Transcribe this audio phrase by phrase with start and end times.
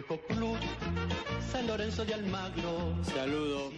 [0.00, 0.56] Viejo Club,
[1.52, 2.94] San Lorenzo de Almagro.
[3.04, 3.70] Saludo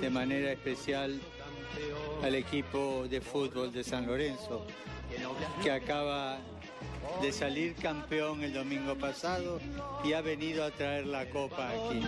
[0.00, 1.20] de manera especial
[2.22, 4.64] al equipo de fútbol de San Lorenzo,
[5.60, 6.38] que acaba
[7.20, 9.58] de salir campeón el domingo pasado
[10.04, 12.00] y ha venido a traer la copa aquí.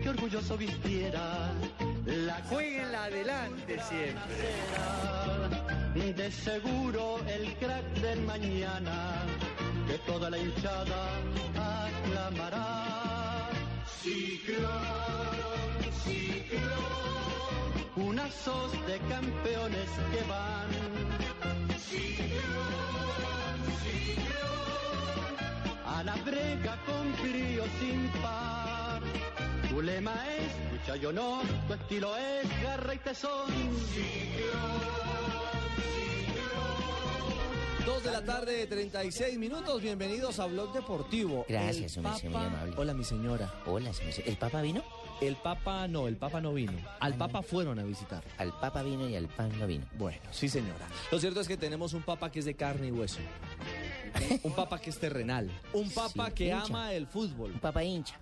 [0.00, 1.50] Que orgulloso vistiera
[2.06, 4.52] la Jueguenla adelante siempre.
[6.14, 9.24] De seguro el crack del mañana,
[9.86, 11.20] que toda la hinchada
[11.54, 13.48] aclamará.
[14.02, 14.70] Ciclón,
[16.04, 20.70] ciclón, un asos de campeones que van.
[21.78, 25.32] Ciclón, ciclón,
[25.86, 29.02] a la brega con brío sin par.
[29.68, 33.52] Tu lema es lucha y honor, tu estilo es garra y tesón.
[37.86, 39.80] Dos de la tarde, 36 minutos.
[39.80, 41.46] Bienvenidos a Blog Deportivo.
[41.48, 42.74] Gracias, El merced, muy Papa- amable.
[42.76, 43.54] Hola, mi señora.
[43.66, 43.92] Hola.
[44.26, 44.82] ¿el Papa vino?
[45.20, 46.72] El Papa no, el Papa no vino.
[47.00, 48.24] Al Papa fueron a visitar.
[48.38, 49.86] Al Papa vino y al pan no vino.
[49.96, 50.88] Bueno, sí, señora.
[51.12, 53.20] Lo cierto es que tenemos un Papa que es de carne y hueso.
[54.42, 55.48] Un Papa que es terrenal.
[55.72, 56.62] Un Papa Sí, que hincha.
[56.64, 57.52] ama el fútbol.
[57.52, 58.16] Un Papa hincha.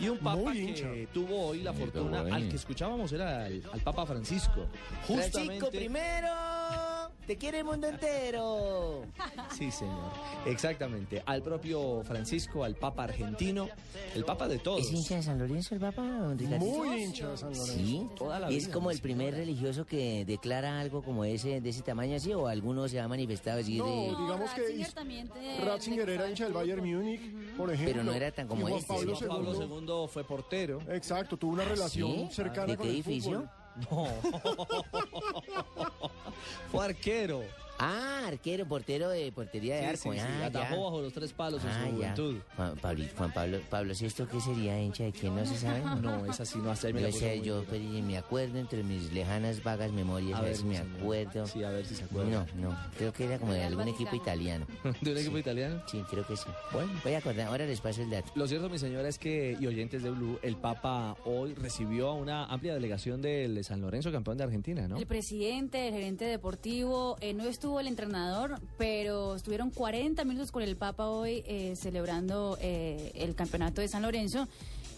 [0.00, 4.06] Y un Papa que tuvo hoy la fortuna, al que escuchábamos era al, al Papa
[4.06, 4.66] Francisco.
[5.06, 5.70] Francisco Justamente.
[7.26, 9.02] Te quiere el mundo entero.
[9.56, 10.10] Sí, señor.
[10.46, 11.22] Exactamente.
[11.26, 13.68] Al propio Francisco, al Papa argentino,
[14.14, 14.80] el Papa de todos.
[14.80, 16.02] ¿Es hincha de San Lorenzo el Papa?
[16.02, 17.72] Muy hincha de San Lorenzo.
[17.74, 18.06] Sí.
[18.16, 21.82] Toda la ¿Es vida, como el primer religioso que declara algo como ese, de ese
[21.82, 22.32] tamaño así?
[22.34, 23.92] ¿O alguno se ha manifestado así No, de...?
[24.08, 27.20] digamos que Ratzinger is- también te- Ratzinger era hincha del Bayern Múnich,
[27.56, 27.92] por ejemplo.
[27.92, 29.24] Pero no era tan como este, Pablo ¿sí?
[29.26, 30.78] Juan Pablo II, II fue portero.
[30.88, 32.34] Exacto, tuvo una relación ¿Sí?
[32.34, 33.32] cercana ¿De con qué el edificio?
[33.40, 33.50] fútbol.
[33.90, 34.04] No.
[36.70, 37.42] Fue arquero.
[37.82, 40.12] Ah, arquero, portero de portería de Sí, arco.
[40.12, 40.80] sí, sí, Ah, atajó ya.
[40.82, 41.92] bajo los tres palos en Ah, su ya.
[41.96, 42.36] juventud.
[42.56, 45.34] Juan, Pablo, Juan Pablo, Pablo VI, ¿qué sería hincha de quién?
[45.34, 45.80] ¿No se sabe?
[46.02, 48.82] No, es así, no, hasta ahí me la Yo sé, yo pero me acuerdo entre
[48.82, 51.00] mis lejanas vagas memorias, a ver si mi me señor.
[51.00, 51.46] acuerdo.
[51.46, 52.46] Sí, a ver si se acuerda.
[52.56, 54.66] No, no, creo que era como de algún equipo italiano.
[55.00, 55.82] ¿De un equipo italiano?
[55.86, 56.48] Sí, creo que sí.
[56.72, 56.92] Bueno.
[57.02, 58.30] Voy a acordar, ahora les paso el dato.
[58.34, 62.14] Lo cierto, mi señora, es que, y oyentes de Blue, el Papa hoy recibió a
[62.14, 64.96] una amplia delegación del San Lorenzo, campeón de Argentina, ¿no?
[64.98, 70.62] El presidente, el gerente deportivo, eh, no estuvo el entrenador, pero estuvieron 40 minutos con
[70.62, 74.48] el Papa hoy eh, celebrando eh, el campeonato de San Lorenzo.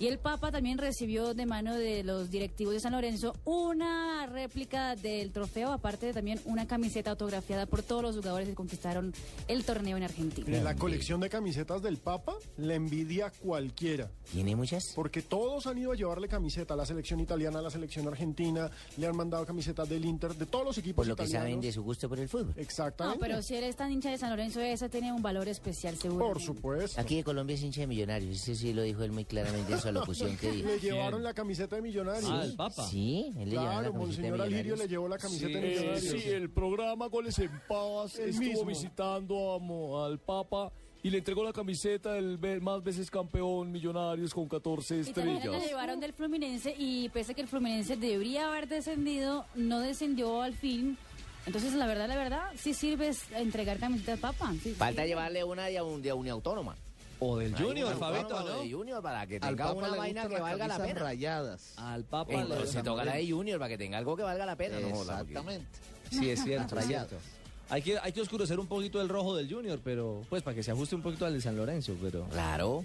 [0.02, 4.96] Y el Papa también recibió de mano de los directivos de San Lorenzo una réplica
[4.96, 9.14] del trofeo, aparte de también una camiseta autografiada por todos los jugadores que conquistaron
[9.46, 10.60] el torneo en Argentina.
[10.60, 14.10] La colección de camisetas del Papa, la envidia cualquiera.
[14.32, 14.90] ¿Tiene muchas?
[14.96, 18.72] Porque todos han ido a llevarle camiseta a la selección italiana, a la selección argentina,
[18.96, 21.70] le han mandado camisetas del Inter, de todos los equipos Por lo que saben de
[21.70, 22.54] su gusto por el fútbol.
[22.56, 23.20] Exactamente.
[23.20, 25.96] No, pero si él es tan hincha de San Lorenzo, esa tiene un valor especial,
[25.96, 26.26] seguro.
[26.26, 27.00] Por supuesto.
[27.00, 29.91] Aquí de Colombia es hincha de millonarios, ese sí lo dijo él muy claramente en
[30.40, 30.68] que dijo.
[30.68, 32.30] Le llevaron la camiseta de Millonarios.
[32.30, 32.86] Ah, el Papa.
[32.88, 34.90] Sí, él le llevó la Claro, camiseta de Monseñor Alirio le millonarios.
[34.90, 36.00] llevó la camiseta de Millonarios.
[36.22, 38.64] sí, el programa Goles en Paz El estuvo mismo.
[38.66, 40.72] visitando a Mo- al Papa
[41.04, 45.42] y le entregó la camiseta del más veces campeón Millonarios con 14 Y también la
[45.42, 45.66] estrellas.
[45.68, 50.54] llevaron del Fluminense y pese a que el Fluminense debería haber descendido, no descendió al
[50.54, 50.96] fin.
[51.44, 54.54] Entonces, la verdad, la verdad, sí sirve es entregar camiseta al Papa.
[54.62, 55.08] Sí, Falta sí.
[55.08, 56.76] llevarle una de, un, de Uniautónoma.
[57.24, 58.60] O del Junior, Fabito, ¿no?
[58.62, 61.00] De Junior para que tenga una vaina que valga la pena.
[61.00, 61.72] rayadas.
[61.76, 64.56] Al Papa le- Entonces toca la de Junior para que tenga algo que valga la
[64.56, 64.80] pena.
[64.80, 65.66] No, joda, porque- Exactamente.
[66.10, 67.08] Sí, es cierto, es Rayados.
[67.08, 67.26] cierto.
[67.70, 70.62] Hay que, hay que oscurecer un poquito el rojo del Junior, pero pues para que
[70.62, 72.24] se ajuste un poquito al de San Lorenzo, pero...
[72.26, 72.84] Claro.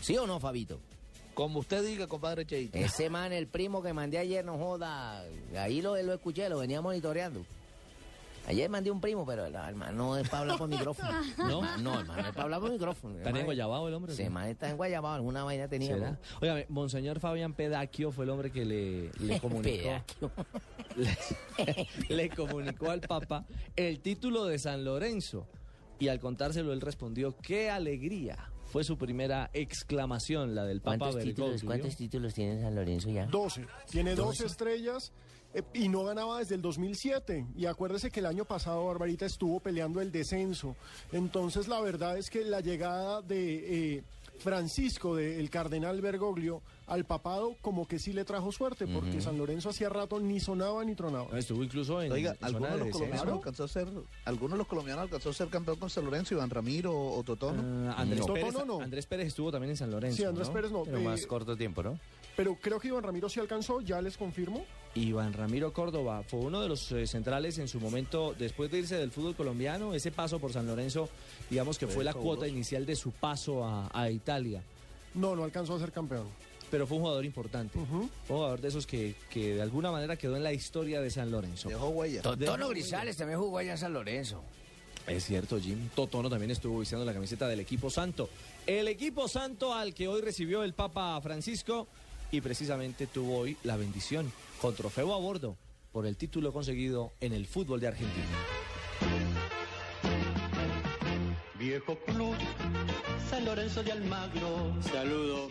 [0.00, 0.78] ¿Sí o no, Fabito?
[1.34, 2.76] Como usted diga, compadre Cheito.
[2.76, 5.24] Ese man, el primo que mandé ayer, no joda.
[5.56, 7.40] Ahí lo, lo escuché, lo venía monitoreando.
[8.46, 11.10] Ayer mandé un primo, pero el, el man no es para hablar por micrófono.
[11.38, 11.74] ¿No?
[11.76, 13.16] El No, el man no es para hablar por micrófono.
[13.18, 14.12] ¿Está en Guayabao el hombre?
[14.12, 14.30] o Ese qué?
[14.30, 15.94] man está en Guayabao, alguna vaina tenía.
[15.94, 16.18] ¿Será?
[16.40, 19.82] Oiga, Monseñor Fabián Pedaquio fue el hombre que le, le comunicó...
[19.82, 20.32] Pedaquio.
[20.96, 23.44] le, le comunicó al Papa
[23.76, 25.46] el título de San Lorenzo.
[25.98, 28.50] Y al contárselo, él respondió, ¡qué alegría!
[28.64, 31.62] Fue su primera exclamación, la del Papa ¿Cuántos títulos.
[31.62, 33.26] ¿Cuántos títulos tiene San Lorenzo ya?
[33.26, 33.66] 12.
[33.90, 35.31] Tiene 12 estrellas eh,
[35.74, 37.46] y no ganaba desde el 2007.
[37.56, 40.76] Y acuérdese que el año pasado Barbarita estuvo peleando el descenso.
[41.12, 44.04] Entonces la verdad es que la llegada de eh,
[44.38, 49.70] Francisco, del cardenal Bergoglio, al papado como que sí le trajo suerte, porque San Lorenzo
[49.70, 51.38] hacía rato ni sonaba ni tronaba.
[51.38, 53.88] Estuvo incluso en, Oiga, en zona ¿alguno de de los colombianos alcanzó a ser,
[54.24, 57.90] alguno de los colombianos alcanzó a ser campeón con San Lorenzo, Iván Ramiro o Totono?
[57.90, 58.34] Ah, Andrés, No.
[58.34, 58.84] Pérez, Totono no.
[58.84, 60.16] Andrés Pérez estuvo también en San Lorenzo.
[60.16, 60.54] Sí, Andrés ¿no?
[60.54, 60.82] Pérez no.
[60.82, 61.98] Pero eh, más corto tiempo, ¿no?
[62.36, 64.64] Pero creo que Iván Ramiro sí alcanzó, ya les confirmo.
[64.94, 68.96] Iván Ramiro Córdoba fue uno de los eh, centrales en su momento, después de irse
[68.96, 71.08] del fútbol colombiano, ese paso por San Lorenzo,
[71.48, 74.62] digamos que fue la cuota inicial de su paso a, a Italia.
[75.14, 76.26] No, no alcanzó a ser campeón.
[76.70, 77.96] Pero fue un jugador importante, Ujú.
[78.02, 81.30] un jugador de esos que, que de alguna manera quedó en la historia de San
[81.30, 81.68] Lorenzo.
[81.68, 82.22] Dejó huella.
[82.22, 84.42] Totono Grisales también jugó allá en San Lorenzo.
[85.06, 85.88] Es cierto, Jim.
[85.94, 88.30] Totono también estuvo vistiendo la camiseta del equipo santo.
[88.66, 91.88] El equipo santo al que hoy recibió el Papa Francisco
[92.32, 95.56] y precisamente tuvo hoy la bendición con trofeo a bordo
[95.92, 98.26] por el título conseguido en el fútbol de Argentina.
[101.58, 102.34] Viejo club,
[103.28, 104.74] San Lorenzo de Almagro.
[104.82, 105.50] Saludo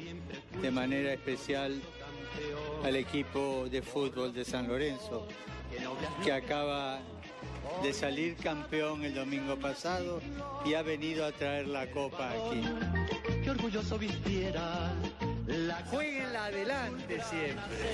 [0.62, 1.80] de manera especial
[2.84, 5.28] al equipo de fútbol de San Lorenzo,
[6.24, 7.00] que acaba
[7.84, 10.20] de salir campeón el domingo pasado
[10.66, 12.64] y ha venido a traer la copa aquí.
[13.44, 14.92] Que orgulloso vistiera
[15.52, 17.94] la Jueguenla adelante siempre.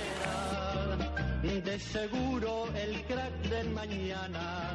[1.60, 4.74] De seguro el crack del mañana.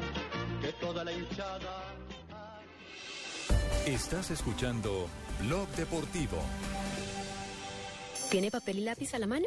[0.60, 1.84] Que toda la hinchada.
[3.86, 5.08] Estás escuchando
[5.40, 6.38] Blog Deportivo.
[8.30, 9.46] ¿Tiene papel y lápiz a la mano?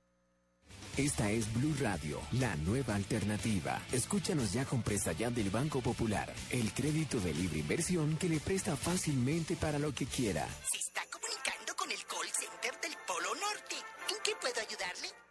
[0.97, 3.81] Esta es Blue Radio, la nueva alternativa.
[3.93, 8.41] Escúchanos ya con Presta Ya del Banco Popular, el crédito de libre inversión que le
[8.41, 10.45] presta fácilmente para lo que quiera.
[10.69, 13.75] Se está comunicando con el call center del Polo Norte.
[14.09, 15.30] ¿En qué puedo ayudarle?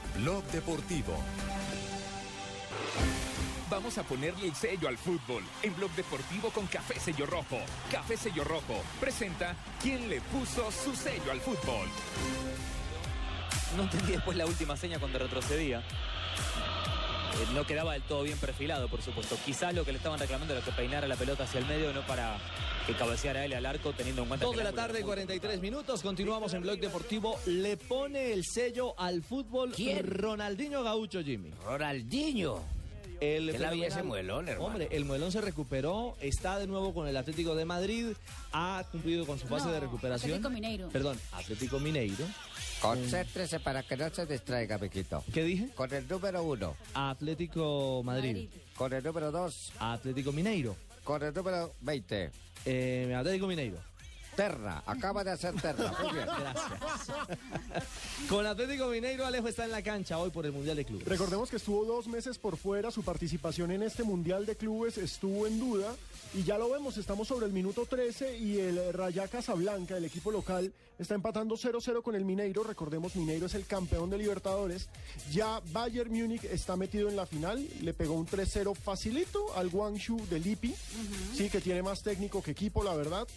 [0.15, 1.15] Blog Deportivo.
[3.69, 7.57] Vamos a ponerle el sello al fútbol en Blog Deportivo con Café Sello Rojo.
[7.89, 11.87] Café Sello Rojo presenta quién le puso su sello al fútbol.
[13.77, 15.81] No entendí después la última seña cuando retrocedía.
[17.33, 19.37] Eh, no quedaba del todo bien perfilado, por supuesto.
[19.45, 22.01] Quizás lo que le estaban reclamando era que peinara la pelota hacia el medio, no
[22.05, 22.37] para
[22.85, 25.05] que cabeceara él al arco, teniendo en cuenta Dos que de el la tarde, era
[25.05, 26.01] muy 43 minutos.
[26.01, 27.39] Continuamos en Blog Deportivo.
[27.45, 30.05] Le pone el sello al fútbol ¿Quién?
[30.07, 31.51] Ronaldinho Gaucho, Jimmy.
[31.65, 32.59] Ronaldinho.
[33.21, 34.65] El ¿Qué la había ese muelón, hermano?
[34.65, 38.07] Hombre, el muelón se recuperó, está de nuevo con el Atlético de Madrid,
[38.51, 40.31] ha cumplido con su fase No, de recuperación.
[40.31, 40.89] Atlético Mineiro.
[40.89, 42.25] Perdón, Atlético Mineiro.
[42.81, 45.23] Concéntrese para que no se distraiga, Pequito.
[45.31, 45.69] ¿Qué dije?
[45.75, 46.75] Con el número uno.
[46.95, 48.49] Atlético Madrid.
[48.75, 49.71] Con el número dos.
[49.79, 50.75] Atlético Mineiro.
[51.03, 52.31] Con el número 20.
[52.65, 53.77] Eh, Atlético Mineiro.
[54.35, 54.81] Terra.
[54.85, 55.93] Acaba de hacer Terra.
[56.01, 56.25] Muy bien.
[56.39, 57.07] Gracias.
[58.27, 61.07] Con Atlético Mineiro, Alejo está en la cancha hoy por el Mundial de Clubes.
[61.07, 65.45] Recordemos que estuvo dos meses por fuera, su participación en este Mundial de Clubes estuvo
[65.45, 65.95] en duda
[66.33, 70.31] y ya lo vemos, estamos sobre el minuto 13 y el Rayá Casablanca, el equipo
[70.31, 74.87] local, está empatando 0-0 con el Mineiro, recordemos Mineiro es el campeón de Libertadores,
[75.31, 80.25] ya Bayern Múnich está metido en la final, le pegó un 3-0 facilito al Guangzhou
[80.27, 80.73] de Lipi,
[81.35, 83.27] sí, que tiene más técnico que equipo, la verdad.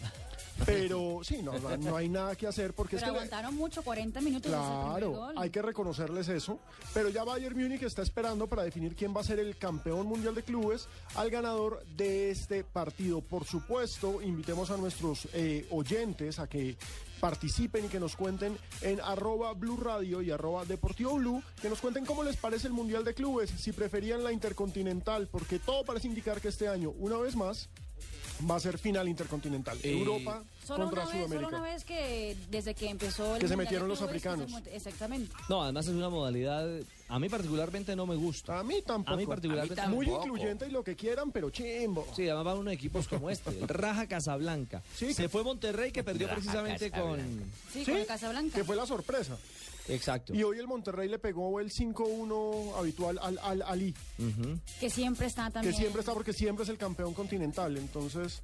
[0.65, 3.11] Pero sí, no, no, no hay nada que hacer porque Pero es que...
[3.13, 6.61] le- aguantaron mucho, 40 minutos Claro, hay que reconocerles eso.
[6.93, 10.35] Pero ya Bayern Múnich está esperando para definir quién va a ser el campeón mundial
[10.35, 13.21] de clubes al ganador de este partido.
[13.21, 16.77] Por supuesto, invitemos a nuestros eh, oyentes a que
[17.21, 21.81] participen y que nos cuenten en arroba Blue Radio y arroba Deportivo Blue, que nos
[21.81, 26.07] cuenten cómo les parece el Mundial de Clubes, si preferían la Intercontinental, porque todo parece
[26.09, 27.71] indicar que este año, una vez más,
[28.49, 29.79] va a ser final intercontinental.
[29.83, 31.61] Eh, Europa Solo contra una, vez, solo Sudamérica.
[31.61, 34.51] una vez que desde que empezó el Que se metieron los se africanos.
[34.73, 35.35] Exactamente.
[35.49, 36.67] No, además es una modalidad,
[37.09, 38.59] a mí particularmente no me gusta.
[38.59, 39.15] A mí tampoco.
[39.15, 42.07] A mí particularmente Muy incluyente y lo que quieran, pero chimbo.
[42.17, 44.83] Sí, además van unos equipos como este, el Raja Casablanca.
[44.95, 47.21] Se fue Monterrey que perdió Raja precisamente con...
[47.73, 48.57] Sí, con Casablanca.
[48.57, 49.37] Que fue la sorpresa.
[49.89, 50.35] Exacto.
[50.35, 53.95] Y hoy el Monterrey le pegó el 5-1 habitual al Al Ali.
[54.81, 55.73] Que siempre está también.
[55.75, 57.77] que siempre está porque siempre es el campeón continental.
[57.77, 58.43] Entonces,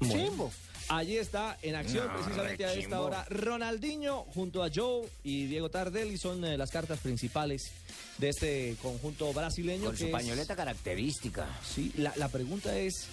[0.00, 0.14] Bueno.
[0.14, 0.52] chimbo.
[0.90, 5.70] Allí está en acción No, precisamente a esta hora Ronaldinho junto a Joe y Diego
[5.70, 7.70] Tardelli son eh, las cartas principales
[8.18, 9.86] de este conjunto brasileño.
[9.86, 11.48] Con su es- pañoleta característica.
[11.66, 13.06] Sí, la, la pregunta es,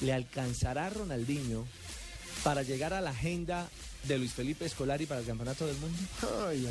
[0.00, 1.64] ¿le alcanzará Ronaldinho
[2.42, 3.68] para llegar a la agenda
[4.04, 5.98] de Luis Felipe Escolari para el Campeonato del Mundo?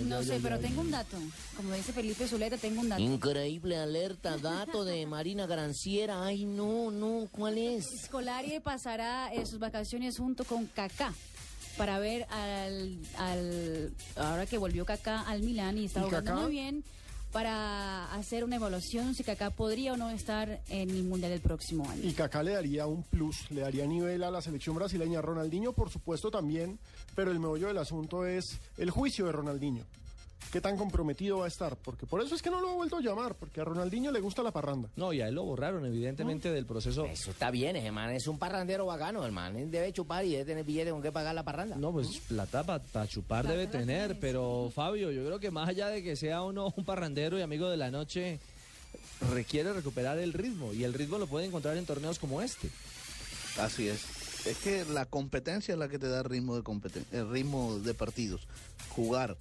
[0.05, 1.17] No sé, pero tengo un dato.
[1.55, 3.01] Como dice Felipe Zuleta, tengo un dato.
[3.01, 6.25] Increíble alerta, dato de Marina Granciera.
[6.25, 7.85] Ay, no, no, ¿cuál es?
[8.05, 11.13] Scolari pasará eh, sus vacaciones junto con Kaká
[11.77, 16.51] para ver al, al ahora que volvió Kaká al Milán y está ¿Y jugando muy
[16.51, 16.83] bien
[17.31, 21.89] para hacer una evaluación si Kaká podría o no estar en el mundial del próximo
[21.89, 22.01] año.
[22.03, 25.21] Y Kaká le daría un plus, le daría nivel a la selección brasileña.
[25.21, 26.79] Ronaldinho, por supuesto, también,
[27.15, 29.85] pero el meollo del asunto es el juicio de Ronaldinho.
[30.51, 31.77] ¿Qué tan comprometido va a estar?
[31.77, 34.19] Porque por eso es que no lo ha vuelto a llamar, porque a Ronaldinho le
[34.19, 34.89] gusta la parranda.
[34.97, 37.05] No, y a él lo borraron evidentemente del proceso.
[37.05, 40.43] Eso está bien, ese man es un parrandero bacano, el man debe chupar y debe
[40.45, 41.77] tener billete con qué pagar la parranda.
[41.77, 46.03] No, pues plata para chupar debe tener, pero Fabio, yo creo que más allá de
[46.03, 48.39] que sea uno un parrandero y amigo de la noche,
[49.33, 52.69] requiere recuperar el ritmo y el ritmo lo puede encontrar en torneos como este.
[53.57, 54.45] Así es.
[54.45, 57.93] Es que la competencia es la que te da ritmo de competen- el ritmo de
[57.93, 58.41] partidos,
[58.89, 59.37] jugar.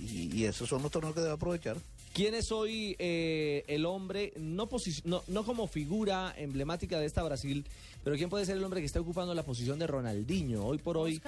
[0.00, 1.76] Y, y esos son los torneos que debe aprovechar.
[2.12, 7.22] ¿Quién es hoy eh, el hombre, no, posi- no, no como figura emblemática de esta
[7.22, 7.64] Brasil,
[8.02, 10.96] pero quién puede ser el hombre que está ocupando la posición de Ronaldinho hoy por
[10.96, 11.22] hoy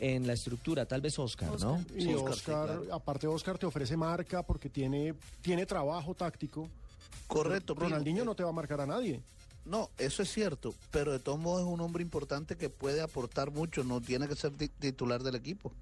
[0.00, 0.86] en la estructura?
[0.86, 1.84] Tal vez Oscar, ¿no?
[1.96, 6.68] Y Oscar, aparte Oscar te ofrece marca porque tiene, tiene trabajo táctico.
[7.28, 7.74] Correcto.
[7.74, 9.20] Ronaldinho no te va a marcar a nadie.
[9.64, 13.50] No, eso es cierto, pero de todos modos es un hombre importante que puede aportar
[13.50, 15.72] mucho, no tiene que ser ti- titular del equipo.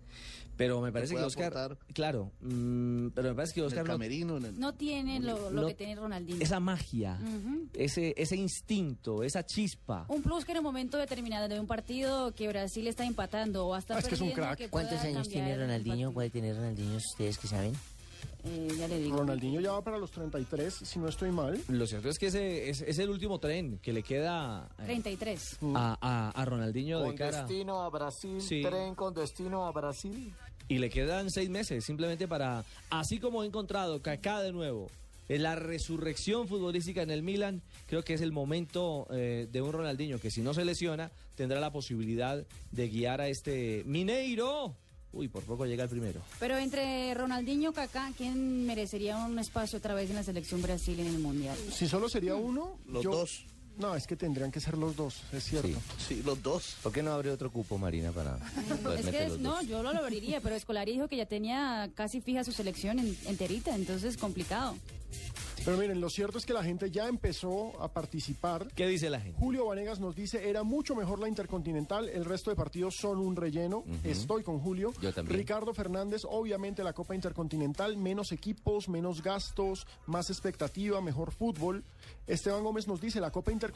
[0.57, 3.81] Pero me parece que puede Oscar, aportar claro, mm, pero me parece que en Oscar
[3.81, 6.41] el no- camerino, en el- No tiene lo, lo No- que tiene Ronaldinho.
[6.43, 7.69] esa magia, Ujú.
[7.73, 10.05] ese, ese instinto, esa chispa.
[10.09, 13.75] Un plus que en un momento determinado de un partido que Brasil está empatando o
[13.75, 14.59] hasta Ah, es que es un perdiendo, crack.
[14.59, 16.13] que ¿Cuántos años tiene el Ronaldinho?
[16.13, 17.73] ¿Puede tener Ronaldinho ustedes que saben?
[18.45, 19.19] Eh, ya le digo.
[19.19, 21.61] Ronaldinho ya va para los 33, si no estoy mal.
[21.69, 25.59] Lo cierto es que ese es, es el último tren que le queda eh, 33.
[25.75, 27.39] a, a- a Ronaldinho de Con cara.
[27.45, 28.63] destino a Brasil, Sí.
[28.63, 30.33] tren con destino a Brasil.
[30.69, 34.91] Y le quedan seis meses simplemente para, así como he encontrado Kaká de nuevo,
[35.29, 39.73] en la resurrección futbolística en el Milan, creo que es el momento eh, de un
[39.73, 44.75] Ronaldinho que si no se lesiona tendrá la posibilidad de guiar a este Mineiro.
[45.13, 46.21] Uy, por poco llega el primero.
[46.41, 50.99] Pero entre Ronaldinho y Kaká, ¿quién merecería un espacio otra vez en la selección Brasil
[51.01, 51.57] en el Mundial?
[51.71, 53.45] Si solo sería uno, Los yo- dos.
[53.83, 55.77] No, es que tendrían que ser los dos, es cierto.
[55.99, 56.77] Sí, los dos.
[56.83, 58.37] ¿Por qué no abre otro cupo, Marina, para
[58.83, 59.67] poder Es meter que los no, dos?
[59.67, 63.75] yo lo abriría, pero Escolari dijo que ya tenía casi fija su selección en- enterita,
[63.75, 64.77] entonces complicado.
[65.65, 68.67] Pero miren, lo cierto es que la gente ya empezó a participar.
[68.75, 69.39] ¿Qué dice la gente?
[69.39, 73.37] Julio Vanegas nos dice, era mucho mejor la Intercontinental, el resto de partidos son un
[73.37, 73.85] relleno.
[74.03, 74.93] Estoy con Julio.
[75.01, 75.39] Yo también.
[75.39, 81.85] Ricardo Fernández, obviamente la Copa Intercontinental, menos equipos, menos gastos, más expectativa, mejor fútbol.
[82.27, 83.72] Esteban Gómez nos dice, la Copa Intercontinental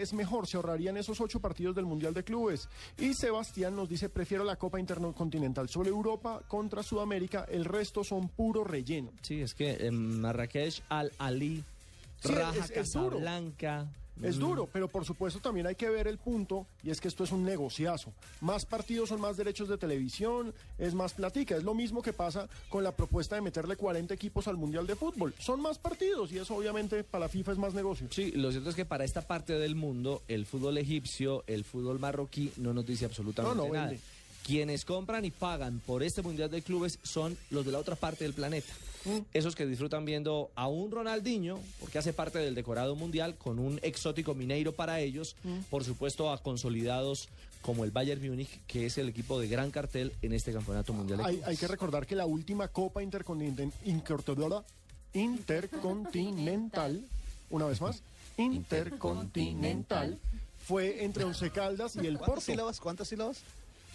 [0.00, 2.68] es mejor, se ahorrarían esos ocho partidos del Mundial de Clubes.
[2.98, 5.68] Y Sebastián nos dice, prefiero la Copa Intercontinental.
[5.68, 9.10] Sobre Europa contra Sudamérica, el resto son puro relleno.
[9.22, 11.62] Sí, es que en Marrakech, Al Ali,
[12.20, 13.18] Sí, Raja es- es duro.
[14.22, 17.08] Es mm, duro, pero por supuesto también hay que ver el punto y es que
[17.08, 18.12] esto es un negociazo.
[18.40, 21.56] Más partidos son más derechos de televisión, es más platica.
[21.56, 24.94] Es lo mismo que pasa con la propuesta de meterle 40 equipos al Mundial de
[24.94, 25.34] Fútbol.
[25.38, 28.06] Son más partidos y eso obviamente para la FIFA es más negocio.
[28.10, 31.98] Sí, lo cierto es que para esta parte del mundo, el fútbol egipcio, el fútbol
[31.98, 33.86] marroquí, no nos dice absolutamente No, no nada.
[33.88, 34.00] vende.
[34.44, 38.24] Quienes compran y pagan por este Mundial de Clubes son los de la otra parte
[38.24, 38.72] del planeta.
[39.04, 39.18] Mm.
[39.32, 43.78] Esos que disfrutan viendo a un Ronaldinho, porque hace parte del decorado mundial, con un
[43.82, 45.58] exótico mineiro para ellos, Mm.
[45.70, 47.28] por supuesto a consolidados
[47.62, 51.20] como el Bayern Múnich, que es el equipo de gran cartel en este campeonato mundial.
[51.44, 53.72] Hay, que recordar que la última Copa Intercontinental,
[55.14, 57.02] Intercontinental,
[57.50, 58.02] una vez más,
[58.36, 60.18] Intercontinental,
[60.66, 62.40] fue entre Once Caldas y el ¿Cuántas Porto.
[62.42, 62.80] sílabas?
[62.80, 63.40] ¿Cuántas sílabas?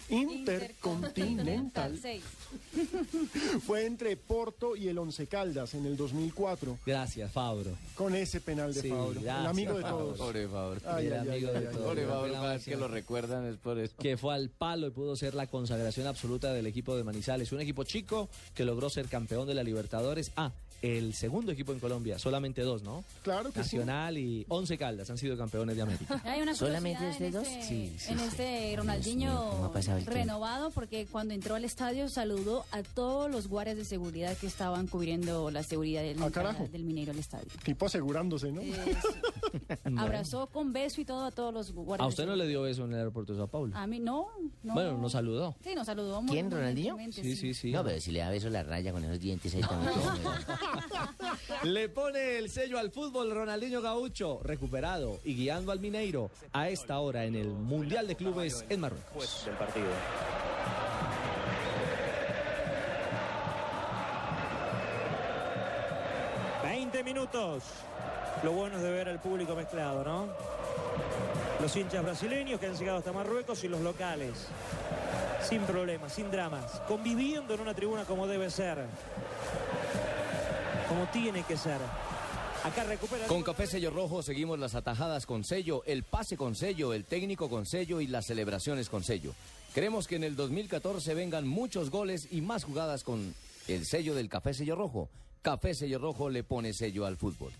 [0.10, 2.00] Intercontinental.
[3.66, 6.78] Fue entre Porto y el Once Caldas en el 2004.
[6.86, 7.72] Gracias, Fabro.
[7.96, 9.20] Con ese penal de Sí, Fabro.
[9.20, 9.98] El amigo de Fabro.
[9.98, 10.18] todos.
[10.18, 10.82] Pobre Fabro.
[10.86, 11.86] Ay, El ay, ay, amigo de ay, todos.
[11.88, 13.94] Pobre Fabro, cada vez que lo recuerdan es por eso.
[14.00, 17.52] Que fue al palo y pudo ser la consagración absoluta del equipo de Manizales.
[17.52, 20.32] Un equipo chico que logró ser campeón de la Libertadores.
[20.36, 20.52] Ah,
[20.82, 22.18] el segundo equipo en Colombia.
[22.20, 23.04] Solamente dos, ¿no?
[23.24, 23.78] Claro que sí.
[23.78, 26.22] Nacional y Once Caldas han sido campeones de América.
[26.26, 27.48] Hay una ¿Solamente ustedes dos?
[27.48, 28.26] este- Sí, sí, en sí.
[28.28, 30.12] este ¿cómo Ronaldinho tiempo?
[30.12, 34.88] renovado, porque cuando entró al estadio saludó a todos los guardias de seguridad que estaban
[34.88, 36.68] cubriendo la seguridad del, Ah, carajo.
[36.72, 37.48] del Mineiro al estadio.
[37.64, 38.62] Tipo asegurándose, ¿no?
[39.98, 42.06] Abrazó con beso y todo a todos los guardias.
[42.06, 43.76] ¿A usted no le dio beso en el aeropuerto de Sao Paulo?
[43.76, 44.28] A mí no.
[44.64, 44.74] no.
[44.74, 45.56] Bueno, nos saludó.
[45.64, 46.98] Sí, nos saludó muy ¿Quién, muy Ronaldinho?
[47.12, 47.72] Sí, sí, sí.
[47.72, 49.94] No, pero si le da beso la raya con esos dientes ahí también.
[51.64, 57.00] Le pone el sello al fútbol Ronaldinho Gaucho, recuperado y guiando al Mineiro a esta
[57.00, 59.44] hora en el Mundial de Clubes en Marruecos.
[59.46, 59.88] del partido.
[67.04, 67.64] Minutos.
[68.44, 70.28] Lo bueno es de ver al público mezclado, ¿no?
[71.62, 74.48] Los hinchas brasileños que han llegado hasta Marruecos y los locales.
[75.42, 76.82] Sin problemas, sin dramas.
[76.88, 78.86] Conviviendo en una tribuna como debe ser.
[80.90, 81.80] Como tiene que ser.
[82.64, 83.28] Acá recupera.
[83.28, 87.48] Con Café Sello Rojo seguimos las atajadas con sello, el pase con sello, el técnico
[87.50, 89.34] con sello y las celebraciones con sello.
[89.74, 93.34] Queremos que en el 2014 vengan muchos goles y más jugadas con
[93.68, 95.10] el sello del Café Sello Rojo.
[95.42, 97.54] Café Sello Rojo le pone sello al fútbol.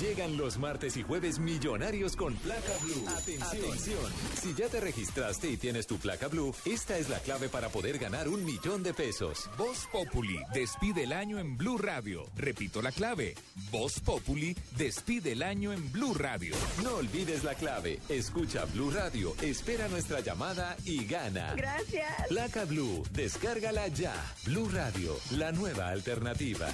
[0.00, 3.08] Llegan los martes y jueves millonarios con placa blue.
[3.08, 4.12] Atención.
[4.42, 7.96] Si ya te registraste y tienes tu placa blue, esta es la clave para poder
[7.96, 9.48] ganar un millón de pesos.
[9.56, 12.24] Voz Populi despide el año en Blue Radio.
[12.36, 13.36] Repito la clave.
[13.70, 16.54] Voz Populi despide el año en Blue Radio.
[16.82, 17.98] No olvides la clave.
[18.10, 21.54] Escucha Blue Radio, espera nuestra llamada y gana.
[21.54, 22.26] Gracias.
[22.28, 24.14] Placa Blue, descárgala ya.
[24.44, 26.68] Blue Radio, la nueva alternativa.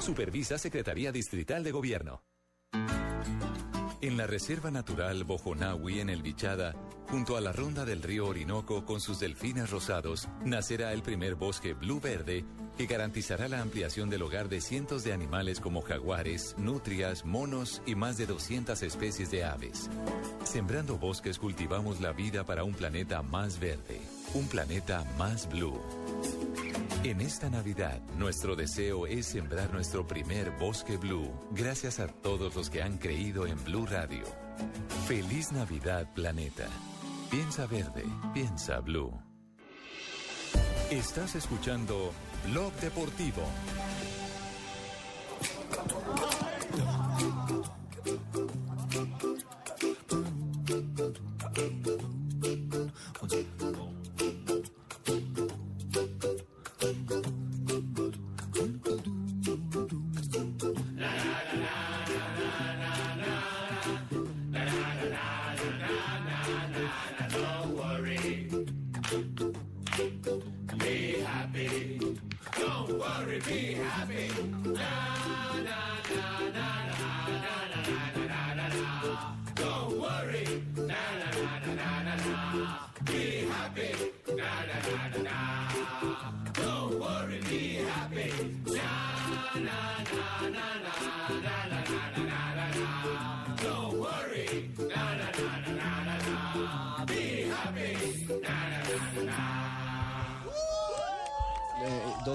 [0.00, 2.27] Supervisa Secretaría Distrital de Gobierno.
[4.00, 6.72] En la Reserva Natural Bojonawi en el Bichada,
[7.10, 11.74] junto a la ronda del río Orinoco con sus delfines rosados, nacerá el primer bosque
[11.74, 12.44] blue verde
[12.76, 17.96] que garantizará la ampliación del hogar de cientos de animales como jaguares, nutrias, monos y
[17.96, 19.90] más de 200 especies de aves.
[20.44, 24.00] Sembrando bosques cultivamos la vida para un planeta más verde,
[24.34, 25.80] un planeta más blue.
[27.04, 32.70] En esta Navidad, nuestro deseo es sembrar nuestro primer bosque blue, gracias a todos los
[32.70, 34.24] que han creído en Blue Radio.
[35.06, 36.66] Feliz Navidad, planeta.
[37.30, 39.12] Piensa verde, piensa blue.
[40.90, 42.12] Estás escuchando
[42.46, 43.42] Blog Deportivo.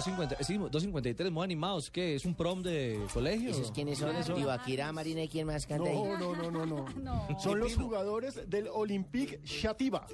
[0.03, 1.89] 250, sí, 253, muy animados.
[1.89, 2.15] ¿Qué?
[2.15, 3.51] ¿Es un prom de colegio?
[3.51, 4.13] ¿Esos quiénes son?
[4.37, 5.95] Ibaquira, Marina y quién más canta ahí?
[5.95, 7.39] No, no, no, no, no.
[7.39, 10.05] Son los jugadores del Olympique Chativa.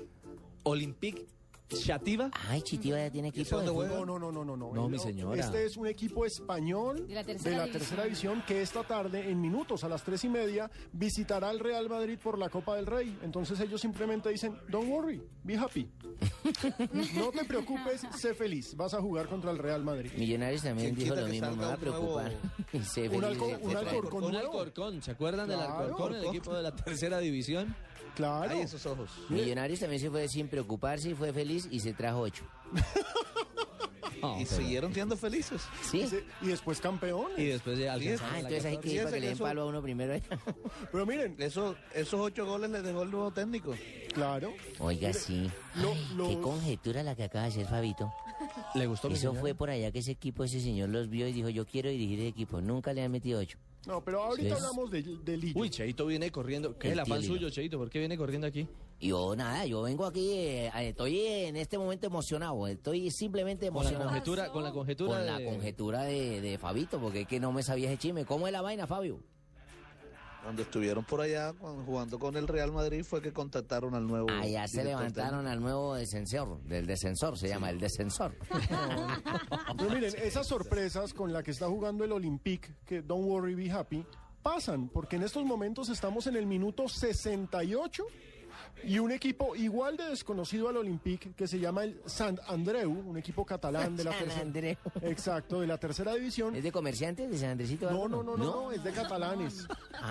[0.63, 1.25] Olympique
[1.69, 2.29] Chativa.
[2.49, 3.89] Ay, Chitiba ya tiene equipo de No, fútbol.
[3.89, 4.73] no, no, no, no, no.
[4.73, 5.39] No, mi señora.
[5.39, 7.71] Este es un equipo español De la tercera división.
[7.71, 11.88] tercera división que esta tarde, en minutos, a las tres y media, visitará al Real
[11.89, 13.17] Madrid por la Copa del Rey.
[13.21, 15.88] Entonces ellos simplemente dicen, don't worry, be happy.
[17.15, 18.75] no te preocupes, sé feliz.
[18.75, 20.12] Vas a jugar contra el Real Madrid.
[20.17, 22.32] Millonarios también ¿Quién dijo lo mismo, me va a nuevo- preocupar.
[22.73, 24.36] Y sé Un feliz, alco- un alcorcón Un.
[24.36, 25.73] Alcorcón, ¿se acuerdan del Claro.
[25.86, 27.75] Alcorcón, el equipo de la tercera división?
[28.19, 28.53] Claro.
[28.53, 29.10] Esos ojos.
[29.29, 32.43] Millonarios también se fue sin preocuparse y fue feliz y se trajo ocho.
[34.41, 35.62] y siguieron siendo felices.
[35.89, 36.01] Sí.
[36.01, 37.27] Y, se- y después campeón.
[37.38, 39.43] Y después de Ah, alcanzar la entonces hay que ir para que le den eso-
[39.45, 40.13] palo a uno primero.
[40.13, 40.21] ¿eh?
[40.91, 43.73] Pero miren, Eso, esos ocho goles les dejó el nuevo técnico.
[44.13, 44.53] claro.
[44.79, 45.49] Oiga, sí.
[45.75, 48.12] Lo- Ay, los- Qué conjetura la que acaba de hacer Fabito.
[48.75, 51.47] ¿Le gustó Eso fue por allá que ese equipo, ese señor los vio y dijo,
[51.49, 52.60] yo quiero dirigir el equipo.
[52.62, 53.58] Nunca le han metido ocho.
[53.89, 54.62] No, pero ahorita Sí.
[54.63, 55.60] hablamos de, de Lillo.
[55.60, 56.78] Uy, Cheito viene corriendo.
[56.78, 57.80] ¿Qué es El afán suyo, Cheito?
[57.80, 58.67] ¿Por qué viene corriendo aquí?
[59.02, 63.80] Yo nada, yo vengo aquí, eh, estoy en este momento emocionado, estoy simplemente Con la
[63.89, 64.10] emocionado.
[64.10, 67.52] conjetura, con la conjetura Con la de- conjetura de, de Fabito, porque es que no
[67.52, 68.25] me sabía ese chisme.
[68.25, 69.21] ¿Cómo es la vaina, Fabio?
[70.49, 71.53] Cuando estuvieron por allá
[71.85, 74.31] jugando con el Real Madrid fue que contactaron al nuevo.
[74.31, 78.35] Allá se director levantaron al nuevo descensor, del descensor, se llama el descensor.
[79.77, 83.69] Pero miren, esas sorpresas con la que está jugando el Olympique, que Don't Worry Be
[83.69, 84.03] Happy,
[84.41, 88.03] pasan, porque en estos momentos estamos en el minuto 68
[88.83, 93.17] y un equipo igual de desconocido al Olympique que se llama el Sant Andreu, un
[93.17, 94.41] equipo catalán de la tercera.
[94.41, 94.77] Andreu.
[95.01, 96.55] Exacto, de la tercera división.
[96.55, 97.89] ¿Es de comerciantes, de San Andresito?
[97.91, 99.67] No, no, no, no, es de catalanes.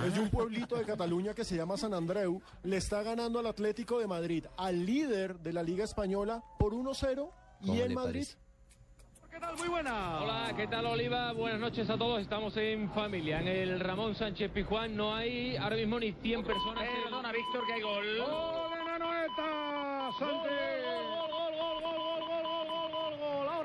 [0.07, 2.41] Es de un pueblito de Cataluña que se llama San Andreu.
[2.63, 7.31] Le está ganando al Atlético de Madrid, al líder de la Liga Española, por 1-0.
[7.61, 8.27] Y ¿Cómo en Madrid?
[9.39, 9.57] ¿Qué tal?
[9.57, 10.21] Muy buena.
[10.21, 11.31] Hola, ¿qué tal Oliva?
[11.31, 12.21] Buenas noches a todos.
[12.21, 13.41] Estamos en familia.
[13.41, 16.83] En el Ramón Sánchez Pijuán no hay ahora mismo ni 100 personas.
[17.05, 18.19] Perdona, Víctor, que hay gol.
[18.19, 20.11] ¡Gol de Manoeta!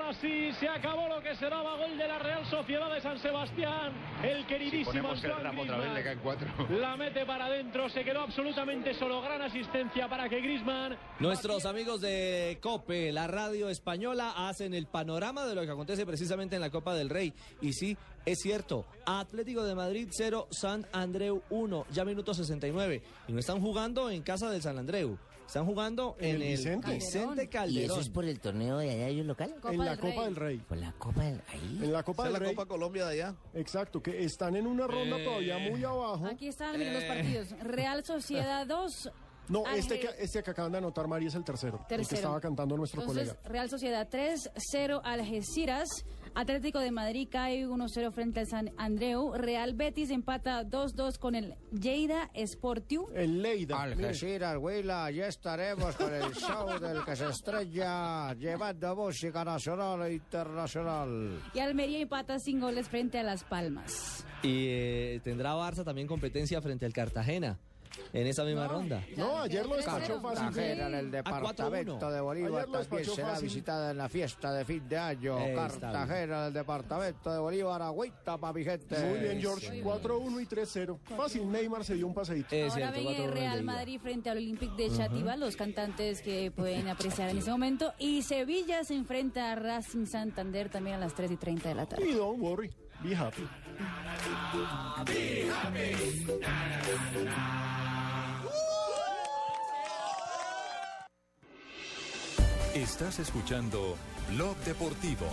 [0.04, 3.18] Ahora sí, se acabó lo que se daba gol de la Real Sociedad de San
[3.18, 3.90] Sebastián.
[4.22, 5.94] El queridísimo ponemos el Antoine ramo otra vez, Griezmann.
[5.94, 6.78] le caen cuatro.
[6.78, 9.22] La mete para adentro, se quedó absolutamente solo.
[9.22, 15.46] Gran asistencia para que Grisman Nuestros amigos de COPE, la radio española, hacen el panorama
[15.46, 17.32] de lo que acontece precisamente en la Copa del Rey.
[17.62, 23.02] Y sí, es cierto, Atlético de Madrid 0, San Andreu 1, ya minuto 69.
[23.28, 26.94] Y no están jugando en casa del San Andreu, están jugando en, el el Vicente.
[26.94, 27.90] Vicente ¿Y Calderón.
[27.90, 29.54] eso es por el torneo de allá, ellos local?
[29.70, 30.58] en la Copa del Rey.
[30.58, 31.78] Por la Copa del Ahí.
[31.82, 32.54] En la Copa Esa es del la Rey.
[32.54, 33.34] Copa Colombia de allá.
[33.54, 35.24] Exacto, que están en una ronda Eh.
[35.24, 36.26] todavía muy abajo.
[36.26, 37.08] Aquí están miren, los Eh.
[37.08, 37.48] partidos.
[37.62, 39.10] Real Sociedad 2.
[39.48, 41.76] No, este Ángel- que, este que acaban de anotar, María, es el tercero.
[41.80, 42.16] El que Tercero.
[42.16, 43.48] estaba cantando nuestro Entonces, colega.
[43.48, 45.88] Real Sociedad 3, 0 Algeciras.
[46.36, 49.34] Atlético de Madrid cae 1-0 frente al San Andreu.
[49.34, 53.06] Real Betis empata 2-2 con el Lleida Sportiu.
[53.14, 53.80] El Leida.
[53.80, 60.14] Algeciras, Huila, ya estaremos con el show del que se estrella, llevando música nacional e
[60.14, 61.40] internacional.
[61.54, 64.24] Y Almería empata sin goles frente a Las Palmas.
[64.42, 67.58] Y eh, tendrá Barça también competencia frente al Cartagena
[68.12, 69.02] en esa misma ronda.
[69.16, 70.44] No, ayer lo despachó fácil.
[70.46, 73.44] Cartagena en el departamento de Bolívar también será fácil.
[73.48, 75.38] visitada en la fiesta de fin de año.
[75.38, 78.98] Eh, Cartagena en el departamento de Bolívar, agüita pa' mi gente.
[79.04, 79.82] Muy bien, George.
[79.82, 80.98] 4-1 y 3-0.
[81.16, 82.54] Fácil, Neymar se dio un paseíto.
[82.70, 84.96] Ahora ven el Real Madrid frente al Olympique de Ujú.
[84.96, 87.92] Chativa, los cantantes que pueden apreciar en ese momento.
[87.98, 91.86] Y Sevilla se enfrenta a Racing Santander también a las 3 y 30 de la
[91.86, 92.08] tarde.
[92.08, 92.70] Y don't worry,
[93.02, 93.42] be happy.
[95.06, 95.92] Be happy.
[96.40, 97.83] Na, na, na,
[102.74, 103.96] Estás escuchando
[104.30, 105.28] Blog Deportivo.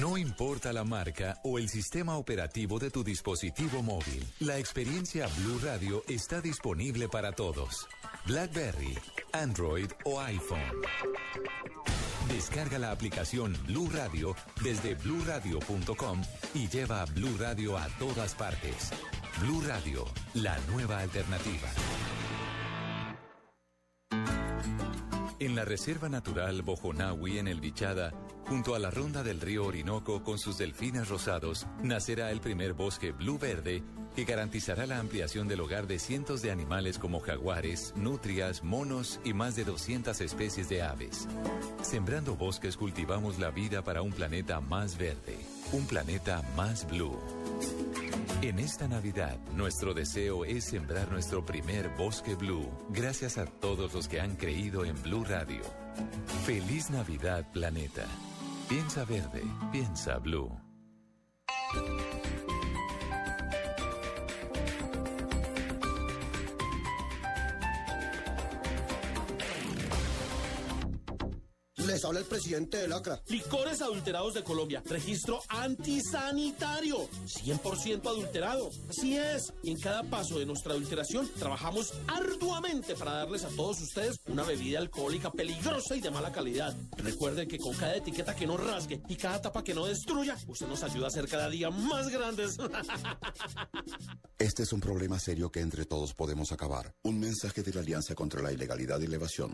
[0.00, 5.60] No importa la marca o el sistema operativo de tu dispositivo móvil, la experiencia Blue
[5.62, 7.86] Radio está disponible para todos.
[8.26, 8.98] BlackBerry,
[9.32, 10.82] Android o iPhone.
[12.28, 16.20] Descarga la aplicación Blue Radio desde bluradio.com
[16.54, 18.90] y lleva Blue Radio a todas partes.
[19.40, 21.68] Blue Radio, la nueva alternativa.
[25.42, 28.12] En la Reserva Natural Bojonawi en el Bichada,
[28.46, 33.10] junto a la ronda del río Orinoco con sus delfines rosados, nacerá el primer bosque
[33.10, 33.82] blue verde
[34.14, 39.34] que garantizará la ampliación del hogar de cientos de animales como jaguares, nutrias, monos y
[39.34, 41.26] más de 200 especies de aves.
[41.82, 45.36] Sembrando bosques cultivamos la vida para un planeta más verde,
[45.72, 47.18] un planeta más blue.
[48.42, 54.08] En esta Navidad, nuestro deseo es sembrar nuestro primer bosque blue, gracias a todos los
[54.08, 55.62] que han creído en Blue Radio.
[56.44, 58.04] Feliz Navidad, planeta.
[58.68, 60.50] Piensa verde, piensa blue.
[71.86, 73.20] Les habla el presidente del ACRA.
[73.28, 74.82] Licores adulterados de Colombia.
[74.86, 77.08] Registro antisanitario.
[77.26, 78.70] 100% adulterado.
[78.88, 79.52] Así es.
[79.62, 84.44] Y en cada paso de nuestra adulteración trabajamos arduamente para darles a todos ustedes una
[84.44, 86.76] bebida alcohólica peligrosa y de mala calidad.
[86.96, 90.68] Recuerden que con cada etiqueta que no rasgue y cada tapa que no destruya, usted
[90.68, 92.56] nos ayuda a ser cada día más grandes.
[94.38, 96.94] Este es un problema serio que entre todos podemos acabar.
[97.04, 99.52] Un mensaje de la Alianza contra la Ilegalidad y la Evasión.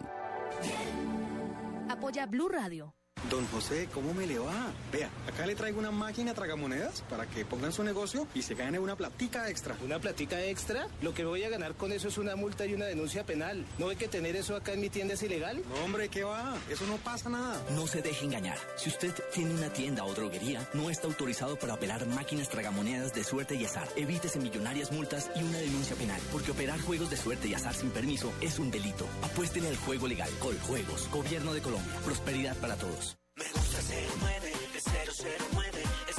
[1.98, 2.97] Apoya Blue Radio.
[3.30, 4.72] Don José, ¿cómo me le va?
[4.90, 8.78] Vea, acá le traigo una máquina tragamonedas para que pongan su negocio y se gane
[8.78, 9.76] una platica extra.
[9.84, 10.86] ¿Una platica extra?
[11.02, 13.66] Lo que voy a ganar con eso es una multa y una denuncia penal.
[13.78, 15.62] ¿No hay que tener eso acá en mi tienda es ilegal?
[15.68, 16.56] No, hombre, ¿qué va?
[16.70, 17.60] Eso no pasa nada.
[17.74, 18.56] No se deje engañar.
[18.76, 23.24] Si usted tiene una tienda o droguería, no está autorizado para operar máquinas tragamonedas de
[23.24, 23.88] suerte y azar.
[23.96, 27.90] Evítese millonarias multas y una denuncia penal, porque operar juegos de suerte y azar sin
[27.90, 29.06] permiso es un delito.
[29.22, 30.30] Apuéstele al juego legal.
[30.38, 31.94] Coljuegos, Gobierno de Colombia.
[32.04, 33.17] Prosperidad para todos.
[33.38, 36.16] Me gusta 09, es 009, es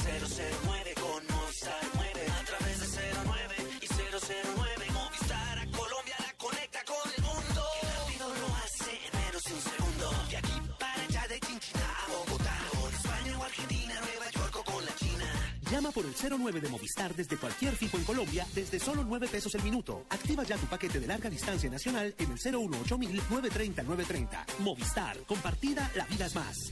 [0.64, 6.80] 009 con Movistar mueve a través de 09 y 009 Movistar a Colombia la conecta
[6.86, 7.62] con el mundo.
[7.82, 10.06] Qué rápido lo hace en menos de un segundo.
[10.30, 14.64] De aquí para allá de Chinchina a Bogotá, con España o Argentina, Nueva York o
[14.64, 15.26] con la China.
[15.70, 19.54] Llama por el 09 de Movistar desde cualquier fijo en Colombia desde solo 9 pesos
[19.56, 20.06] el minuto.
[20.10, 24.46] Activa ya tu paquete de larga distancia nacional en el 018 930 930.
[24.60, 26.72] Movistar, compartida, la vida es más.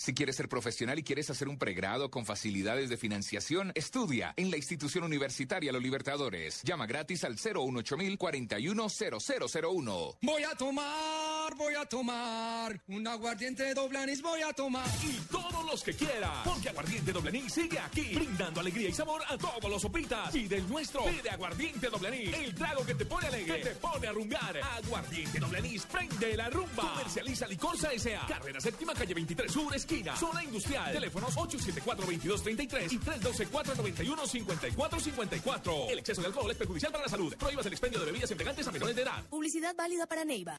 [0.00, 4.50] Si quieres ser profesional y quieres hacer un pregrado con facilidades de financiación, estudia en
[4.50, 6.62] la institución universitaria Los Libertadores.
[6.62, 10.16] Llama gratis al 018 410001.
[10.22, 14.88] Voy a tomar, voy a tomar un aguardiente doble anís, voy a tomar.
[15.04, 19.20] Y todos los que quieran, porque Aguardiente Doble Anís sigue aquí, brindando alegría y sabor
[19.28, 20.34] a todos los sopitas.
[20.34, 23.74] Y del nuestro, pide Aguardiente Doble Anís, el trago que te pone alegre, que te
[23.76, 24.60] pone a rumbear.
[24.78, 26.94] Aguardiente Doble Anís, prende la rumba.
[26.94, 28.26] Comercializa Licorsa S.A.
[28.26, 30.92] Carrera Séptima, calle 23 Sur, esquina, zona industrial.
[30.92, 35.90] Teléfonos 874-2233 y 312-491-5454.
[35.90, 37.34] El exceso de alcohol es perjudicial para la salud.
[37.36, 39.22] Prohíbas el expendio de bebidas embriagantes a menores de edad.
[39.28, 40.56] Publicidad válida para Neiva.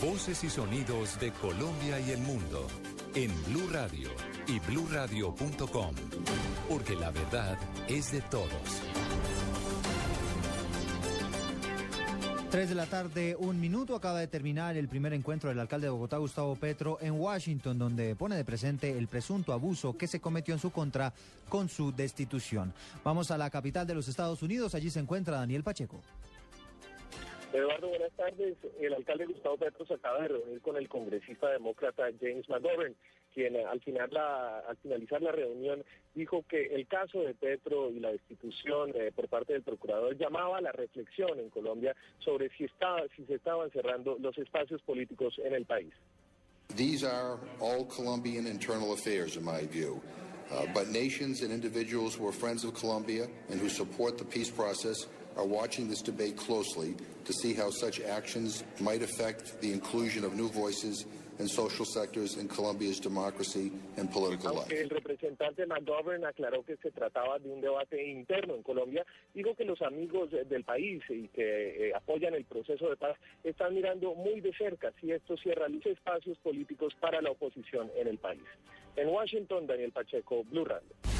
[0.00, 2.68] Voces y sonidos de Colombia y el mundo
[3.16, 4.10] en Blue Radio
[4.46, 5.94] y bluradio.com,
[6.68, 8.82] porque la verdad es de todos.
[12.50, 13.94] 3 de la tarde, un minuto.
[13.94, 18.14] Acaba de terminar el primer encuentro del alcalde de Bogotá, Gustavo Petro, en Washington, donde
[18.14, 21.12] pone de presente el presunto abuso que se cometió en su contra
[21.48, 22.72] con su destitución.
[23.04, 24.74] Vamos a la capital de los Estados Unidos.
[24.74, 26.00] Allí se encuentra Daniel Pacheco.
[27.52, 28.56] Eduardo, buenas tardes.
[28.80, 32.94] El alcalde Gustavo Petro se acaba de reunir con el congresista demócrata James McGovern,
[33.36, 37.90] quien eh, al, final la, al finalizar la reunión dijo que el caso de Petro
[37.90, 42.48] y la destitución eh, por parte del procurador llamaba a la reflexión en Colombia sobre
[42.56, 45.92] si, estaba, si se estaban cerrando los espacios políticos en el país.
[46.74, 50.00] These are all Colombian internal affairs, in my view.
[50.50, 54.50] Uh, but nations and individuals who are friends of Colombia and who support the peace
[54.50, 60.24] process are watching this debate closely to see how such actions might affect the inclusion
[60.24, 61.04] of new voices
[61.38, 64.68] and social sectors in Colombia's democracy and political life.
[64.68, 69.54] Aunque el representante McGovern aclaró que se trataba de un debate interno en Colombia, dijo
[69.54, 73.74] que los amigos eh, del país y que eh, apoyan el proceso de paz están
[73.74, 78.18] mirando muy de cerca si esto cierra los espacios políticos para la oposición en el
[78.18, 78.42] país.
[78.96, 81.15] En Washington, Daniel Pacheco, Blue Radio.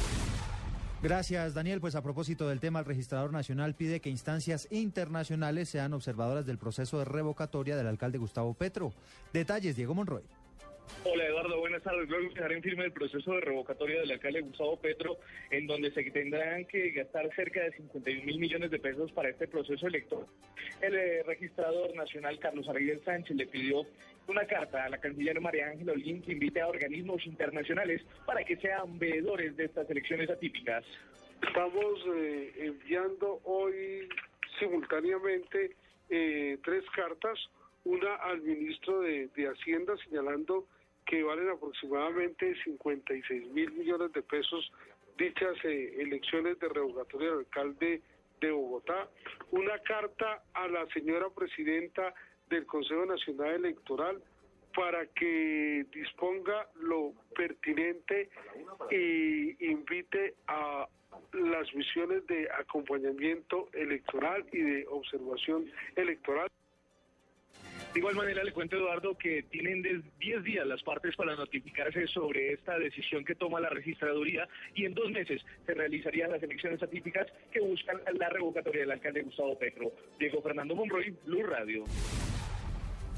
[1.03, 1.79] Gracias, Daniel.
[1.79, 6.57] Pues a propósito del tema, el registrador nacional pide que instancias internacionales sean observadoras del
[6.57, 8.91] proceso de revocatoria del alcalde Gustavo Petro.
[9.31, 10.23] Detalles, Diego Monroy.
[11.03, 12.09] Hola Eduardo, buenas tardes.
[12.09, 15.17] Luego dejaré en firme el proceso de revocatoria del alcalde Gustavo Petro,
[15.51, 19.47] en donde se tendrán que gastar cerca de 51 mil millones de pesos para este
[19.47, 20.27] proceso electoral.
[20.81, 23.85] El eh, registrador nacional Carlos Ariel Sánchez le pidió
[24.27, 28.57] una carta a la canciller María Ángela Olín que invite a organismos internacionales para que
[28.57, 30.83] sean veedores de estas elecciones atípicas.
[31.41, 34.09] Estamos eh, enviando hoy
[34.59, 35.75] simultáneamente
[36.09, 37.39] eh, tres cartas,
[37.85, 40.67] una al ministro de, de Hacienda señalando
[41.07, 44.71] que valen aproximadamente 56 mil millones de pesos
[45.17, 48.01] dichas eh, elecciones de revocatoria del alcalde
[48.39, 49.07] de Bogotá,
[49.51, 52.13] una carta a la señora presidenta
[52.49, 54.21] del Consejo Nacional Electoral
[54.75, 58.29] para que disponga lo pertinente
[58.91, 60.87] y invite a
[61.33, 65.65] las misiones de acompañamiento electoral y de observación
[65.95, 66.47] electoral.
[67.93, 69.81] De igual manera, le cuento, Eduardo, que tienen
[70.19, 74.93] 10 días las partes para notificarse sobre esta decisión que toma la registraduría y en
[74.93, 79.91] dos meses se realizarían las elecciones atípicas que buscan la revocatoria del alcalde Gustavo Petro.
[80.19, 81.85] Diego Fernando Monroy, Blue Radio.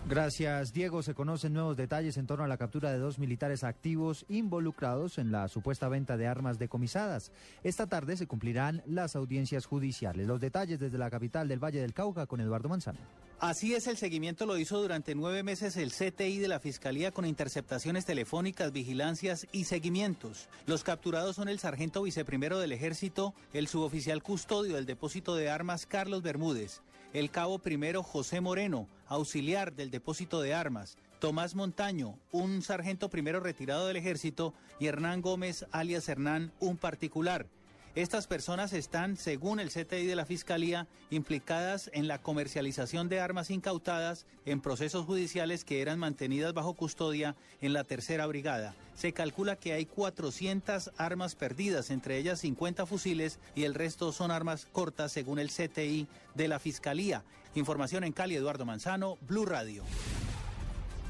[0.07, 1.03] Gracias, Diego.
[1.03, 5.31] Se conocen nuevos detalles en torno a la captura de dos militares activos involucrados en
[5.31, 7.31] la supuesta venta de armas decomisadas.
[7.63, 10.25] Esta tarde se cumplirán las audiencias judiciales.
[10.25, 12.99] Los detalles desde la capital del Valle del Cauca con Eduardo Manzano.
[13.39, 17.25] Así es, el seguimiento lo hizo durante nueve meses el CTI de la Fiscalía con
[17.25, 20.49] interceptaciones telefónicas, vigilancias y seguimientos.
[20.65, 25.85] Los capturados son el sargento viceprimero del Ejército, el suboficial custodio del depósito de armas
[25.85, 26.81] Carlos Bermúdez,
[27.13, 33.39] el cabo primero José Moreno, auxiliar del depósito de armas, Tomás Montaño, un sargento primero
[33.39, 37.47] retirado del ejército, y Hernán Gómez, alias Hernán, un particular.
[37.95, 43.49] Estas personas están, según el CTI de la Fiscalía, implicadas en la comercialización de armas
[43.49, 48.75] incautadas en procesos judiciales que eran mantenidas bajo custodia en la tercera brigada.
[48.93, 54.29] Se calcula que hay 400 armas perdidas, entre ellas 50 fusiles y el resto son
[54.29, 57.23] armas cortas, según el CTI de la Fiscalía.
[57.55, 59.83] Información en Cali, Eduardo Manzano, Blue Radio.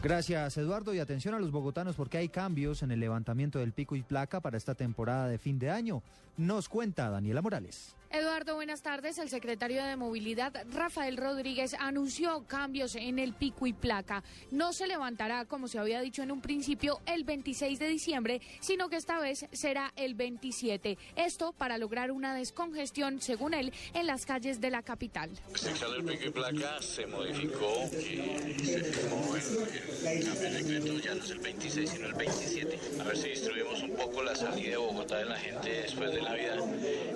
[0.01, 0.93] Gracias, Eduardo.
[0.93, 4.39] Y atención a los bogotanos porque hay cambios en el levantamiento del pico y placa
[4.39, 6.01] para esta temporada de fin de año.
[6.37, 7.95] Nos cuenta Daniela Morales.
[8.11, 9.19] Eduardo, buenas tardes.
[9.19, 14.23] El secretario de Movilidad, Rafael Rodríguez, anunció cambios en el pico y placa.
[14.49, 18.89] No se levantará, como se había dicho en un principio, el 26 de diciembre, sino
[18.89, 20.97] que esta vez será el 27.
[21.15, 25.29] Esto para lograr una descongestión, según él, en las calles de la capital.
[25.53, 30.99] Sección del pico y placa se modificó y se firmó el, el cambio de decreto,
[30.99, 32.79] ya no es el 26, sino el 27.
[33.01, 36.23] A ver si distribuimos un poco la salida de Bogotá de la gente después de
[36.23, 36.57] Navidad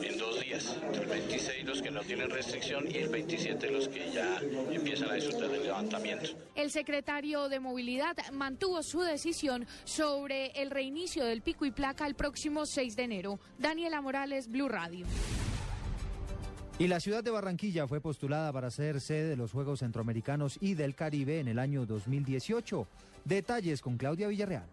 [0.03, 4.11] en dos días el 26 los que no tienen restricción y el 27 los que
[4.11, 4.39] ya
[4.71, 6.29] empiezan a disfrutar del levantamiento.
[6.55, 12.15] El secretario de Movilidad mantuvo su decisión sobre el reinicio del pico y placa el
[12.15, 13.39] próximo 6 de enero.
[13.57, 15.05] Daniela Morales, Blue Radio.
[16.79, 20.73] Y la ciudad de Barranquilla fue postulada para ser sede de los Juegos Centroamericanos y
[20.73, 22.87] del Caribe en el año 2018.
[23.25, 24.67] Detalles con Claudia Villarreal.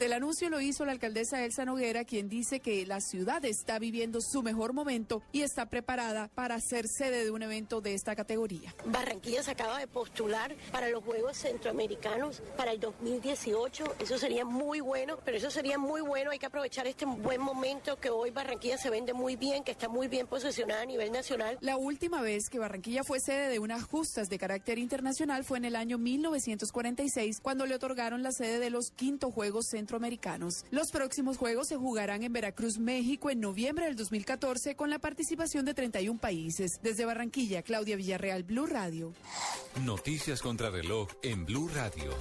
[0.00, 4.20] El anuncio lo hizo la alcaldesa Elsa Noguera, quien dice que la ciudad está viviendo
[4.20, 8.72] su mejor momento y está preparada para ser sede de un evento de esta categoría.
[8.84, 13.96] Barranquilla se acaba de postular para los Juegos Centroamericanos para el 2018.
[13.98, 16.30] Eso sería muy bueno, pero eso sería muy bueno.
[16.30, 19.88] Hay que aprovechar este buen momento que hoy Barranquilla se vende muy bien, que está
[19.88, 21.58] muy bien posicionada a nivel nacional.
[21.60, 25.64] La última vez que Barranquilla fue sede de unas justas de carácter internacional fue en
[25.64, 30.66] el año 1946, cuando le otorgaron la sede de los quinto Juegos Centroamericanos centroamericanos.
[30.70, 35.64] Los próximos Juegos se jugarán en Veracruz, México, en noviembre del 2014 con la participación
[35.64, 36.78] de 31 países.
[36.82, 39.14] Desde Barranquilla, Claudia Villarreal, Blue Radio.
[39.84, 42.12] Noticias contra reloj en Blue Radio.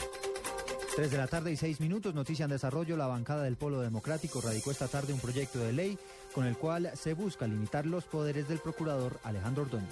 [0.95, 2.95] 3 de la tarde y 6 minutos, noticia en desarrollo.
[2.95, 5.99] La bancada del Polo Democrático radicó esta tarde un proyecto de ley
[6.37, 9.89] con el cual se busca limitar los poderes del procurador Alejandro Ordóñez.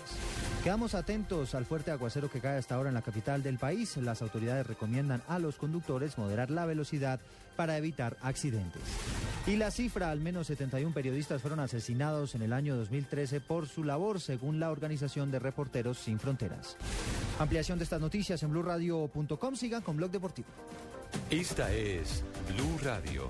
[0.64, 3.98] Quedamos atentos al fuerte aguacero que cae hasta ahora en la capital del país.
[3.98, 7.20] Las autoridades recomiendan a los conductores moderar la velocidad
[7.56, 8.84] para evitar accidentes.
[9.48, 13.84] Y la cifra, al menos 71 periodistas fueron asesinados en el año 2013 por su
[13.84, 16.78] labor, según la Organización de Reporteros Sin Fronteras.
[17.40, 19.56] Ampliación de estas noticias en blurradio.com.
[19.56, 20.50] Sigan con Blog Deportivo.
[21.32, 23.30] Esta es Blue Radio.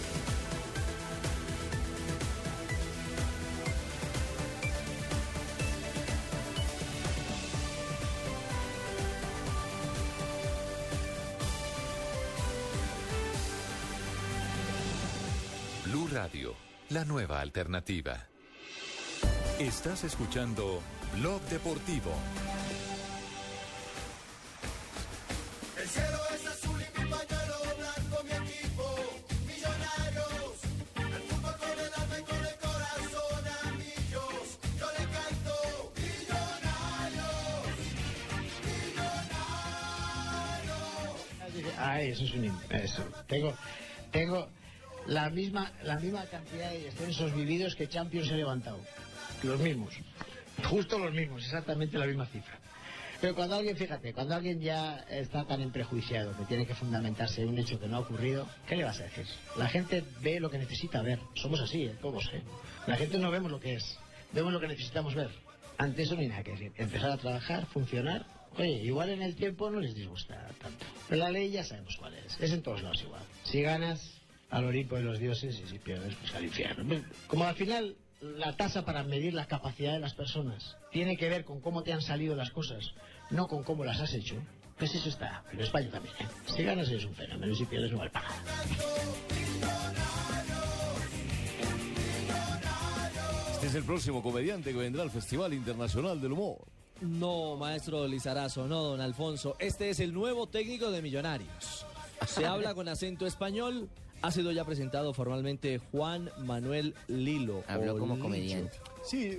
[16.11, 16.53] Radio
[16.89, 18.27] la nueva alternativa.
[19.59, 20.81] Estás escuchando
[21.15, 22.11] Blog Deportivo.
[25.81, 28.93] El cielo es azul y mi pañuelo blanco, mi equipo,
[29.47, 30.59] millonarios.
[30.97, 34.59] El fútbol con el alma y con el corazón, amigos.
[34.77, 35.55] Yo le canto,
[35.95, 37.71] millonarios,
[41.55, 41.73] millonarios.
[41.77, 43.03] Ah, eso es un eso.
[43.27, 43.53] Tengo,
[44.11, 44.49] tengo
[45.07, 48.79] la misma, la misma cantidad de descensos vividos que Champions he levantado.
[49.43, 49.93] Los mismos.
[50.69, 52.59] Justo los mismos, exactamente la misma cifra.
[53.19, 57.49] Pero cuando alguien, fíjate, cuando alguien ya está tan prejuiciado que tiene que fundamentarse en
[57.49, 59.25] un hecho que no ha ocurrido, ¿qué le vas a decir?
[59.57, 61.19] La gente ve lo que necesita ver.
[61.35, 61.95] Somos así, ¿eh?
[62.01, 62.41] todos, ¿eh?
[62.87, 63.97] La gente no vemos lo que es,
[64.33, 65.29] vemos lo que necesitamos ver.
[65.77, 66.73] Ante eso no hay nada que decir.
[66.77, 68.25] Empezar a trabajar, funcionar
[68.57, 70.85] Oye, igual en el tiempo no les disgusta tanto.
[71.07, 72.39] Pero la ley ya sabemos cuál es.
[72.39, 73.21] Es en todos lados igual.
[73.43, 74.20] Si ganas,
[74.51, 77.01] al Olimpo de los dioses y si pierdes, pues al infierno.
[77.27, 81.43] Como al final la tasa para medir la capacidad de las personas tiene que ver
[81.43, 82.93] con cómo te han salido las cosas,
[83.31, 84.35] no con cómo las has hecho,
[84.77, 85.43] pues eso está.
[85.49, 86.13] Pero España también.
[86.19, 86.27] ¿eh?
[86.45, 88.43] Si ganas eres un fenómeno y si pierdes no vale para nada.
[93.53, 96.65] Este es el próximo comediante que vendrá al Festival Internacional del Humor.
[96.99, 99.55] No, maestro Lizarazo, no, don Alfonso.
[99.59, 101.85] Este es el nuevo técnico de Millonarios.
[102.27, 103.87] Se habla con acento español.
[104.23, 107.63] Ha sido ya presentado formalmente Juan Manuel Lilo.
[107.67, 108.23] Habló como Lillo.
[108.23, 108.77] comediante.
[109.03, 109.37] Sí,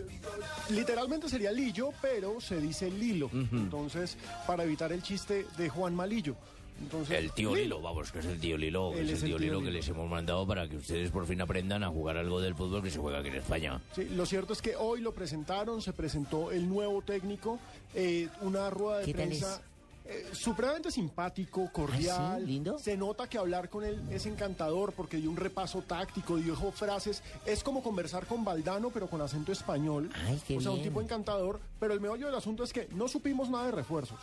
[0.70, 3.30] literalmente sería Lillo, pero se dice Lilo.
[3.32, 4.16] Entonces,
[4.46, 6.34] para evitar el chiste de Juan Malillo.
[6.80, 9.36] Entonces, El tío Lilo, vamos, que es el tío Lilo, es el es el tío
[9.36, 9.76] tío Lilo que Lilo.
[9.76, 12.90] les hemos mandado para que ustedes por fin aprendan a jugar algo del fútbol que
[12.90, 13.80] se juega aquí en España.
[13.94, 17.60] Sí, lo cierto es que hoy lo presentaron, se presentó el nuevo técnico,
[17.94, 19.62] eh, una rueda de ¿Qué tal prensa
[20.04, 22.44] eh, supremamente simpático, cordial.
[22.78, 27.22] Se nota que hablar con él es encantador porque dio un repaso táctico, dijo frases.
[27.46, 30.10] Es como conversar con Valdano, pero con acento español.
[30.46, 31.60] qué o sea, un tipo encantador.
[31.78, 34.18] Pero el meollo del asunto es que no supimos nada de refuerzos.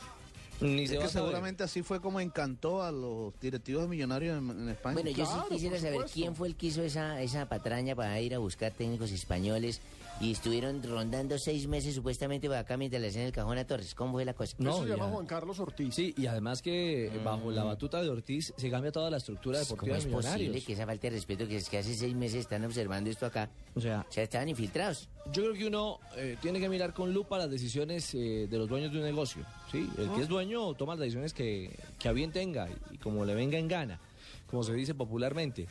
[0.61, 4.95] Ni Es que seguramente así fue como encantó a los directivos Millonarios en, en España.
[4.95, 8.36] Bueno, yo sí quisiera saber quién fue el que hizo esa, esa patraña para ir
[8.36, 9.80] a buscar técnicos españoles
[10.22, 13.95] y estuvieron rondando seis meses supuestamente por acá mientras le hacían el cajón a Torres.
[13.95, 14.55] ¿Cómo fue la cosa?
[14.59, 15.95] No, ya- Juan Carlos Ortiz.
[15.95, 19.59] Sí, y además que eh, bajo la batuta de Ortiz se cambia toda la estructura
[19.59, 20.65] ¿Cómo deportiva es de posible Millonarios.
[20.65, 23.49] que esa falta de respeto que es que hace seis meses están observando esto acá?
[23.76, 25.07] O sea, o sea estaban infiltrados.
[25.32, 28.67] Yo creo que uno eh, tiene que mirar con lupa las decisiones eh, de los
[28.67, 29.43] dueños de un negocio.
[29.72, 29.89] ¿sí?
[29.97, 33.36] El que es dueño toma las decisiones que, que a bien tenga y, como le
[33.36, 33.99] venga en gana,
[34.47, 35.67] como se dice popularmente.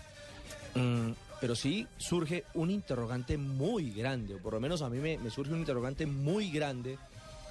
[0.74, 1.10] Mm,
[1.40, 5.30] pero sí surge un interrogante muy grande, o por lo menos a mí me, me
[5.30, 6.98] surge un interrogante muy grande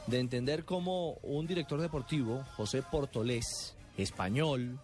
[0.08, 4.80] de entender cómo un director deportivo, José Portolés, español,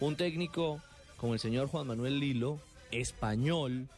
[0.00, 0.80] un técnico
[1.16, 2.58] como el señor Juan Manuel Lilo,
[2.90, 3.88] español,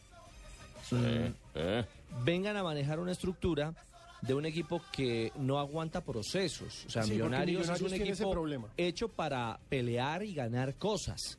[0.91, 3.73] mm, vengan a manejar una estructura
[4.21, 6.85] de un equipo que no aguanta procesos.
[6.85, 8.45] O sea, Sí, Millonarios, es un equipo
[8.77, 11.37] hecho para pelear y ganar cosas.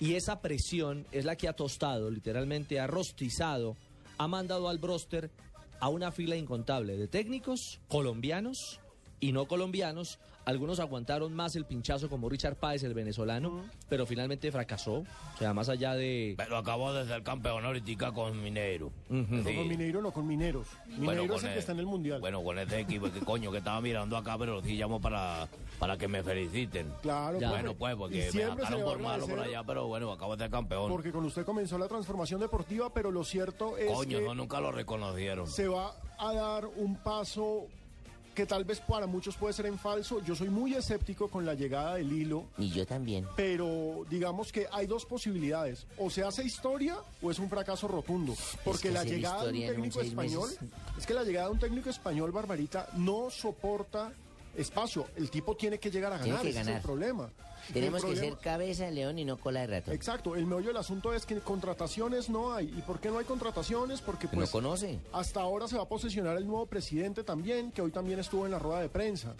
[0.00, 3.76] Y esa presión es la que ha tostado, literalmente ha rostizado,
[4.16, 5.30] ha mandado al bróster
[5.80, 8.80] a una fila incontable de técnicos colombianos
[9.20, 10.18] y no colombianos.
[10.48, 15.00] Algunos aguantaron más el pinchazo como Richard Páez, el venezolano, pero finalmente fracasó.
[15.00, 16.36] O sea, más allá de...
[16.38, 18.90] Pero acabó de ser campeón ahorita con Mineiro.
[19.10, 20.66] No con Mineiro, no con Mineros.
[20.86, 22.20] Mineiro es el que está en el Mundial.
[22.20, 25.46] Bueno, con este equipo, que coño, que estaba mirando acá, pero sí llamo para,
[25.78, 26.90] para que me feliciten.
[27.02, 27.50] Claro, Ya.
[27.50, 30.90] Bueno, pues, porque me sacaron por malo por allá, pero bueno, acabo de ser campeón.
[30.90, 34.60] Porque con usted comenzó la transformación deportiva, pero lo cierto es Coño, que no, nunca
[34.62, 35.46] lo reconocieron.
[35.46, 37.66] se va a dar un paso
[38.38, 40.22] que tal vez para muchos puede ser en falso.
[40.24, 43.26] Yo soy muy escéptico con la llegada del hilo, Y yo también.
[43.34, 45.88] pero digamos que hay dos posibilidades.
[45.98, 48.36] O se hace historia o es un fracaso rotundo.
[48.64, 50.68] Porque que la llegada de un técnico español, meses.
[50.96, 54.12] es que la llegada de un técnico español, Barbarita, no soporta
[54.56, 55.06] espacio.
[55.16, 56.76] El tipo tiene que llegar a ganar, que ese es ganar.
[56.76, 57.28] el problema.
[57.72, 59.94] Tenemos que ser cabeza de león y no cola de ratón.
[59.94, 62.66] Exacto, el meollo del asunto es que contrataciones no hay.
[62.76, 64.00] ¿Y por qué no hay contrataciones?
[64.00, 64.98] Porque Que no pues conoce.
[65.12, 68.52] hasta ahora se va a posesionar el nuevo presidente también, que hoy también estuvo en
[68.52, 69.34] la rueda de prensa.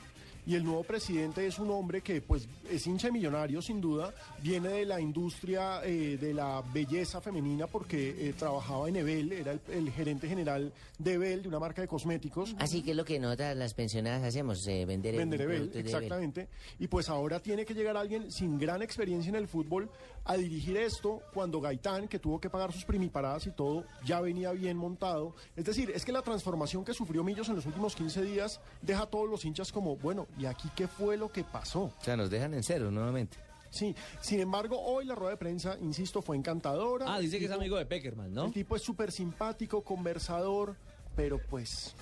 [0.48, 4.70] Y el nuevo presidente es un hombre que pues es hincha millonario sin duda, viene
[4.70, 9.60] de la industria eh, de la belleza femenina porque eh, trabajaba en Ebel, era el,
[9.70, 12.56] el gerente general de Ebel, de una marca de cosméticos.
[12.58, 15.70] Así que es lo que nosotras las pensionadas hacemos, eh, vender, Vender Ebel.
[15.74, 16.48] exactamente.
[16.78, 19.90] Y pues ahora tiene que llegar alguien sin gran experiencia en el fútbol
[20.24, 24.52] a dirigir esto cuando Gaitán, que tuvo que pagar sus primiparadas y todo, ya venía
[24.52, 25.34] bien montado.
[25.56, 29.02] Es decir, es que la transformación que sufrió Millos en los últimos 15 días deja
[29.02, 31.82] a todos los hinchas como, bueno, ¿y aquí qué fue lo que pasó?
[31.84, 33.36] O sea, nos dejan en cero nuevamente.
[33.70, 37.04] Sí, sin embargo, hoy la rueda de prensa, insisto, fue encantadora.
[37.14, 38.46] Ah, dice que es amigo de Peckerman, ¿no?
[38.46, 40.76] El tipo es súper simpático, conversador,
[41.14, 41.94] pero pues...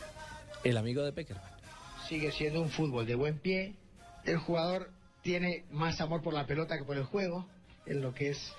[0.62, 1.44] El amigo de Peckerman.
[2.08, 3.74] Sigue siendo un fútbol de buen pie.
[4.24, 4.90] El jugador
[5.22, 7.46] tiene más amor por la pelota que por el juego,
[7.84, 8.52] en lo que es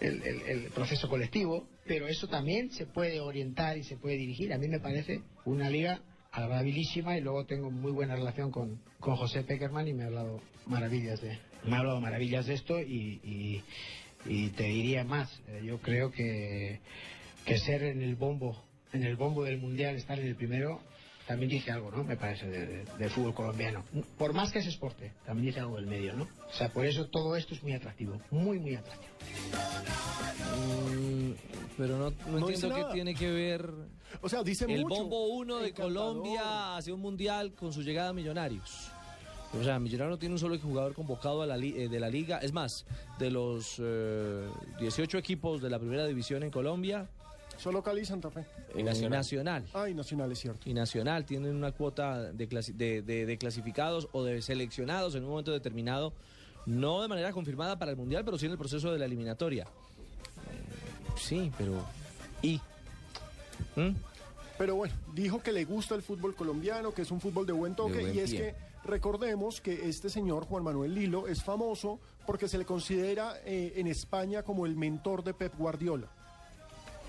[0.00, 4.52] el, el- el proceso colectivo, pero eso también se puede orientar y se puede dirigir.
[4.54, 6.00] A mí me parece una liga
[6.36, 10.40] agradabilísima y luego tengo muy buena relación con, con José Peckerman y me ha hablado
[10.66, 13.62] maravillas de, me ha hablado maravillas de esto y, y-
[14.28, 15.40] y te diría más.
[15.48, 16.80] Eh, Yo creo que,
[17.44, 18.60] que ser en el bombo,
[18.92, 20.80] en el bombo del mundial, estar en el primero,
[21.28, 22.04] también dice algo, ¿no?
[22.04, 23.84] Me parece, de- de- del fútbol colombiano.
[24.18, 26.24] Por más que es esporte, también dice algo del medio, ¿no?
[26.24, 29.12] O sea, por eso todo esto es muy atractivo, muy, muy atractivo.
[30.56, 31.32] Mm,
[31.76, 33.70] pero no, no No entiendo qué tiene que ver
[34.22, 34.94] O sea, dice el mucho.
[34.96, 35.92] bombo 1 de Encantador.
[36.14, 38.88] Colombia hacia un mundial con su llegada a Millonarios.
[39.58, 42.08] O sea, Millonarios no tiene un solo jugador convocado a la li- eh, de la
[42.10, 42.38] liga.
[42.38, 42.84] Es más,
[43.18, 44.48] de los eh,
[44.80, 47.08] 18 equipos de la primera división en Colombia,
[47.58, 48.44] Solo Cali y Santa Fe.
[48.74, 49.64] eh, Nacional.
[49.72, 50.68] Ah, y Nacional es cierto.
[50.68, 55.24] y Nacional tienen una cuota de, clasi- de- de- de clasificados o de seleccionados en
[55.24, 56.12] un momento determinado,
[56.66, 59.62] no de manera confirmada para el Mundial, pero sí en el proceso de la eliminatoria.
[59.64, 61.82] Eh, Sí, pero...
[62.42, 62.60] ¿Y?
[63.76, 63.90] ¿Mm?
[64.58, 67.74] Pero bueno, dijo que le gusta el fútbol colombiano, que es un fútbol de buen
[67.74, 68.38] toque, buen y es pie.
[68.38, 68.54] que
[68.88, 73.86] recordemos que este señor, Juan Manuel Lilo, es famoso porque se le considera eh, en
[73.86, 76.08] España como el mentor de Pep Guardiola.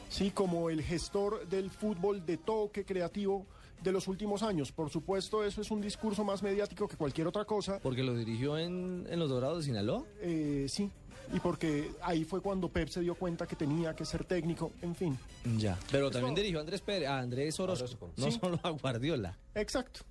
[0.09, 3.45] Sí, como el gestor del fútbol de toque creativo
[3.83, 4.71] de los últimos años.
[4.71, 7.79] Por supuesto, eso es un discurso más mediático que cualquier otra cosa.
[7.79, 10.03] Porque lo dirigió en, en los Dorados de Sinaloa.
[10.21, 10.89] Eh, sí,
[11.33, 14.95] y porque ahí fue cuando Pep se dio cuenta que tenía que ser técnico, en
[14.95, 15.17] fin.
[15.57, 15.77] Ya.
[15.91, 18.37] Pero también dirigió a Andrés, Pérez, a Andrés Orozco, no Sí.
[18.39, 19.37] solo a Guardiola.
[19.55, 20.01] Exacto.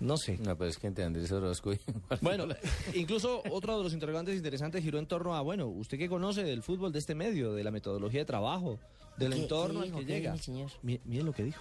[0.00, 0.38] No sé.
[0.38, 1.78] No, pero es que entre Andrés Orozco y
[2.22, 2.46] Bueno,
[2.94, 6.62] incluso otro de los interrogantes interesantes giró en torno a, bueno, usted que conoce del
[6.62, 8.78] fútbol de este medio, de la metodología de trabajo,
[9.18, 9.98] del ¿Qué- entorno al dijo?
[9.98, 10.36] que ¿Qué llega.
[10.38, 10.70] señor?
[10.82, 11.60] Miren lo que dijo.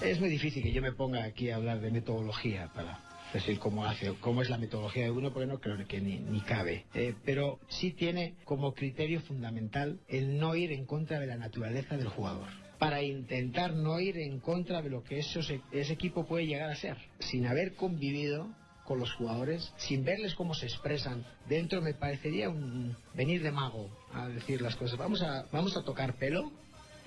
[0.00, 2.98] Es muy difícil que yo me ponga aquí a hablar de metodología para
[3.32, 6.40] decir cómo hace, cómo es la metodología de uno, porque no creo que ni, ni
[6.40, 6.86] cabe.
[6.94, 11.96] Eh, pero sí tiene como criterio fundamental el no ir en contra de la naturaleza
[11.96, 12.48] del jugador.
[12.78, 16.96] Para intentar no ir en contra de lo que ese equipo puede llegar a ser.
[17.18, 18.48] Sin haber convivido
[18.90, 23.88] con los jugadores, sin verles cómo se expresan dentro, me parecería un venir de mago
[24.12, 24.98] a decir las cosas.
[24.98, 26.50] Vamos a, vamos a tocar pelo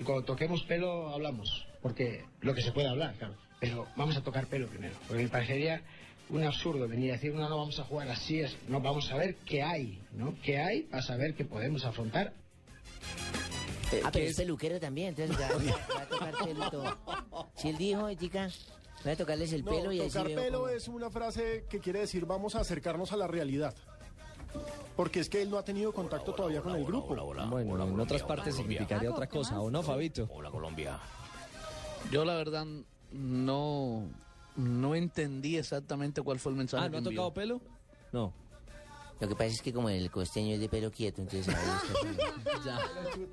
[0.00, 3.34] y cuando toquemos pelo hablamos, porque lo que se puede hablar, claro.
[3.60, 5.82] Pero vamos a tocar pelo primero, porque me parecería
[6.30, 9.16] un absurdo venir a decir, no, no vamos a jugar así, es- no, vamos a
[9.16, 10.34] ver qué hay, ¿no?
[10.42, 12.32] ¿Qué hay para saber que podemos afrontar?
[14.02, 16.98] Ah, pero es peluquero también, entonces va, va- va a tocar pelo todo.
[17.54, 18.48] Si él dijo, chica,
[19.04, 21.64] voy a tocarles el No, pelo y así tocar veo pelo cómo- es una frase
[21.68, 23.74] que quiere decir vamos a acercarnos a la realidad.
[24.96, 27.14] Porque es que él no ha tenido contacto todavía con el grupo.
[27.48, 30.28] Bueno, en otras partes significaría otra cosa, ¿o no, Fabito?
[30.32, 30.98] Hola, Colombia.
[32.10, 32.64] Yo la verdad
[33.12, 34.08] no,
[34.56, 36.84] no entendí exactamente cuál fue el mensaje.
[36.84, 37.12] Ah, ¿no que ha envió.
[37.12, 37.60] tocado pelo?
[38.12, 38.32] No.
[39.24, 41.54] Lo que pasa es que como el costeño es de pelo quieto, entonces.
[42.64, 42.78] Ya.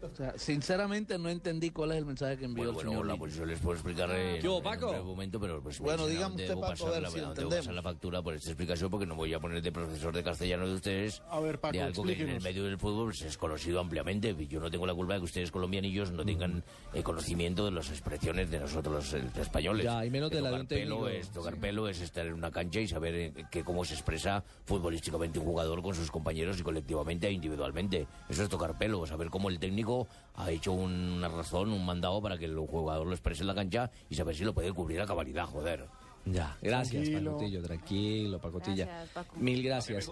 [0.02, 3.06] O sea, sinceramente no entendí cuál es el mensaje que envió Bueno, el bueno, señor
[3.06, 4.92] hola, pues yo les puedo explicar eh, en, ¿Qué hubo, en Paco?
[4.92, 7.50] un momento, pero pues Bueno, dígame debo usted, Paco, pasar a ver la, si debo
[7.50, 10.68] pasar la factura por esta explicación porque no voy a poner de profesor de castellano
[10.68, 12.44] de ustedes A ver, Paco, de algo que en el explíquenos.
[12.44, 14.36] medio del fútbol pues, es conocido ampliamente.
[14.48, 16.64] Yo no tengo la culpa de que ustedes colombianillos no tengan
[16.94, 19.86] eh, conocimiento de las expresiones de nosotros los eh, españoles.
[19.86, 21.08] Ya, y menos Que de la de tocar un pelo técnico.
[21.10, 24.44] es tocar pelo es estar en una cancha y saber eh, que cómo se expresa
[24.66, 28.08] futbolísticamente un jugador con sus compañeros y colectivamente e individualmente.
[28.30, 32.38] Eso es tocar pelo, saber cómo el técnico ha hecho una razón, un mandado para
[32.38, 35.06] que el jugador lo exprese en la cancha y saber si lo puede cubrir a
[35.06, 35.88] cabalidad, joder.
[36.26, 37.32] Ya, gracias, Tranquilo.
[37.32, 38.86] Pacotillo, tranquilo, Pacotilla.
[38.86, 39.36] Gracias, Paco.
[39.40, 40.10] Mil gracias.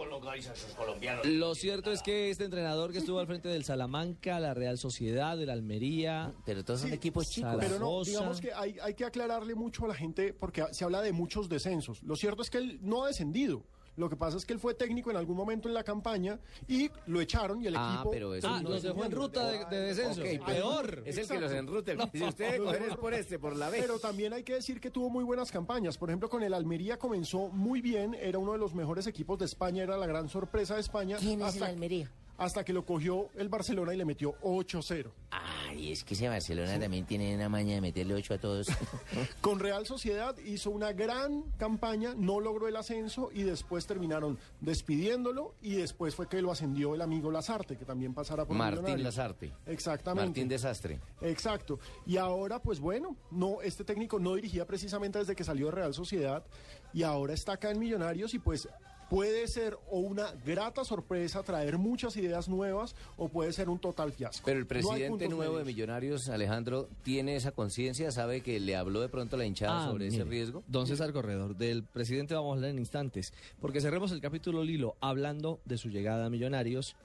[0.99, 1.31] Me.
[1.37, 5.37] Lo cierto es que este entrenador que estuvo al frente del Salamanca, la Real Sociedad,
[5.37, 6.33] del Almería.
[6.45, 10.33] Pero todos Sí, Pero no, digamos que hay, hay que aclararle mucho a la gente
[10.33, 12.01] porque se habla de muchos descensos.
[12.03, 13.63] Lo cierto es que él no ha descendido.
[13.99, 16.39] Lo que pasa es que él fue técnico en algún momento en la campaña
[16.69, 18.11] y lo echaron y el Ah, equipo.
[18.11, 20.21] pero eso Ah, los dejó en ruta de, de descenso.
[20.21, 21.03] Ok, Peor.
[21.05, 21.95] Es el que los enruta.
[21.97, 23.77] que dice usted coger es por este, por la B.
[23.81, 25.97] Pero también hay que decir que tuvo muy buenas campañas.
[25.97, 29.45] Por ejemplo, con el Almería comenzó muy bien, era uno de los mejores equipos de
[29.45, 31.17] España, era la gran sorpresa de España.
[31.19, 32.09] ¿Quién es el Almería?
[32.39, 35.11] Hasta que lo cogió el Barcelona y le metió 8-0.
[35.29, 38.67] Ay, es que ese Barcelona también tiene una maña de meterle ocho a todos.
[39.41, 45.53] Con Real Sociedad hizo una gran campaña, no logró el ascenso y después terminaron despidiéndolo
[45.61, 49.03] y después fue que lo ascendió el amigo Lazarte, que también pasará por Martín.
[49.03, 49.51] Lazarte.
[49.65, 50.29] Exactamente.
[50.29, 50.99] Martín Desastre.
[51.21, 51.79] Exacto.
[52.05, 55.93] Y ahora, pues bueno, no, este técnico no dirigía precisamente desde que salió de Real
[55.93, 56.45] Sociedad
[56.93, 58.67] y ahora está acá en Millonarios y pues
[59.09, 64.11] puede ser o una grata sorpresa, traer muchas ideas nuevas o puede ser un total
[64.11, 64.43] fiasco.
[64.45, 65.65] Pero el presidente nuevo de.
[65.65, 69.87] Millonarios, Alejandro, tiene esa conciencia, sabe que le habló de pronto a la hinchada Ah,
[69.87, 70.63] sobre ese riesgo.
[70.67, 74.95] Don César Corredor, del presidente vamos a hablar en instantes, porque cerremos el capítulo Lilo
[75.01, 76.95] hablando de su llegada a Millonarios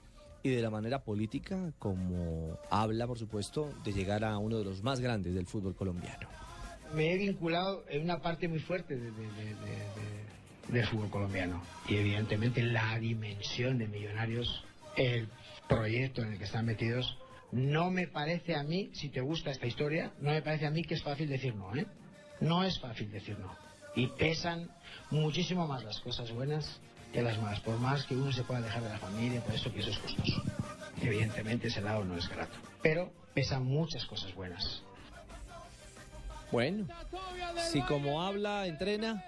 [0.43, 4.83] y de la manera política como habla, por supuesto, de llegar a uno de los
[4.83, 6.27] más grandes del fútbol colombiano.
[6.93, 10.34] me he vinculado en una parte muy fuerte de- de- de- de- de-
[10.67, 11.61] del fútbol colombiano.
[11.87, 14.63] Y evidentemente la dimensión de Millonarios,
[14.97, 15.29] el
[15.67, 17.17] proyecto en el que están metidos,
[17.51, 20.83] no me parece a mí, si te gusta esta historia, no me parece a mí
[20.83, 21.85] que es fácil decir no, ¿eh?
[22.41, 23.55] No es fácil decir no.
[23.95, 24.69] Y pesan
[25.09, 26.81] muchísimo más las cosas buenas
[27.13, 29.71] que las malas, por más que uno se pueda dejar de la familia, por eso
[29.71, 30.43] que eso es costoso.
[31.01, 32.57] Evidentemente ese lado no es grato.
[32.81, 34.83] Pero pesan muchas cosas buenas.
[36.51, 36.87] Bueno,
[37.71, 39.25] si como habla, entrena,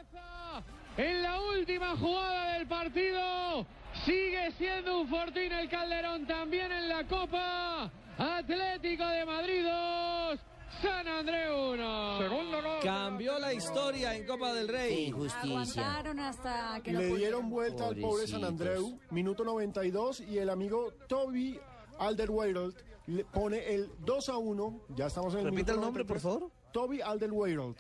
[0.97, 3.65] en la última jugada del partido.
[4.05, 7.91] Sigue siendo un fortín el Calderón también en la Copa.
[8.17, 10.39] Atlético de Madrid 2,
[10.81, 12.17] San Andreu 1.
[12.19, 12.79] Segundo gol.
[12.83, 15.13] Cambió la historia en Copa del Rey.
[15.43, 17.49] Aguantaron hasta que no Le dieron pudieron.
[17.49, 21.59] vuelta al pobre San Andreu, minuto 92, y el amigo Toby
[21.99, 22.75] Alderweireld
[23.07, 24.81] le pone el 2 a 1.
[24.95, 26.21] Ya estamos en el Repita minuto el nombre, por 93.
[26.23, 26.51] favor.
[26.73, 27.75] Toby Alderweireld.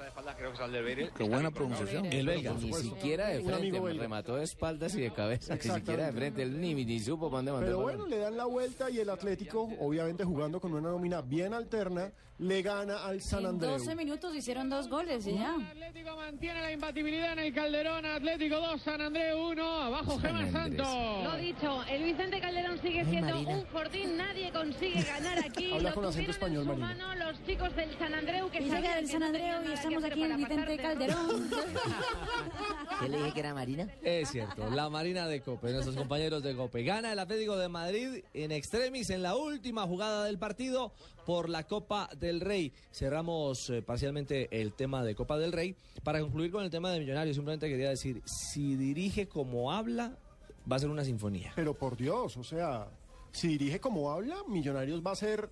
[0.00, 1.12] Que remata de espaldas creo que es Alderweireld.
[1.12, 2.06] Qué buena pronunciación.
[2.06, 2.52] El belga.
[2.54, 6.60] Ni siquiera de frente, remató de espaldas y de cabeza, ni siquiera de frente, él
[6.60, 9.68] ni, ni supo para dónde mandó Pero bueno, le dan la vuelta y el Atlético,
[9.78, 13.72] obviamente jugando con una nómina bien alterna, le gana al San En Andreu.
[13.72, 15.56] 12 minutos hicieron dos goles y ya.
[15.56, 18.06] Atlético mantiene la imbatibilidad en el Calderón.
[18.06, 19.62] Atlético 2, San Andreu 1.
[19.62, 20.88] Abajo Gemma Santos.
[21.24, 25.70] Lo dicho, el Vicente Calderón sigue siendo un fortín, nadie consigue ganar aquí.
[25.72, 29.12] Habla con acento español, mano los chicos del San Andreu que Y llega del que
[29.12, 30.76] San Andreu y estamos aquí en Vicente.
[30.78, 31.50] Calderón.
[33.00, 33.88] ¿Qué le dije que era Marina?
[34.02, 36.82] Es cierto, la Marina de Cope, nuestros compañeros de Cope.
[36.82, 40.92] Gana el Atlético de Madrid en extremis en la última jugada del partido
[41.24, 42.72] por la Copa del Rey.
[42.92, 45.76] Cerramos eh, parcialmente el tema de Copa del Rey.
[46.02, 50.16] Para concluir con el tema de Millonarios, simplemente quería decir, si dirige como habla,
[50.70, 51.52] va a ser una sinfonía.
[51.54, 52.88] Pero por Dios, o sea,
[53.32, 55.50] si dirige como habla, Millonarios va a ser,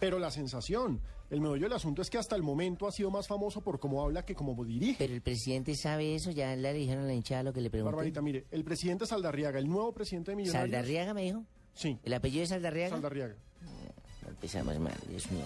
[0.00, 1.00] pero la sensación.
[1.30, 4.02] El meollo del asunto es que hasta el momento ha sido más famoso por cómo
[4.02, 4.96] habla que como dirige.
[4.98, 7.94] Pero el presidente sabe eso, ya le dijeron a la hinchada lo que le pregunté.
[7.94, 10.70] Barbarita, mire, el presidente Saldarriaga, el nuevo presidente de Millonarios.
[10.70, 11.44] ¿Saldarriaga me dijo?
[11.74, 11.98] Sí.
[12.02, 12.90] ¿El apellido es Saldarriaga?
[12.90, 13.36] Saldarriaga.
[14.28, 15.44] Empezamos mal, Dios mío.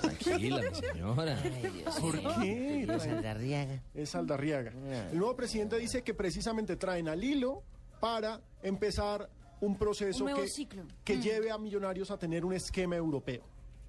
[0.00, 1.38] Tranquila, mi señora.
[1.42, 2.30] Ay, Dios ¿Por mío.
[2.40, 2.52] qué?
[2.52, 3.82] Apellido Saldarriaga.
[3.94, 4.72] Es Saldarriaga.
[5.12, 7.62] El nuevo presidente dice que precisamente traen al hilo
[8.00, 9.28] para empezar
[9.60, 10.82] un proceso Un nuevo que, ciclo.
[11.04, 11.20] que Mm.
[11.20, 13.42] lleve a Millonarios a tener un esquema europeo.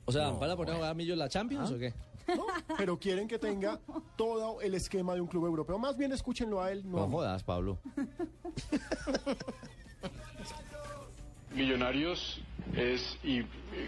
[0.06, 1.94] O sea, ¿van a poner a jugar a Millos la Champions o qué?
[2.28, 2.46] ¿no?
[2.78, 3.80] Pero quieren que tenga
[4.16, 5.80] todo el esquema de un club europeo.
[5.80, 6.84] Más bien escúchenlo a él.
[6.86, 7.14] No, a No mí.
[7.14, 7.80] jodas, Pablo.
[11.56, 12.42] Millonarios
[12.76, 13.44] es y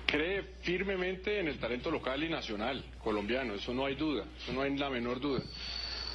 [0.05, 4.61] cree firmemente en el talento local y nacional colombiano, eso no hay duda, eso no
[4.61, 5.41] hay la menor duda.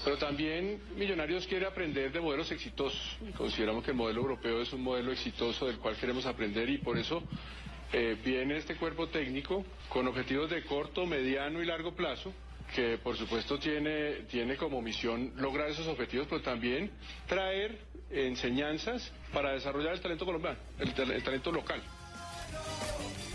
[0.04, 3.18] Pero también Millonarios quiere aprender de modelos exitosos.
[3.36, 6.96] Consideramos que el modelo europeo es un modelo exitoso del cual queremos aprender y por
[6.96, 7.22] eso
[7.92, 12.32] eh, viene este cuerpo técnico con objetivos de corto, mediano y largo plazo
[12.74, 16.90] que por supuesto tiene, tiene como misión lograr esos objetivos, pero también
[17.26, 17.78] traer
[18.10, 21.82] enseñanzas para desarrollar el talento colombiano, el, el talento local.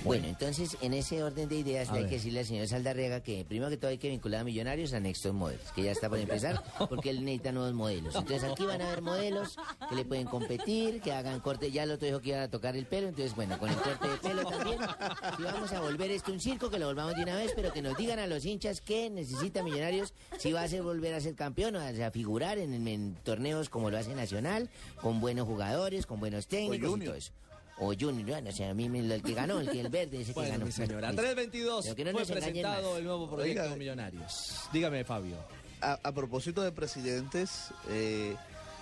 [0.05, 2.09] Bueno, entonces, en ese orden de ideas, hay ver.
[2.09, 4.99] que decirle al señor Saldarriaga que primero que todo hay que vincular a Millonarios a
[4.99, 8.13] Nexton Models, que ya está por empezar, porque él necesita nuevos modelos.
[8.13, 9.57] Entonces, aquí van a haber modelos
[9.89, 11.71] que le pueden competir, que hagan corte.
[11.71, 14.07] Ya el otro dijo que iban a tocar el pelo, entonces, bueno, con el corte
[14.07, 14.77] de pelo también.
[15.37, 17.81] Si vamos a volver esto un circo, que lo volvamos de una vez, pero que
[17.81, 21.33] nos digan a los hinchas qué necesita Millonarios si va a ser volver a ser
[21.33, 24.69] campeón o a, figurar en, en torneos como lo hace Nacional,
[25.01, 27.31] con buenos jugadores, con buenos técnicos y todo eso.
[27.77, 30.21] O Junior, bueno, o sea, a mí me- el que ganó, el que el verde,
[30.21, 30.65] ese que Bueno, ganó.
[30.65, 31.09] mi señora.
[31.09, 31.21] Listo.
[31.21, 33.75] 322 Pero que no fue presentado el nuevo proyecto Oiga.
[33.75, 34.61] Millonarios.
[34.71, 35.35] Dígame, Fabio.
[35.81, 38.35] A, a propósito de presidentes, eh,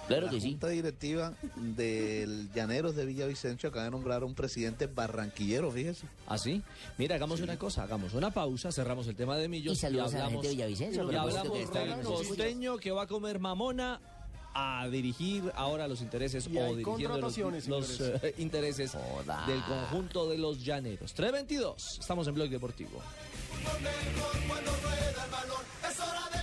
[0.07, 0.49] Claro la que sí.
[0.51, 6.05] Junta Directiva del Llaneros de Villavicencio acaba de nombrar a un presidente barranquillero, fíjese.
[6.27, 6.61] ¿Ah, sí?
[6.97, 10.17] Mira, hagamos una cosa, hagamos una pausa, cerramos el tema de Millos Y saludos a
[10.17, 13.39] la hablamos, gente de Villavicencio, y hablamos que está del costeño que va a comer
[13.39, 13.99] mamona
[14.53, 17.37] a dirigir ahora los intereses Y o dirigiendo los,
[17.99, 18.93] eh, intereses
[19.47, 21.13] del conjunto de los llaneros.
[21.13, 23.01] 322, estamos en Blog Deportivo.
[23.63, 26.42] Cuando rueda el balón, es hora de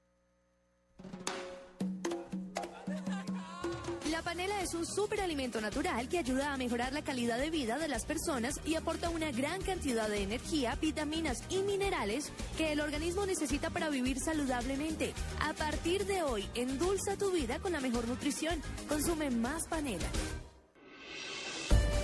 [4.61, 8.59] es un superalimento natural que ayuda a mejorar la calidad de vida de las personas
[8.63, 13.89] y aporta una gran cantidad de energía, vitaminas y minerales que el organismo necesita para
[13.89, 15.13] vivir saludablemente.
[15.39, 18.61] A partir de hoy, endulza tu vida con la mejor nutrición.
[18.87, 20.07] Consume más panela.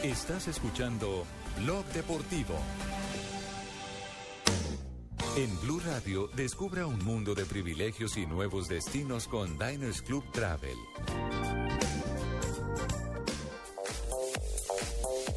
[0.04, 1.26] Estás escuchando
[1.60, 2.56] Blog Deportivo.
[5.36, 10.78] En Blue Radio, descubra un mundo de privilegios y nuevos destinos con Diners Club Travel.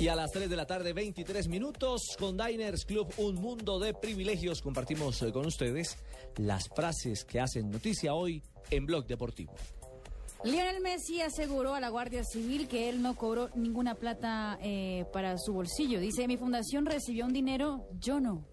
[0.01, 3.92] Y a las 3 de la tarde, 23 minutos, con Diners Club, un mundo de
[3.92, 5.98] privilegios, compartimos eh, con ustedes
[6.38, 9.53] las frases que hacen noticia hoy en Blog Deportivo.
[10.42, 15.36] Lionel Messi aseguró a la Guardia Civil que él no cobró ninguna plata eh, para
[15.36, 16.01] su bolsillo.
[16.01, 18.46] Dice, mi fundación recibió un dinero, yo no.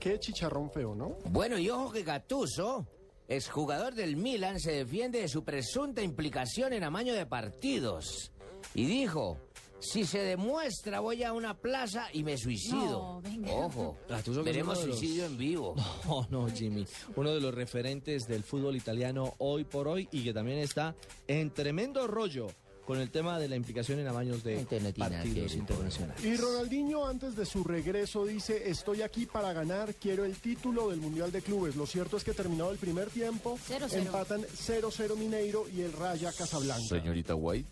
[0.00, 1.18] Qué chicharrón feo, ¿no?
[1.28, 2.86] Bueno, y ojo que Gattuso,
[3.28, 8.32] exjugador del Milan, se defiende de su presunta implicación en amaño de partidos.
[8.74, 9.36] Y dijo,
[9.84, 12.90] si se demuestra voy a una plaza y me suicido.
[13.14, 13.52] No, venga.
[13.52, 15.74] Ojo, es veremos los- suicidio en vivo.
[16.04, 16.86] No, no, Jimmy.
[17.16, 20.94] Uno de los referentes del fútbol italiano hoy por hoy y que también está
[21.28, 22.48] en tremendo rollo
[22.86, 24.56] con el tema de la implicación en amaños de
[24.98, 26.22] partidos internacionales.
[26.22, 31.00] Y Ronaldinho antes de su regreso dice, estoy aquí para ganar, quiero el título del
[31.00, 31.76] Mundial de Clubes.
[31.76, 34.02] Lo cierto es que terminado el primer tiempo, Cero, cero.
[34.04, 36.84] empatan 0-0 Mineiro y el Raya Casablanca.
[36.86, 37.70] Señorita White.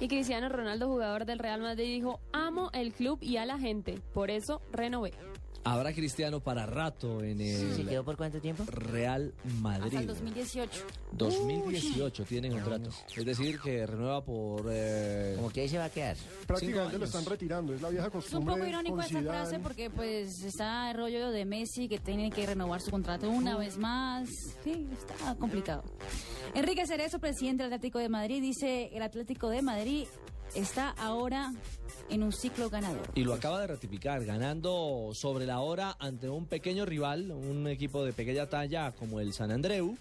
[0.00, 3.98] Y Cristiano Ronaldo, jugador del Real Madrid, dijo, amo el club y a la gente,
[4.14, 5.12] por eso renové.
[5.64, 8.64] Habrá Cristiano para rato en el ¿Se quedó por cuánto tiempo?
[8.68, 9.98] Real Hasta Madrid.
[9.98, 10.84] el 2018.
[11.12, 12.90] 2018 tienen contrato.
[13.14, 14.64] Es decir, que renueva por...
[14.70, 16.16] eh, Como que ahí se va a quedar.
[16.46, 18.54] Prácticamente lo están retirando, es la vieja Es un costumbre.
[18.54, 19.26] poco irónico Zidane.
[19.28, 23.56] frase porque pues está el rollo de Messi que tiene que renovar su contrato una
[23.58, 24.28] vez más.
[24.64, 25.82] Sí, está complicado.
[26.54, 30.06] Enrique Cerezo, presidente del Atlético de Madrid, dice el Atlético de Madrid
[30.54, 31.52] está ahora
[32.10, 33.10] en un ciclo ganador.
[33.14, 38.04] Y lo acaba de ratificar, ganando sobre la hora ante un pequeño rival, un equipo
[38.04, 39.96] de pequeña talla como el San Andreu,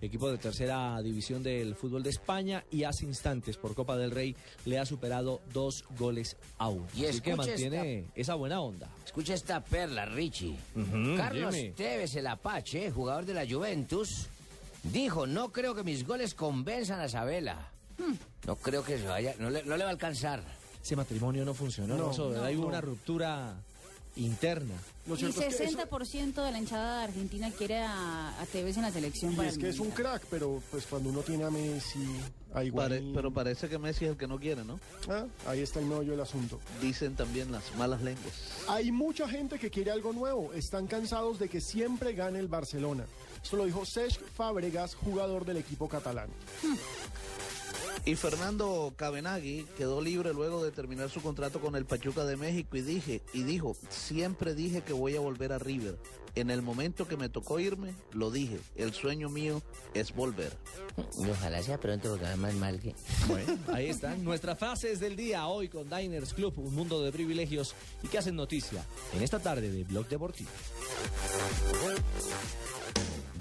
[0.00, 4.34] equipo de tercera división del fútbol de España, y hace instantes por Copa del Rey
[4.64, 6.86] le ha superado dos goles a uno.
[6.94, 8.88] Y Así que mantiene esa buena onda.
[9.04, 10.56] Escucha esta perla, Richie.
[11.16, 11.54] Carlos.
[11.76, 14.26] Tevez, el Apache, jugador de la Juventus,
[14.82, 17.70] dijo, no creo que mis goles convenzan a Sabela.
[17.98, 18.14] Hmm.
[18.46, 20.42] No creo que se vaya, no le, no le va a alcanzar.
[20.82, 22.10] Ese matrimonio no funcionó, No, ¿no?
[22.10, 22.66] Eso, no, hay no.
[22.66, 23.54] una ruptura
[24.16, 24.74] interna.
[25.06, 28.46] Lo Y cierto es que eso- 60% de la hinchada de Argentina quiere a, a
[28.46, 29.32] Tevez en la selección.
[29.32, 32.04] y para es que es un crack, pero pues cuando uno tiene a Messi,
[32.52, 34.78] a Pare- pero parece que Messi es el que no quiere, ¿no?
[35.08, 36.60] ah, ahí está el meollo del asunto.
[36.82, 38.34] Dicen también las malas lenguas.
[38.68, 40.52] Hay mucha gente que quiere algo nuevo.
[40.52, 43.06] Están cansados de que siempre gane el Barcelona.
[43.42, 46.28] Esto lo dijo Cesc Fábregas, jugador del equipo catalán.
[48.04, 52.76] Y Fernando Cabenagui quedó libre luego de terminar su contrato con el Pachuca de México
[52.76, 55.96] y dije y dijo, siempre dije que voy a volver a River.
[56.34, 59.62] En el momento que me tocó irme, lo dije, el sueño mío
[59.92, 60.56] es volver.
[61.22, 62.94] Y ojalá sea pronto porque va más mal que...
[63.28, 67.74] Bueno, ahí están nuestras frases del día hoy con Diners Club, un mundo de privilegios
[68.02, 68.84] y que hacen noticia
[69.14, 70.50] en esta tarde de Blog Deportivo.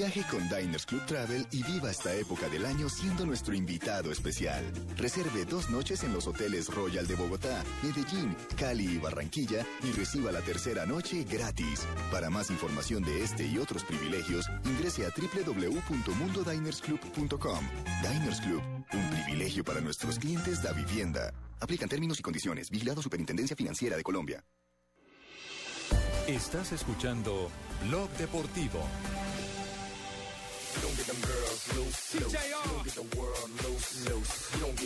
[0.00, 4.64] Viaje con Diners Club Travel y viva esta época del año siendo nuestro invitado especial.
[4.96, 10.32] Reserve dos noches en los hoteles Royal de Bogotá, Medellín, Cali y Barranquilla y reciba
[10.32, 11.86] la tercera noche gratis.
[12.10, 17.68] Para más información de este y otros privilegios, ingrese a www.mundodinersclub.com.
[18.02, 18.62] Diners Club,
[18.94, 21.34] un privilegio para nuestros clientes da vivienda.
[21.60, 22.70] Aplican términos y condiciones.
[22.70, 24.42] Vigilado Superintendencia Financiera de Colombia.
[26.26, 27.50] Estás escuchando
[27.86, 28.82] Blog Deportivo.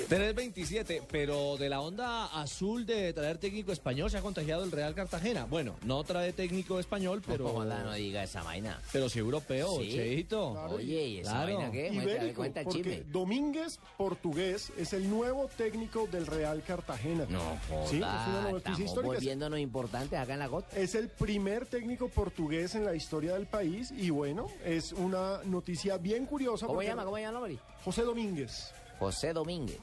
[0.09, 4.95] 327, pero de la onda azul de traer técnico español se ha contagiado el Real
[4.95, 5.45] Cartagena.
[5.47, 7.53] Bueno, no trae técnico español, pero.
[7.55, 8.81] Ojalá no diga esa vaina.
[8.93, 9.91] Pero sí europeo, Sí.
[9.93, 10.51] Cheito.
[10.71, 11.55] Oye, ¿y esa Claro.
[11.57, 11.89] vaina qué?
[11.93, 13.05] Ibérico, cuenta el porque chisme.
[13.13, 17.27] Domínguez, portugués, es el nuevo técnico del Real Cartagena.
[17.29, 17.59] No,
[17.89, 19.15] Sí, es una joda, noticia histórica.
[19.15, 20.77] volviéndonos importantes acá en la gota.
[20.79, 25.74] Es el primer técnico portugués en la historia del país y bueno, es una noticia
[26.01, 26.67] bien curiosa.
[26.67, 27.05] ¿Cómo llama?
[27.05, 27.59] ¿Cómo llama, Lori?
[27.85, 29.79] José Domínguez, José Domínguez.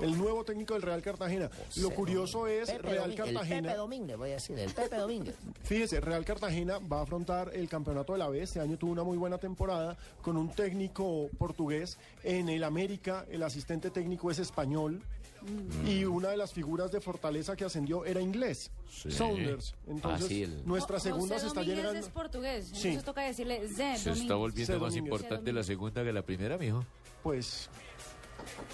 [0.00, 1.50] el nuevo técnico del Real Cartagena.
[1.76, 3.68] Lo curioso es Pepe Real Domínguez, El Cartagena.
[3.68, 5.34] Pepe Domínguez, voy a decir, el Pepe Domínguez.
[5.62, 8.42] Fíjese, Real Cartagena va a afrontar el campeonato de la B.
[8.42, 11.98] Este año tuvo una muy buena temporada con un técnico portugués.
[12.22, 15.02] En el América, el asistente técnico es español.
[15.86, 19.10] Y una de las figuras de Fortaleza que ascendió era inglés, Sí.
[19.10, 19.74] Saunders.
[19.86, 20.62] Entonces, Fácil.
[20.64, 22.00] nuestra José segunda se está Domínguez llegando.
[22.00, 22.88] es portugués, Sí.
[22.88, 24.96] entonces toca decirle Zé Se está volviendo más Domínguez.
[25.20, 26.84] importante la segunda que la primera, mijo.
[27.22, 27.68] Pues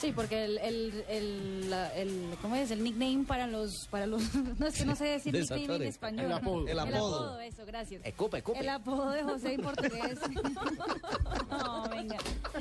[0.00, 2.70] Sí, porque el, el, el, la- el- ¿cómo es?
[2.72, 4.22] El nickname para los, para los,
[4.58, 6.24] no es que no sé decir nickname en español.
[6.26, 6.66] El apodo.
[6.66, 7.38] El apodo.
[7.40, 8.02] eso, gracias.
[8.04, 8.58] Escupe, escupe.
[8.58, 10.18] El apodo de José en portugués.
[11.50, 12.16] no, venga.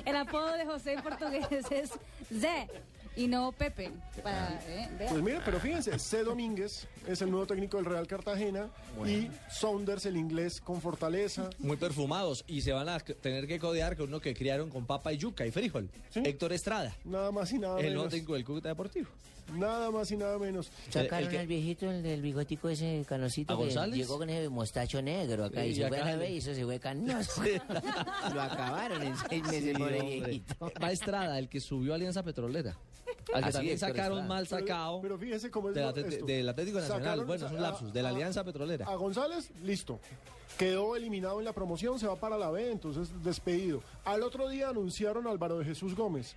[0.05, 1.91] El apodo de José en portugués es
[2.39, 2.68] Zé.
[3.16, 3.91] Y no Pepe.
[4.24, 4.89] Para, eh.
[5.10, 6.24] Pues mira, pero fíjense, C.
[6.24, 8.70] Domínguez es el nuevo técnico del Real Cartagena
[9.05, 11.49] y Saunders, el inglés, con fortaleza.
[11.60, 15.12] Muy perfumados y se van a tener que codear con uno que criaron con papa
[15.14, 15.89] y yuca y frijol.
[16.16, 16.95] Héctor Estrada.
[17.03, 18.12] Nada más y nada El nuevo menos.
[18.12, 19.07] técnico del Cúcuta Deportivo.
[19.54, 20.72] Nada más y nada menos.
[20.89, 23.95] Sacaron al viejito, el del bigotico ese canosito ¿A que González?
[23.97, 26.64] llegó con ese mostacho negro acá Sí, y se fue a la y eso se
[26.66, 27.41] fue canoso.
[28.34, 30.20] Lo acabaron en seis meses, Sí, pobre hombre.
[30.20, 30.72] viejito.
[30.82, 32.76] Va Estrada, el que subió a Alianza Petrolera.
[33.34, 36.26] Al que también sacaron mal Pero- sacado Pero, fíjese cómo es del, esto.
[36.26, 37.02] del Atlético Nacional.
[37.04, 38.86] Sacaron- bueno, es un a- lapsus, de la Alianza Petrolera.
[38.88, 40.00] A González, listo.
[40.58, 43.82] Quedó eliminado en la promoción, se va para la B, entonces despedido.
[44.04, 46.36] Al otro día anunciaron a Álvaro de Jesús Gómez.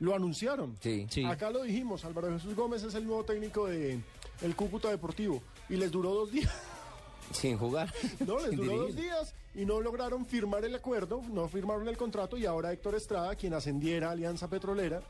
[0.00, 0.76] Lo anunciaron.
[0.80, 1.06] Sí.
[1.26, 4.00] Acá lo dijimos, Álvaro Jesús Gómez es el nuevo técnico de
[4.42, 5.42] el Cúcuta Deportivo.
[5.68, 6.50] Y les duró dos días.
[7.32, 7.92] Sin jugar.
[8.26, 12.36] No, les duró dos días y no lograron firmar el acuerdo, no firmaron el contrato
[12.36, 15.02] y ahora Héctor Estrada, quien ascendiera a Alianza Petrolera,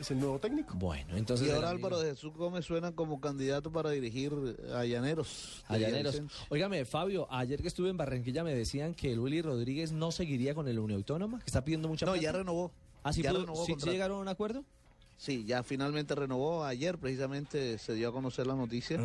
[0.00, 0.74] es el nuevo técnico.
[0.76, 1.48] Bueno, entonces...
[1.48, 4.32] y ahora Álvaro de Jesús Gómez suena como candidato para dirigir
[4.72, 5.64] a Llaneros.
[5.68, 6.22] A Llaneros.
[6.48, 10.54] Óigame, Fabio, ayer que estuve en Barranquilla me decían que el Willy Rodríguez no seguiría
[10.54, 12.22] con el Unión Autónoma, que está pidiendo mucha No, plata.
[12.24, 12.72] ya renovó.
[13.08, 13.92] ¿Ah, sí, Ya pudo- renovó sí- sí contrato.
[13.92, 14.64] llegaron a un acuerdo?
[15.16, 16.64] Sí, ya finalmente renovó.
[16.64, 18.98] Ayer precisamente se dio a conocer la noticia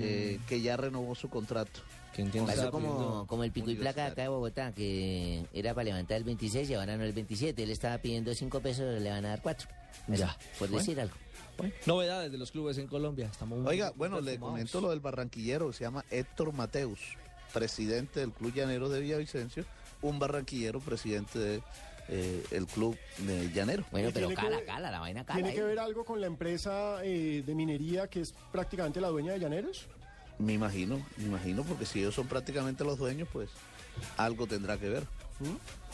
[0.00, 1.80] eh, que ya renovó su contrato.
[2.12, 5.84] Que entiendo Pasó como, como el pico y placa acá de Bogotá, que era para
[5.84, 7.62] levantar el 26 y ahora no el 27.
[7.62, 9.68] Él estaba pidiendo 5 pesos, le van a dar 4.
[10.08, 10.36] Ya.
[10.58, 10.78] Por Bueno.
[10.78, 11.14] decir algo.
[11.86, 13.26] Novedades de los clubes en Colombia.
[13.30, 16.98] Estamos muy Oiga, bueno, le comento lo del barranquillero que se llama Héctor Mateus,
[17.52, 19.64] presidente del Club Llanero de Villavicencio,
[20.02, 21.62] un barranquillero presidente
[22.08, 23.84] del club de Llanero.
[23.90, 25.36] Bueno, pero tiene que cala, ver- cala, la vaina cala.
[25.36, 25.54] ¿Tiene ¿eh?
[25.54, 29.40] que ver algo con la empresa eh, de minería que es prácticamente la dueña de
[29.40, 29.86] Llaneros?
[30.38, 33.50] Me imagino, me imagino, porque si ellos son prácticamente los dueños, pues
[34.16, 35.04] algo tendrá que ver.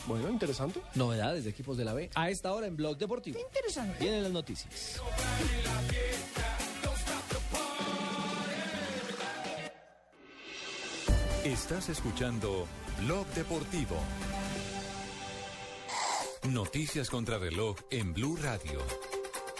[0.07, 0.79] Bueno, interesante.
[0.95, 2.09] Novedades de equipos de la B.
[2.15, 3.39] A esta hora en Blog Deportivo.
[3.39, 3.97] Interesante.
[3.99, 4.99] Vienen las noticias.
[11.43, 12.67] Estás escuchando
[13.01, 13.95] Blog Deportivo.
[16.47, 18.79] Noticias contra reloj en Blue Radio.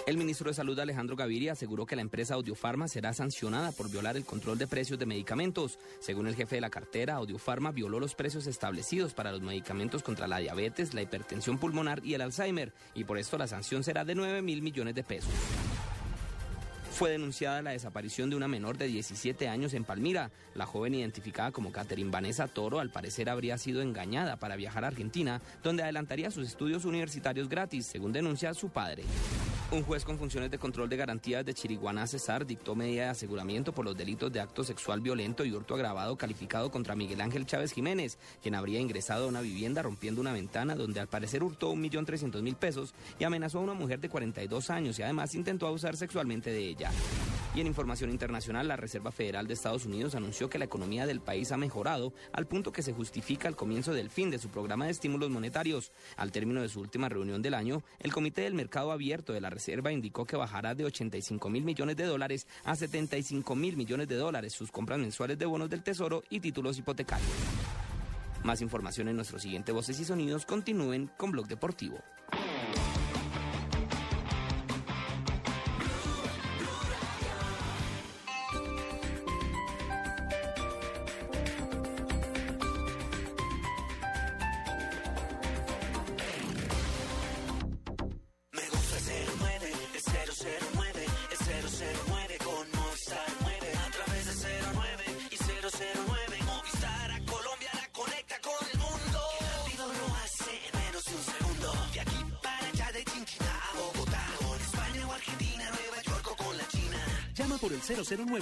[0.07, 4.15] El ministro de Salud Alejandro Gaviria aseguró que la empresa Audiofarma será sancionada por violar
[4.15, 5.77] el control de precios de medicamentos.
[5.99, 10.27] Según el jefe de la cartera, Audiofarma violó los precios establecidos para los medicamentos contra
[10.27, 14.15] la diabetes, la hipertensión pulmonar y el Alzheimer, y por esto la sanción será de
[14.15, 15.33] 9 mil millones de pesos.
[16.99, 20.31] Fue denunciada la desaparición de una menor de 17 años en Palmira.
[20.53, 24.89] La joven identificada como Catherine Vanessa Toro al parecer habría sido engañada para viajar a
[24.89, 29.03] Argentina, donde adelantaría sus estudios universitarios gratis, según denuncia su padre.
[29.71, 33.71] Un juez con funciones de control de garantías de Chiriguaná Cesar dictó medida de aseguramiento
[33.71, 37.73] por los delitos de acto sexual violento y hurto agravado calificado contra Miguel Ángel Chávez
[37.73, 42.55] Jiménez, quien habría ingresado a una vivienda rompiendo una ventana donde al parecer hurtó 1.300.000
[42.55, 46.67] pesos y amenazó a una mujer de 42 años y además intentó abusar sexualmente de
[46.67, 46.89] ella.
[47.55, 51.19] Y en información internacional, la Reserva Federal de Estados Unidos anunció que la economía del
[51.19, 54.85] país ha mejorado al punto que se justifica el comienzo del fin de su programa
[54.85, 55.91] de estímulos monetarios.
[56.15, 59.49] Al término de su última reunión del año, el Comité del Mercado Abierto de la
[59.59, 64.15] Reserva indicó que bajará de 85 mil millones de dólares a 75 mil millones de
[64.15, 67.29] dólares sus compras mensuales de bonos del Tesoro y títulos hipotecarios.
[68.45, 70.45] Más información en nuestro siguiente Voces y Sonidos.
[70.45, 71.97] Continúen con Blog Deportivo.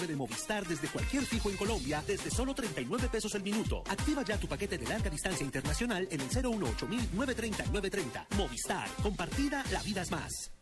[0.07, 3.83] De Movistar desde cualquier fijo en Colombia desde solo 39 pesos el minuto.
[3.89, 8.27] Activa ya tu paquete de larga distancia internacional en el 018 930 930.
[8.37, 8.89] Movistar.
[9.03, 10.56] Compartida, la vida es más.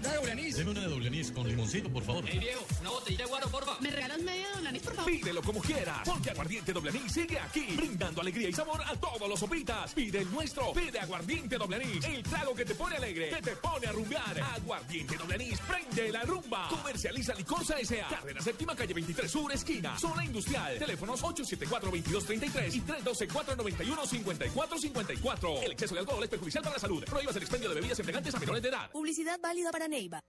[0.00, 0.56] ¿Una doble anís?
[0.56, 2.24] Deme una doble anís con limoncito, por favor.
[2.26, 3.76] Hey, Diego, una botellita de guaro, porfa.
[3.80, 5.10] ¿Me regalas media doble anís, por favor?
[5.10, 9.28] Pídelo como quieras, porque Aguardiente Doble Anís sigue aquí, brindando alegría y sabor a todos
[9.28, 9.92] los sopitas.
[9.94, 13.56] Pide el nuestro, pide Aguardiente Doble Anís, el trago que te pone alegre, que te
[13.56, 14.40] pone a rumbear.
[14.56, 16.68] Aguardiente Doble Anís, prende la rumba.
[16.68, 18.08] Comercializa Licorsa S.A.
[18.08, 20.78] Cárdenas Séptima, calle 23 Sur, esquina, zona industrial.
[20.78, 25.62] Teléfonos 874-2233 y 312-491-5454.
[25.64, 27.04] El exceso de alcohol es perjudicial para la salud.
[27.04, 28.90] Prohíbas el expendio de bebidas embriagantes a menores de edad.
[28.90, 30.20] Publicidad válida para Neiva.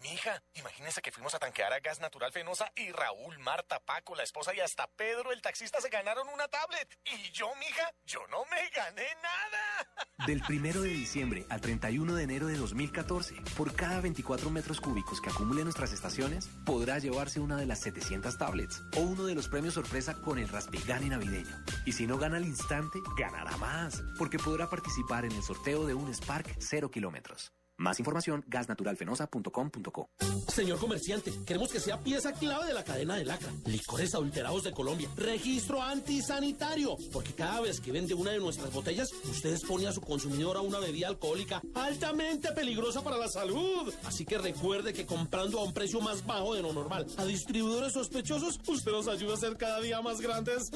[0.00, 4.22] Mija, imagínese que fuimos a tanquear a Gas Natural Fenosa y Raúl, Marta, Paco, la
[4.22, 6.96] esposa y hasta Pedro, el taxista, se ganaron una tablet.
[7.04, 10.26] Y yo, mija, yo no me gané nada.
[10.26, 15.20] Del primero de diciembre al 31 de enero de 2014, por cada 24 metros cúbicos
[15.20, 19.48] que acumule nuestras estaciones, podrá llevarse una de las 700 tablets o uno de los
[19.48, 21.64] premios sorpresa con el Raspigani navideño.
[21.84, 25.94] Y si no gana al instante, ganará más, porque podrá participar en el sorteo de
[25.94, 27.55] un Spark 0 kilómetros.
[27.78, 30.08] Más información, gasnaturalfenosa.com.co.
[30.48, 33.52] Señor comerciante, queremos que sea pieza clave de la cadena de lacra.
[33.66, 35.10] Licores adulterados de Colombia.
[35.16, 36.96] Registro antisanitario.
[37.12, 40.62] Porque cada vez que vende una de nuestras botellas, usted expone a su consumidor a
[40.62, 43.92] una bebida alcohólica altamente peligrosa para la salud.
[44.04, 47.92] Así que recuerde que comprando a un precio más bajo de lo normal a distribuidores
[47.92, 50.70] sospechosos, usted nos ayuda a ser cada día más grandes.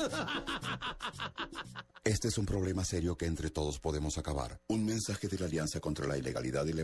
[2.04, 4.58] Este es un problema serio que entre todos podemos acabar.
[4.68, 6.80] Un mensaje de la Alianza contra la Ilegalidad y la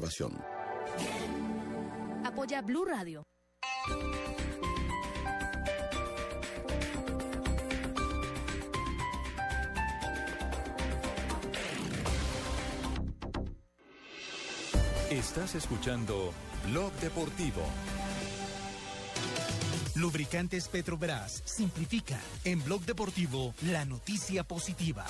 [2.24, 3.22] Apoya Blue Radio.
[15.10, 16.32] Estás escuchando
[16.68, 17.62] Blog Deportivo.
[19.94, 25.06] Lubricantes Petrobras simplifica en Blog Deportivo la noticia positiva.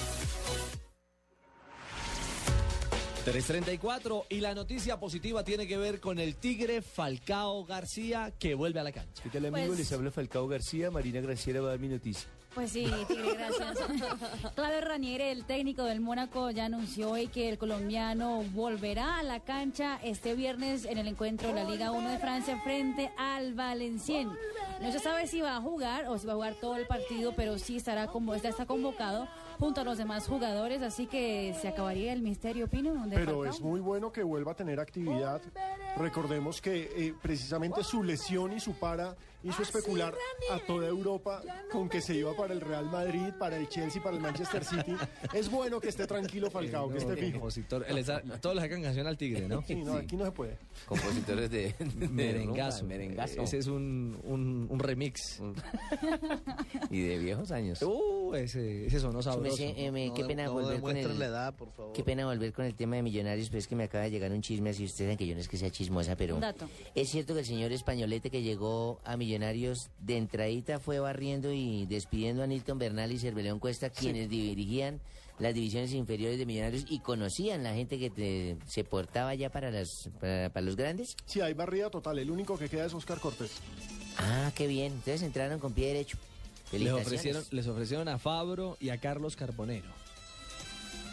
[3.26, 8.78] 334 y la noticia positiva tiene que ver con el Tigre Falcao García que vuelve
[8.78, 9.20] a la cancha.
[9.20, 9.66] ¿Qué tal amigo?
[9.66, 12.28] Pues- Les habla Falcao García, Marina Graciela va a dar mi noticia.
[12.54, 13.78] Pues sí, Tigre, gracias.
[14.54, 19.40] Claudio Ranieri, el técnico del Mónaco, ya anunció hoy que el colombiano volverá a la
[19.40, 24.30] cancha este viernes en el encuentro de la Liga 1 de Francia frente al Valencien.
[24.80, 27.32] No se sabe si va a jugar o si va a jugar todo el partido,
[27.34, 29.26] pero sí estará como está convocado
[29.58, 32.92] junto a los demás jugadores, así que se acabaría el misterio, Pino.
[33.06, 33.44] de Pero Falcao.
[33.46, 35.40] es muy bueno que vuelva a tener actividad.
[35.96, 40.14] Recordemos que eh, precisamente su lesión y su para hizo especular
[40.50, 44.16] a toda Europa con que se iba para el Real Madrid, para el Chelsea, para
[44.16, 44.92] el Manchester City.
[45.34, 47.32] Es bueno que esté tranquilo Falcao, que esté fijo.
[47.38, 49.62] Compositor, él está- todos le sacan canción al Tigre, ¿no?
[49.62, 50.58] Sí, no, aquí no se puede.
[50.86, 52.80] Compositores de, de Merengazo.
[52.80, 53.42] rumba, merengazo.
[53.42, 55.40] Ese es un, un, un remix.
[56.90, 57.82] Y de viejos años.
[57.82, 59.56] Uh, ese, ese sonó sabroso.
[59.62, 61.06] Me- eh, me- qué pena volver con el,
[61.94, 64.32] Qué pena volver con el tema de millonarios, pero es que me acaba de llegar
[64.32, 66.68] un chisme, así ustedes saben que yo no es que sea chismosa, pero Un dato.
[66.94, 71.86] es cierto que el señor españolete que llegó a Millonarios de entradita fue barriendo y
[71.86, 75.00] despidiendo a Nilton Bernal y Cerveleón Cuesta, quienes dirigían
[75.38, 79.70] las divisiones inferiores de Millonarios y conocían la gente que te- se portaba ya para,
[79.70, 81.16] las, para, para los grandes.
[81.26, 82.18] Sí, hay barrida total.
[82.18, 83.50] El único que queda es Oscar Cortés.
[84.18, 84.92] Ah, qué bien.
[84.92, 86.16] Entonces entraron con pie derecho.
[86.72, 89.86] Les ofrecieron, les ofrecieron a Fabro y a Carlos Carbonero.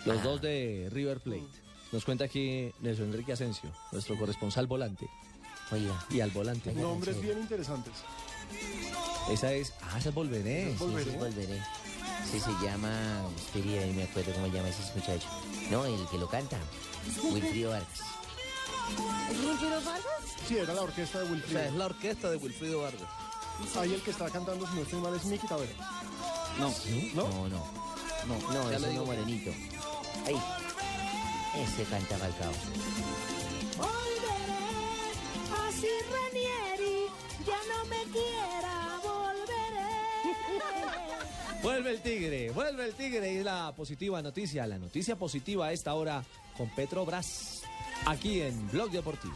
[0.06, 0.24] Los Ah.
[0.24, 1.44] dos de River Plate.
[1.92, 5.06] Nos cuenta aquí Nelson Enrique Asensio, nuestro corresponsal volante.
[5.74, 6.06] Oiga.
[6.10, 6.72] Y al volante.
[6.74, 7.94] Nombres bien interesantes.
[9.30, 9.74] Esa es.
[9.82, 10.72] Ah, esa es Volveré.
[10.78, 11.62] Sí, sí, volveré.
[12.32, 13.24] Sí, se llama.
[13.38, 15.28] Espera, ahí me acuerdo cómo se llama ese muchacho.
[15.72, 16.58] No, el que lo canta.
[17.24, 18.00] Wilfrido Vargas.
[19.32, 20.04] ¿Es Wilfrido Vargas?
[20.48, 21.60] Sí, era la orquesta de O Wilfrido.
[21.60, 23.10] sea, es la orquesta de Wilfrido Vargas.
[23.78, 25.72] Ahí el que está cantando, si no estoy mal, es Miki Tavera.
[26.60, 26.74] No.
[27.16, 27.28] ¿No?
[27.30, 27.66] No, no.
[28.28, 29.52] No, No, ya ese le no digo que- morenito.
[30.26, 30.42] Ahí.
[31.64, 32.52] Ese canta Falcao.
[35.84, 37.08] Así Ranieri
[37.46, 40.32] ya no me quiera, volveré.
[41.62, 43.34] Vuelve el Tigre, vuelve el Tigre.
[43.34, 46.24] Y la positiva noticia, la noticia positiva esta hora
[46.56, 47.64] con Petrobras.
[48.06, 49.36] Aquí en Blog Deportivo.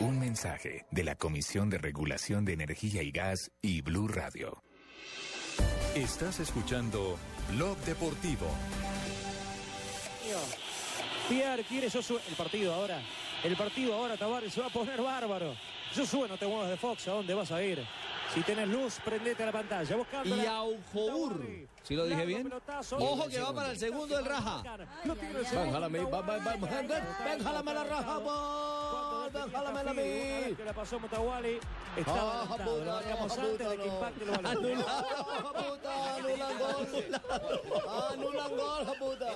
[0.00, 4.62] Un mensaje de la Comisión de Regulación de Energía y Gas y Blue Radio.
[5.94, 7.18] Estás escuchando
[7.50, 8.46] Blog Deportivo.
[11.28, 12.20] Pierre quiere Josué.
[12.28, 13.02] El partido ahora.
[13.42, 15.54] El partido ahora, Tavares, se va a poner bárbaro.
[15.94, 17.08] Josué, no te muevas de Fox.
[17.08, 17.84] ¿A dónde vas a ir?
[18.34, 19.96] Si tenés luz, prendete a la pantalla.
[20.24, 21.44] Y Aujobur.
[21.82, 22.52] ¿Sí lo dije bien?
[22.92, 24.62] Ojo que va para el segundo del Raja.
[27.42, 28.20] Jálame la Raja,
[29.32, 30.54] la mí.
[30.56, 31.58] Que la pasó Mutawali.
[31.96, 32.78] Está Ah, adelantado.
[32.78, 34.84] Lo puta, marcamos no, antes puta, de que impacte el balón.
[35.70, 37.20] Puta, anulan gol.
[38.10, 39.34] Anulan gol, puta.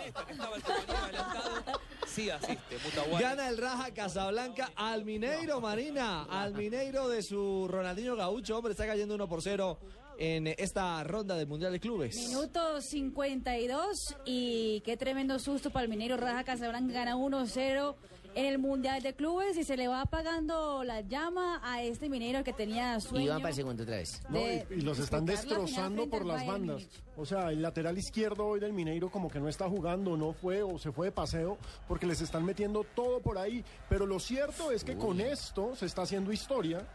[2.06, 3.22] Sí asiste, Mutawali.
[3.22, 6.24] Gana el Raja Casablanca al Mineiro, Marina.
[6.30, 8.56] Al Mineiro de su Ronaldinho Gaucho.
[8.58, 9.78] Hombre, está cayendo 1 por 0
[10.16, 12.14] en esta ronda del Mundial de Clubes.
[12.16, 17.96] Minuto 52 y qué tremendo susto para el minero Raja Casablanca gana 1-0
[18.34, 22.42] en el Mundial de Clubes y se le va apagando la llama a este minero
[22.44, 23.26] que tenía sueño.
[23.26, 24.22] Y van para el segundo otra vez.
[24.28, 26.86] No, y, y los están la destrozando por las bandas.
[27.16, 30.62] O sea, el lateral izquierdo hoy del Mineiro como que no está jugando, no fue
[30.62, 33.64] o se fue de paseo porque les están metiendo todo por ahí.
[33.88, 36.86] Pero lo cierto es que con esto se está haciendo historia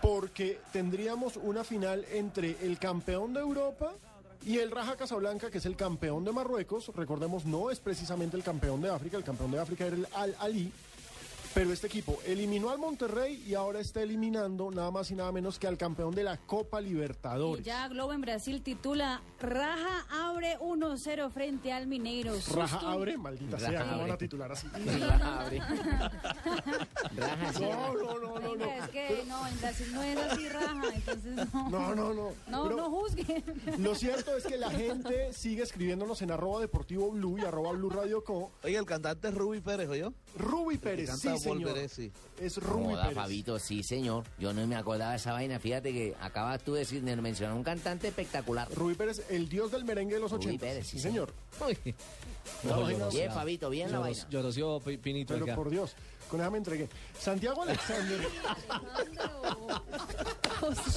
[0.00, 3.92] porque tendríamos una final entre el campeón de Europa
[4.44, 6.90] y el Raja Casablanca, que es el campeón de Marruecos.
[6.94, 10.36] Recordemos, no es precisamente el campeón de África, el campeón de África era el Al
[10.40, 10.72] Ali.
[11.52, 15.58] Pero este equipo eliminó al Monterrey y ahora está eliminando nada más y nada menos
[15.58, 17.64] que al campeón de la Copa Y Libertadores.
[17.64, 22.34] ya Globo en Brasil titula Raja abre 1-0 frente al Mineiro.
[22.54, 22.86] Raja Susto.
[22.88, 24.12] abre, maldita Raja sea, ¿cómo van abre.
[24.12, 24.68] a titular así?
[25.00, 25.58] Raja abre.
[25.58, 27.52] Raja.
[27.60, 28.64] No, no, no, no, no.
[28.64, 31.70] Es que no, en Brasil no es así Raja, entonces no.
[31.70, 32.30] No, no, no.
[32.48, 33.44] No, Pero no juzguen.
[33.78, 37.90] Lo cierto es que la gente sigue escribiéndonos en arroba deportivo blue y arroba blue
[37.90, 38.52] radio co.
[38.62, 40.12] Oye, el cantante es Ruby Pérez, ¿oyó?
[40.36, 41.28] Ruby Pérez, sí.
[41.48, 42.12] Volveré, sí.
[42.40, 43.14] Es Ruby Joda, Pérez.
[43.16, 44.24] Fabito, sí, señor.
[44.38, 45.58] Yo no me acordaba de esa vaina.
[45.58, 48.68] Fíjate que acabas tú de decir, de mencionar un cantante espectacular.
[48.74, 50.60] Rubí Pérez, el dios del merengue de los Rubí 80.
[50.66, 51.32] Pérez, sí, sí, señor.
[51.60, 51.66] No,
[52.80, 53.32] No, yo no Bien.
[53.32, 54.26] Fabito, bien la vaina.
[54.30, 54.42] Yo
[54.80, 55.54] Pi- Pinito Pero acá.
[55.56, 55.94] por Dios,
[56.30, 56.88] con esa me entregué.
[57.18, 58.20] Santiago Alexander.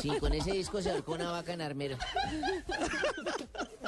[0.01, 1.97] Sí, con ese disco se ahorcó una vaca en armero.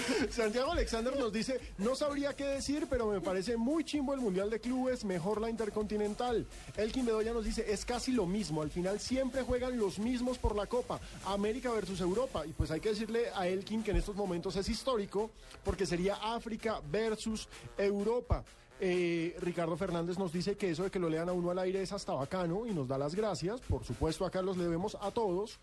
[0.30, 4.50] Santiago Alexander nos dice, no sabría qué decir, pero me parece muy chimbo el Mundial
[4.50, 6.46] de Clubes, mejor la Intercontinental.
[6.76, 10.56] Elkin Bedoya nos dice, es casi lo mismo, al final siempre juegan los mismos por
[10.56, 12.46] la Copa, América versus Europa.
[12.46, 15.30] Y pues hay que decirle a Elkin que en estos momentos es histórico,
[15.64, 18.44] porque sería África versus Europa.
[18.82, 21.82] Eh, Ricardo Fernández nos dice que eso de que lo lean a uno al aire
[21.82, 23.60] es hasta bacano y nos da las gracias.
[23.60, 25.58] Por supuesto, acá los debemos a todos.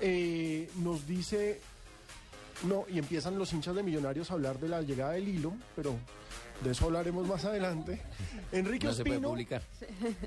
[0.00, 1.60] Eh, nos dice
[2.64, 5.96] no, y empiezan los hinchas de Millonarios a hablar de la llegada del hilo, pero
[6.62, 8.00] de eso hablaremos más adelante.
[8.52, 9.62] Enrique No se puede Ospino, publicar.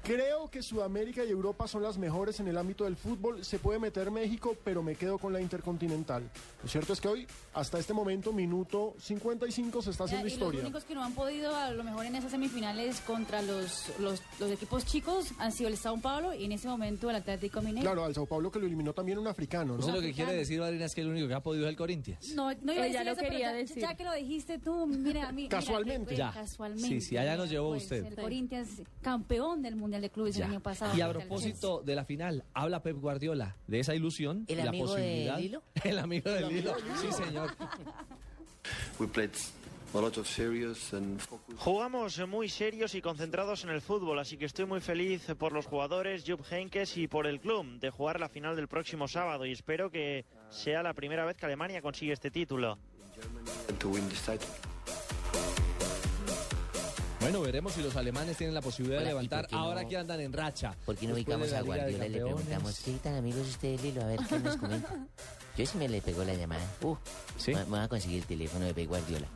[0.03, 3.43] creo que Sudamérica y Europa son las mejores en el ámbito del fútbol.
[3.43, 6.23] Se puede meter México, pero me quedo con la Intercontinental.
[6.63, 10.33] Lo cierto es que hoy, hasta este momento, minuto 55, se está haciendo y los
[10.33, 10.61] historia.
[10.61, 14.51] únicos que no han podido, a lo mejor en esas semifinales contra los, los, los
[14.51, 17.81] equipos chicos, han sido el Sao Paulo y en ese momento el Atlético Mineiro.
[17.89, 19.79] Claro, al Sao Paulo que lo eliminó también un africano, ¿no?
[19.79, 21.75] Usted lo que quiere decir, Marina, es que el único que ha podido es el
[21.77, 22.33] Corinthians.
[22.35, 23.77] No, no iba a Ella decir lo eso, pero quería ya, decir.
[23.81, 25.47] ya que lo dijiste tú, mira, a mí.
[25.49, 26.15] Casualmente.
[26.21, 26.31] Ya.
[26.31, 26.87] Casualmente.
[26.87, 28.05] Sí, sí, allá nos llevó Pues, usted.
[28.05, 30.45] El Corinthians, campeón del Mundial de Clubes Ya.
[30.45, 30.95] el año pasado.
[30.97, 34.69] Y a propósito de la final, habla Pep Guardiola de esa ilusión ¿El y la
[34.69, 35.35] amigo posibilidad.
[35.35, 35.63] del hilo?
[35.83, 36.75] El amigo del hilo.
[37.01, 37.51] Sí, señor.
[38.99, 39.31] We played.
[41.57, 45.65] Jugamos muy serios y concentrados en el fútbol, así que estoy muy feliz por los
[45.65, 49.51] jugadores, Jupp Heynckes y por el club de jugar la final del próximo sábado y
[49.51, 52.77] espero que sea la primera vez que Alemania consigue este título.
[57.21, 59.97] Bueno, veremos si los alemanes tienen la posibilidad de Hola, ¿y levantar ahora no- que
[59.97, 60.75] andan en racha.
[60.85, 64.01] ¿Por qué no ubicamos a Guardiola y le preguntamos qué tan amigos usted del hilo?
[64.01, 65.07] A ver qué nos comenta.
[65.57, 66.63] Yo sí me le pegó la llamada.
[66.81, 66.95] Uh,
[67.37, 67.53] ¿Sí?
[67.53, 69.27] me voy a conseguir el teléfono de Pep Guardiola.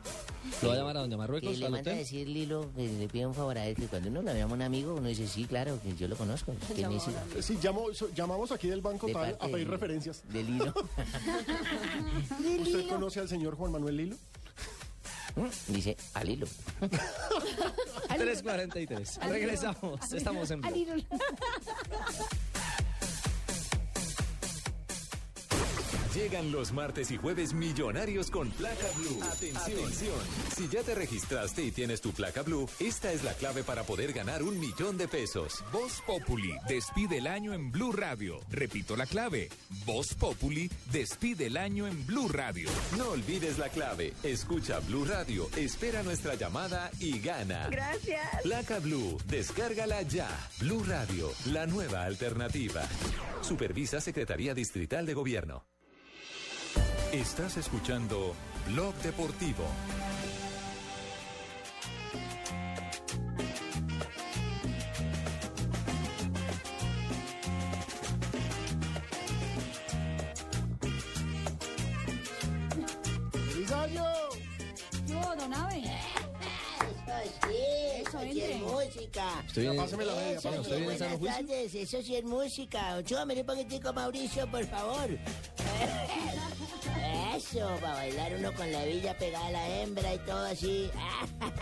[0.62, 3.06] ¿Lo va a llamar a donde Marruecos, Que le manda a decir Lilo, que le
[3.08, 5.28] pide un favor a él, que cuando uno lo llama a un amigo, uno dice,
[5.28, 6.54] sí, claro, que yo lo conozco.
[6.74, 7.04] ¿Quién es?
[7.44, 7.58] Sí,
[7.92, 10.22] so- llamamos aquí del Banco De Tal a pedir de- referencias.
[10.32, 10.72] De Lilo.
[12.60, 14.16] ¿Usted conoce al señor Juan Manuel Lilo?
[15.68, 16.46] Dice, a Lilo.
[16.80, 19.28] 3.43.
[19.28, 20.12] Regresamos.
[20.12, 20.74] Estamos en Blog.
[26.16, 29.22] Llegan los martes y jueves millonarios con placa blue.
[29.22, 30.18] Atención.
[30.56, 34.14] Si ya te registraste y tienes tu placa blue, esta es la clave para poder
[34.14, 35.62] ganar un millón de pesos.
[35.70, 38.40] Voz Populi despide el año en Blue Radio.
[38.48, 39.50] Repito la clave.
[39.84, 42.70] Voz Populi despide el año en Blue Radio.
[42.96, 44.14] No olvides la clave.
[44.22, 47.68] Escucha Blue Radio, espera nuestra llamada y gana.
[47.68, 48.42] Gracias.
[48.42, 50.30] Placa Blue, descárgala ya.
[50.60, 52.88] Blue Radio, la nueva alternativa.
[53.42, 55.75] Supervisa Secretaría Distrital de Gobierno.
[57.12, 58.34] Estás escuchando
[58.68, 59.64] Blog Deportivo.
[73.32, 74.04] ¡Feliz año!
[75.08, 75.82] No, don Abe.
[78.00, 79.44] Eso sí, es música.
[79.46, 80.56] Estoy bien- Pásame la media, Eso pásame.
[80.56, 81.36] sí, ¿Estoy bien en buenas sano juicio?
[81.46, 83.02] tardes, eso sí es música.
[83.04, 85.08] Chúpame un poquitico, Mauricio, por favor.
[87.56, 90.90] Eso, para bailar uno con la villa pegada a la hembra y todo así.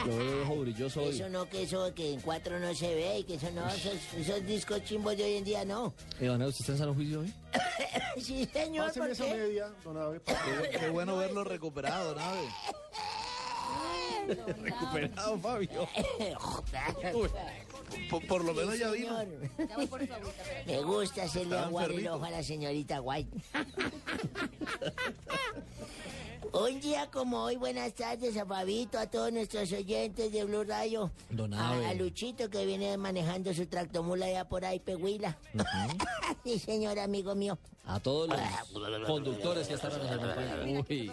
[0.05, 1.15] Lo veo ojo brilloso hoy.
[1.15, 3.95] Eso no, que eso que en cuatro no se ve y que eso no, esos,
[4.19, 5.95] esos discos chimbos de hoy en día no.
[6.21, 7.33] Don Abe, ¿usted está en sano juicio hoy?
[8.21, 9.35] Sí, señor, Páseme ¿por esa qué?
[9.35, 10.21] media, don Abe.
[10.25, 12.23] Qué, qué bueno verlo recuperado, ¿no?
[14.63, 15.89] Recuperado, Fabio.
[18.11, 19.19] Por, por lo menos ya vino.
[19.19, 19.41] señor.
[20.67, 23.31] Me gusta hacerle agua el ojo a la señorita White.
[26.55, 31.11] Un día como hoy, buenas tardes a Fabito, a todos nuestros oyentes de Blue Radio.
[31.29, 35.37] Don A, Luchito que viene manejando su tractomula allá por ahí, Pehuila.
[36.45, 37.59] sí, señor amigo mío.
[37.87, 40.85] A todos los conductores que hora nos acompañan.
[40.89, 41.11] Uy.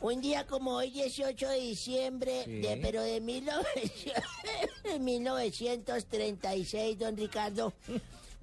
[0.00, 2.60] Un día como hoy, 18 de diciembre, Sí.
[2.60, 4.22] de, pero de 1900
[4.84, 7.72] de 1936, don Ricardo,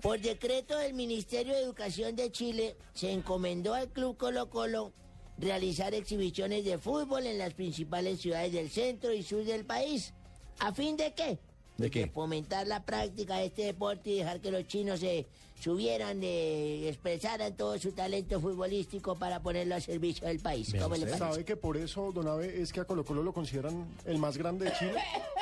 [0.01, 4.93] por decreto del Ministerio de Educación de Chile, se encomendó al Club Colo Colo
[5.37, 10.13] realizar exhibiciones de fútbol en las principales ciudades del centro y sur del país.
[10.59, 11.37] ¿A fin de qué?
[11.77, 12.07] ¿De qué?
[12.07, 15.27] fomentar la práctica de este deporte y dejar que los chinos se
[15.59, 20.71] subieran, eh, expresaran todo su talento futbolístico para ponerlo a servicio del país.
[20.71, 21.17] ¿Cómo le usted, parece?
[21.17, 24.37] ¿Sabe que por eso, don Abe, es que a Colo Colo lo consideran el más
[24.37, 24.95] grande de Chile?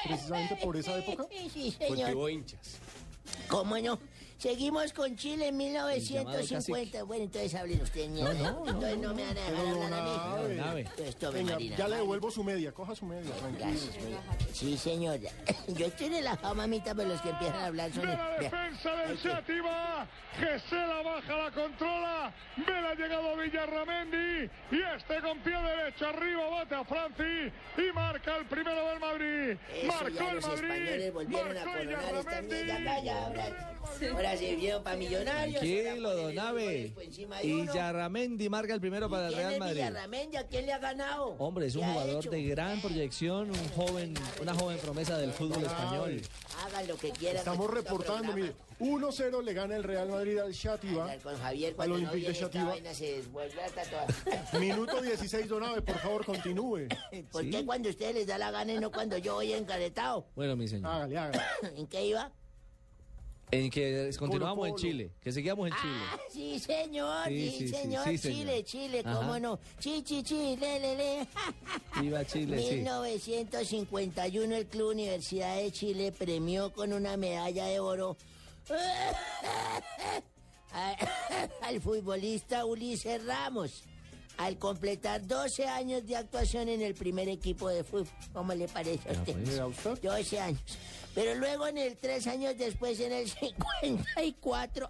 [0.04, 1.26] Precisamente por esa época.
[1.54, 2.30] Sí, señor.
[2.30, 2.80] hinchas.
[3.48, 4.00] ¿Cómo no?
[4.38, 7.04] Seguimos con Chile en 1950.
[7.04, 8.34] Bueno, entonces hablen ustedes, mierda.
[8.34, 10.82] no, no, entonces no, me van a dejar hablar a mí.
[10.82, 13.66] Entonces tome, venga, Marina, ya le devuelvo su media, coja su media, tranquilo.
[13.66, 14.58] Gracias.
[14.58, 15.20] Sí, señor.
[15.68, 18.06] Yo estoy relajado, mamita, pero los que empiezan a hablar son...
[18.06, 19.18] Ve la defensa del
[20.40, 26.08] que se la baja, la controla, ve la llegada Villarramendi, y este con pie derecho
[26.08, 30.48] arriba bate a Franci, y marca el primero del Madrid, Eso, marcó ya el los
[30.48, 32.56] Madrid, españoles volvieron a marcó coronar esta Villarramendi.
[32.66, 32.92] mierda.
[32.92, 33.76] Acá ya, ahora,
[34.26, 35.62] ahora se vieron para millonarios.
[35.62, 36.64] Tranquilo, ahora don ponen el Abe.
[36.66, 37.66] goles por encima de Y.
[37.74, 39.76] Yarramendi marca el primero para el ¿Quién Real Madrid.
[39.76, 40.38] Villarramendi?
[40.38, 41.26] ¿A quién le ha ganado?
[41.38, 45.32] Hombre, es un ¿Qué ha jugador de gran proyección, un joven, una joven promesa del
[45.32, 46.22] fútbol español.
[46.66, 47.38] Hagan lo que quieran.
[47.38, 50.54] Estamos reportando, mire, 1-0 le gana el Real Madrid al
[51.38, 52.70] Javier al cuando no Olympique de viene esta Shativa.
[52.72, 54.08] vaina se desvuelve hasta toda.
[54.60, 56.88] Minuto 16, don Abe, por favor, continúe.
[57.32, 60.28] ¿Por qué cuando a ustedes les da la gana y no cuando yo voy encaretado?
[60.36, 60.92] Bueno, mi señor.
[60.92, 61.44] Hágale, hágale.
[61.78, 62.32] ¿En qué iba?
[63.52, 64.76] En que continuamos en.
[64.76, 65.94] Chile, que seguíamos en Chile.
[66.12, 68.64] Ah, sí, señor, Sí, sí, sí, sí, señor, sí, Chile, señor.
[68.64, 69.18] Chile, Ajá.
[69.18, 69.60] cómo no.
[69.80, 71.28] Chi, chi, chi, le, le, le.
[72.02, 72.76] Viva Chile, sí.
[72.78, 78.18] 1951 el Club Universidad de Chile premió con una medalla de oro
[81.62, 83.84] al futbolista Ulises Ramos
[84.38, 88.08] al completar 12 años de actuación en el primer equipo de fútbol.
[88.34, 89.34] ¿Cómo le parece a Ya, usted?
[89.34, 89.48] pues.
[89.48, 90.00] ¿Le da usted?
[90.02, 90.62] 12 años.
[91.14, 93.30] Pero luego en el tres años después, en el
[93.82, 94.90] 54,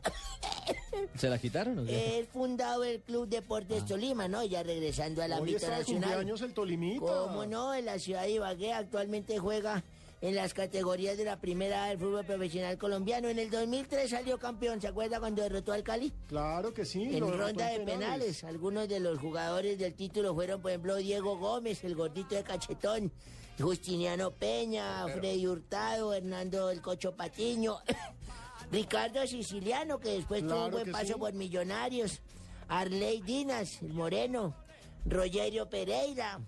[1.16, 2.18] ¿Se la quitaron o qué?
[2.20, 4.44] él fundado el Club Deportes Tolima, ¿no?
[4.44, 5.84] Ya regresando al ámbito nacional.
[5.86, 7.00] cumpleaños el Tolimita.
[7.06, 7.74] ¿Cómo no?
[7.76, 9.84] En la ciudad de Ibagué actualmente juega
[10.26, 13.30] en las categorías de la primera del fútbol profesional colombiano.
[13.30, 16.12] En el 2003 salió campeón, ¿se acuerda cuando derrotó al Cali?
[16.28, 17.16] Claro que sí.
[17.16, 18.44] En ronda de penales.
[18.44, 23.12] Algunos de los jugadores del título fueron, por ejemplo, Diego Gómez, el gordito de cachetón,
[23.60, 27.78] Justiniano Peña, Freddy Hurtado, Hernando el Cocho Patiño,
[28.72, 31.20] Ricardo Siciliano, que después tuvo un Claro buen paso sí.
[31.20, 32.22] por Millonarios.
[32.68, 34.56] Arley Dinas, el moreno.
[35.06, 36.40] Rogerio Pereira.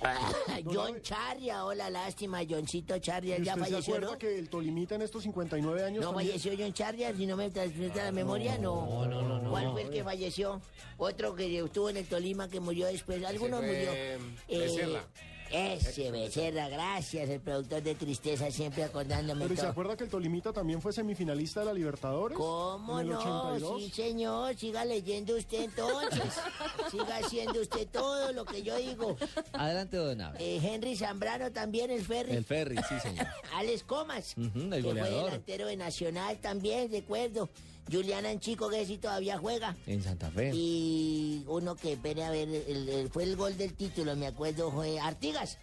[0.00, 4.18] Ah, John Charria, hola, lástima, Johncito Charria, ¿Y ya usted se falleció, acuerda ¿no?
[4.18, 7.12] que el Tolimita en estos 59 años ¿No también- falleció John Charria?
[7.16, 9.06] Si no me transmite la memoria, no.
[9.06, 9.50] no, no, no.
[9.50, 10.60] ¿Cuál fue el que falleció?
[10.98, 13.24] Otro que estuvo en el Tolima que murió después.
[13.24, 13.92] Alguno fue, murió.
[13.92, 14.18] eh,
[14.48, 15.04] Eh, Becerra.
[15.50, 19.70] Ese Becerra, gracias, el productor de Tristeza, siempre acordándome Pero ¿y se todo.
[19.72, 22.36] acuerda que el Tolimita también fue semifinalista de la Libertadores?
[22.36, 23.18] ¿Cómo en el no?
[23.52, 23.82] 82.
[23.82, 26.22] Sí, señor, siga leyendo usted entonces.
[26.90, 29.16] siga haciendo usted todo lo que yo digo.
[29.52, 30.18] Adelante, don.
[30.38, 32.32] Eh, Henry Zambrano también, el Ferry.
[32.36, 33.26] El Ferry, sí, señor.
[33.54, 34.34] Alex Comas.
[34.36, 35.24] El que fue goleador.
[35.26, 37.48] delantero de Nacional también, recuerdo.
[37.90, 39.76] Julián Anchico, que sí todavía juega.
[39.86, 40.50] En Santa Fe.
[40.54, 44.70] Y uno que, espere a ver, el- el- fue el gol del título, me acuerdo,
[44.70, 45.58] fue Artigas.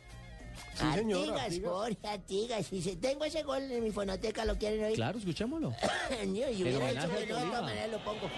[0.74, 1.72] Sí, señor, Artigas, Artigas.
[1.72, 2.74] Jorge Artigas.
[2.74, 4.96] Y se- tengo ese gol en mi fonoteca, ¿lo quieren oír?
[4.96, 5.74] Claro, escuchémoslo.
[6.12, 7.46] y El hubiera hecho que no, de Tolima.
[7.50, 8.30] todas maneras lo pongo.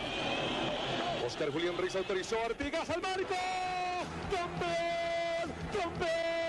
[1.26, 3.36] Oscar Julián Ruiz autorizó a Artigas al marco.
[4.32, 5.54] ¡Campeón!
[5.74, 6.47] ¡Campeón!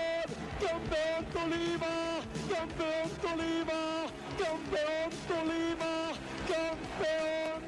[0.59, 2.19] ¡Campeón Tolima!
[2.51, 4.05] ¡Campeón Tolima!
[4.37, 6.11] ¡Campeón Tolima!
[6.47, 7.61] ¡Campeón!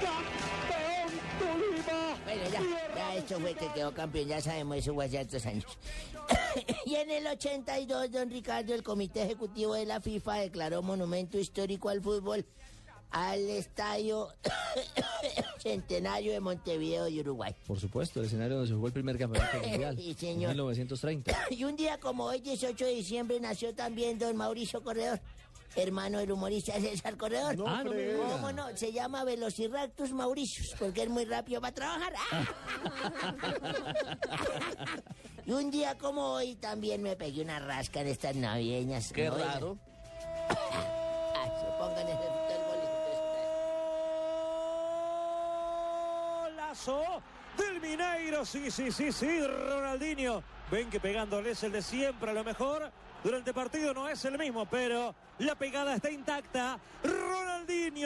[0.00, 2.18] ¡Campeón Tolima!
[2.24, 2.60] Bueno, ya,
[2.96, 5.66] ya esto fue que quedó campeón, ya sabemos, eso fue hace hartos años.
[6.86, 11.90] y en el 82, don Ricardo, el Comité Ejecutivo de la FIFA declaró monumento histórico
[11.90, 12.46] al fútbol
[13.10, 14.28] al Estadio
[15.58, 17.54] Centenario de Montevideo y Uruguay.
[17.66, 19.96] Por supuesto, el escenario donde se jugó el primer campeonato mundial.
[19.96, 20.50] Sí, En señor.
[20.50, 21.36] 1930.
[21.50, 25.20] Y un día como hoy, 18 de diciembre, nació también don Mauricio Corredor,
[25.76, 27.56] hermano del humorista César Corredor.
[27.56, 28.12] No Ah, no me frega.
[28.24, 28.28] diga.
[28.32, 28.76] ¿Cómo no?
[28.76, 32.12] Se llama Velociraptus Mauricius, porque es muy rápido para trabajar.
[35.46, 39.12] y un día como hoy también me pegué una rasca en estas navideñas.
[39.12, 39.36] Qué ¿no?
[39.36, 39.78] raro.
[40.48, 42.30] Ah, se pongan ese
[46.46, 46.60] el
[47.58, 48.46] Del Mineiro.
[48.46, 49.46] Sí, sí, sí, sí.
[49.46, 50.42] Ronaldinho.
[50.70, 52.30] Ven que pegándole es el de siempre.
[52.30, 52.90] A lo mejor
[53.22, 56.78] durante el partido no es el mismo, pero la pegada está intacta.
[57.02, 57.49] Ronaldinho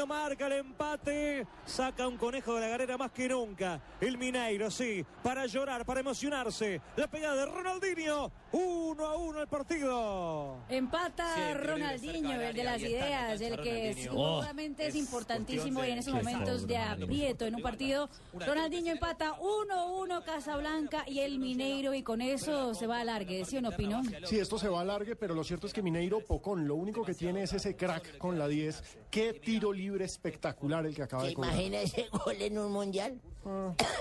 [0.06, 1.46] marca el empate.
[1.64, 3.80] Saca un conejo de la galera más que nunca.
[4.00, 5.04] El Mineiro, sí.
[5.22, 6.80] Para llorar, para emocionarse.
[6.96, 8.30] La pegada de Ronaldinho.
[8.52, 10.58] Uno a uno el partido.
[10.68, 14.12] Empata Siempre Ronaldinho, el de las ideas, el que Ronaldinho.
[14.12, 18.08] seguramente Oh, es importantísimo y en esos momentos de aprieto en un partido.
[18.32, 23.56] Ronaldinho empata 1-1 Casablanca y el Mineiro y con eso se va a largue, ¿sí
[23.56, 24.02] o no, Pino?
[24.24, 27.04] Sí, esto se va a largue, pero lo cierto es que Mineiro Pocón, lo único
[27.04, 29.03] que tiene es ese crack con la 10.
[29.14, 31.52] Qué tiro libre espectacular el que acaba ¿Se de cobrar.
[31.52, 33.20] imagina ese gol en un mundial?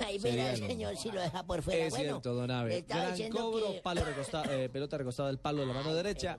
[0.05, 1.85] Ahí Sería verá el señor si lo deja por fuera.
[1.85, 5.61] Es bueno, cierto, don estaba Gran cobro, que- palo recostado, eh, pelota recostada del palo
[5.61, 6.37] de la mano derecha.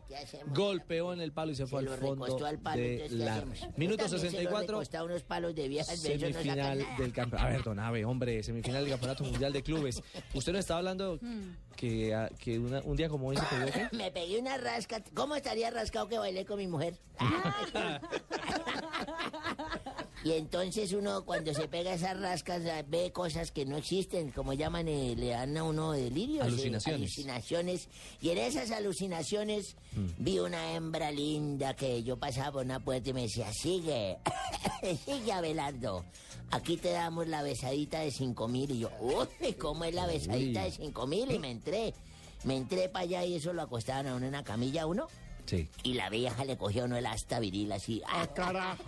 [0.55, 3.18] Golpeó en el palo y se fue Se al fondo recostó al palo, de entonces,
[3.18, 3.35] ¿qué la
[3.76, 4.66] Minuto también se lo 64.
[4.78, 7.48] recostaba unos palos de viejas, no Semifinal del campeonato.
[7.48, 10.02] A ver, don Abe, hombre, semifinal del campeonato mundial de clubes.
[10.35, 11.56] Usted nos estaba hablando Hmm.
[11.76, 13.89] que, ah, que una- un día como hoy se pegó ¿qué?
[13.97, 15.02] Me pegué una rasca.
[15.14, 16.98] ¿Cómo estaría rascado que bailé con mi mujer?
[20.25, 24.89] y entonces uno cuando se pega esas rascas ve cosas que no existen, como llaman,
[24.89, 26.45] eh, le dan a uno delirios.
[26.47, 27.01] eh, Alucinaciones.
[27.03, 27.89] alucinaciones.
[28.23, 29.77] Y en esas alucinaciones
[30.19, 34.17] vi una hembra linda que yo pasaba por una puerta y me decía, sigue,
[35.05, 36.05] sigue Abelardo.
[36.51, 38.71] Aquí te damos la besadita de cinco mil.
[38.71, 40.65] Y yo, uy, ¿cómo es la besadita Uy.
[40.67, 41.31] de cinco mil?
[41.31, 41.93] Y me entré.
[42.45, 45.07] Me entré para allá y eso lo acostaban a uno en una camilla a uno.
[45.47, 45.69] Sí.
[45.83, 48.03] Y la vieja le cogió uno el asta viril así.
[48.07, 48.85] ¡Ah, carajo!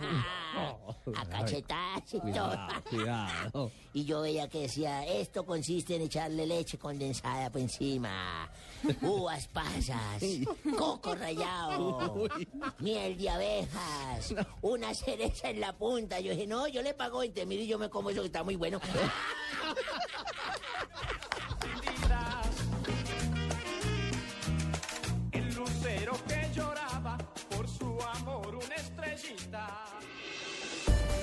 [1.15, 2.31] A cachetadas y todo.
[2.31, 3.71] Cuidado, cuidado.
[3.97, 8.47] Y yo veía que decía, esto consiste en echarle leche condensada por encima,
[9.01, 10.21] uvas pasas,
[10.77, 12.27] coco rallado,
[12.77, 16.19] miel de abejas, una cereza en la punta.
[16.19, 18.43] Yo dije, no, yo le pago 20 mil y yo me como eso que está
[18.43, 18.79] muy bueno.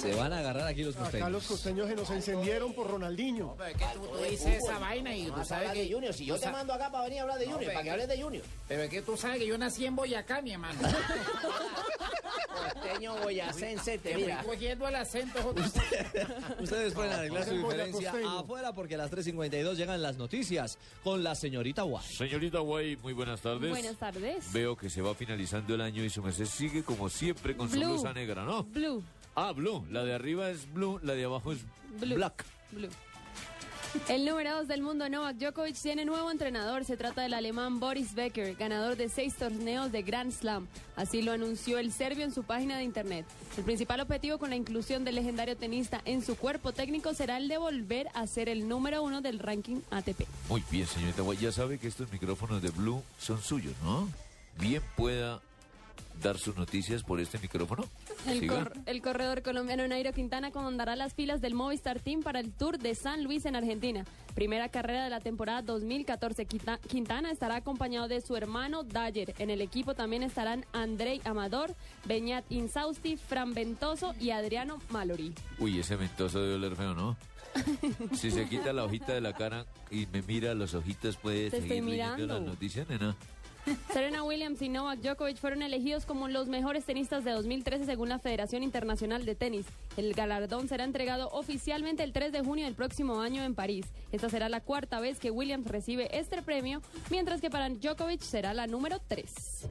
[0.00, 1.30] Se van a agarrar aquí los Acá costeños.
[1.32, 3.56] los costeños se nos encendieron por Ronaldinho.
[3.94, 5.92] Tú dices esa vaina y tú sabes que...
[5.92, 7.82] Junior, si yo te mando acá para venir a hablar de No, Junior, pero para
[7.82, 8.44] que que- hables de Junior.
[8.68, 10.78] Pero es que tú sabes que yo nací en Boyacá, mi hermano.
[12.74, 14.42] Costeño boyacense, te mira.
[14.42, 15.54] cogiendo el acento.
[16.60, 21.34] Ustedes pueden arreglar su diferencia afuera porque a las 3.52 llegan las noticias con la
[21.34, 22.04] señorita Guay.
[22.06, 23.70] Señorita Guay, muy buenas tardes.
[23.70, 24.52] Buenas tardes.
[24.52, 27.76] Veo que se va finalizando el año y su merced sigue como siempre con su
[27.78, 28.64] blusa negra, ¿no?
[28.64, 29.02] Blue,
[29.40, 29.84] Ah, blue.
[29.90, 31.60] La de arriba es blue, la de abajo es
[32.00, 32.14] Blue.
[32.16, 32.44] black.
[32.72, 32.88] blue.
[34.10, 36.84] El número 2 del mundo, Novak Djokovic, tiene nuevo entrenador.
[36.84, 40.66] Se trata del alemán Boris Becker, ganador de seis torneos de Grand Slam.
[40.94, 43.24] Así lo anunció el serbio en su página de internet.
[43.56, 47.48] El principal objetivo con la inclusión del legendario tenista en su cuerpo técnico será el
[47.48, 50.26] de volver a ser el número uno del ranking ATP.
[50.50, 51.38] Muy bien, señorita Guay.
[51.38, 54.06] Ya sabe que estos micrófonos de Blue son suyos, ¿no?
[54.60, 55.40] Bien pueda
[56.22, 57.84] dar sus noticias por este micrófono.
[58.26, 58.64] El, Siga.
[58.64, 62.78] cor- el corredor colombiano Nairo Quintana comandará las filas del Movistar Team para el Tour
[62.78, 64.04] de San Luis en Argentina.
[64.34, 66.46] Primera carrera de la temporada 2014.
[66.46, 69.34] Quinta- Quintana estará acompañado de su hermano Dyer.
[69.38, 71.74] En el equipo también estarán Andrei Amador,
[72.04, 75.34] Beñat Insausti, Fran Ventoso y Adriano Mallory.
[75.58, 77.16] Uy, ese ventoso debe oler feo, ¿no?
[78.14, 81.82] Si se quita la hojita de la cara y me mira los ojitos, puede seguir
[81.82, 83.16] leyendo las noticias, nena.
[83.92, 88.18] Serena Williams y Novak Djokovic fueron elegidos como los mejores tenistas de 2013 según la
[88.18, 89.66] Federación Internacional de Tenis.
[89.96, 93.86] El galardón será entregado oficialmente el 3 de junio del próximo año en París.
[94.12, 96.80] Esta será la cuarta vez que Williams recibe este premio,
[97.10, 99.68] mientras que para Djokovic será la número 3.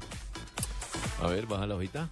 [1.22, 2.10] A ver, baja la hojita.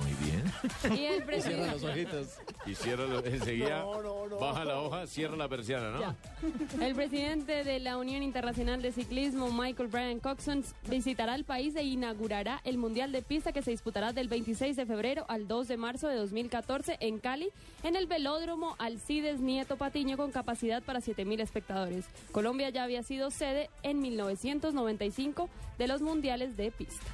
[0.00, 0.98] Muy bien.
[0.98, 2.28] Y el presidente- ojitos.
[2.66, 3.80] Y cierra lo- enseguida.
[3.80, 4.38] No, no, no.
[4.38, 6.00] Baja la hoja, cierra la persiana, ¿no?
[6.00, 6.16] Ya.
[6.80, 11.82] El presidente de la Unión Internacional de Ciclismo, Michael Brian Coxon, visitará el país e
[11.84, 15.76] inaugurará el Mundial de Pista que se disputará del 26 de febrero al 2 de
[15.76, 17.50] marzo de 2014 en Cali,
[17.82, 22.06] en el velódromo Alcides Nieto Patiño con capacidad para 7.000 espectadores.
[22.32, 25.48] Colombia ya había sido sede en 1995
[25.78, 27.04] de los Mundiales de Pista.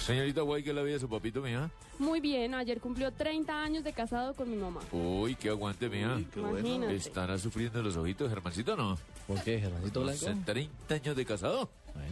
[0.00, 1.70] Señorita Guay, ¿qué la vida de su papito, mija?
[1.98, 4.80] Muy bien, ayer cumplió 30 años de casado con mi mamá.
[4.92, 6.18] Uy, qué aguante, mija.
[6.32, 6.58] qué bueno.
[6.60, 6.94] Imagínate.
[6.96, 8.96] ¿Estará sufriendo los ojitos, Germancito, no?
[9.26, 10.24] ¿Por qué, Germancito No Blanco?
[10.24, 11.70] sé, 30 años de casado.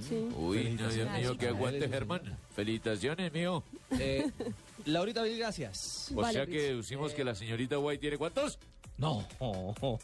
[0.08, 0.14] Sí.
[0.16, 0.52] Uy, no, Dios
[0.94, 1.20] Felicitaciones.
[1.20, 2.38] mío, qué aguante, Germán.
[2.56, 3.62] Felicitaciones, mío.
[4.00, 4.28] Eh,
[4.84, 6.10] Laurita, mil gracias.
[6.14, 8.58] O sea que deducimos que la señorita Guay tiene cuántos?
[8.98, 9.22] No.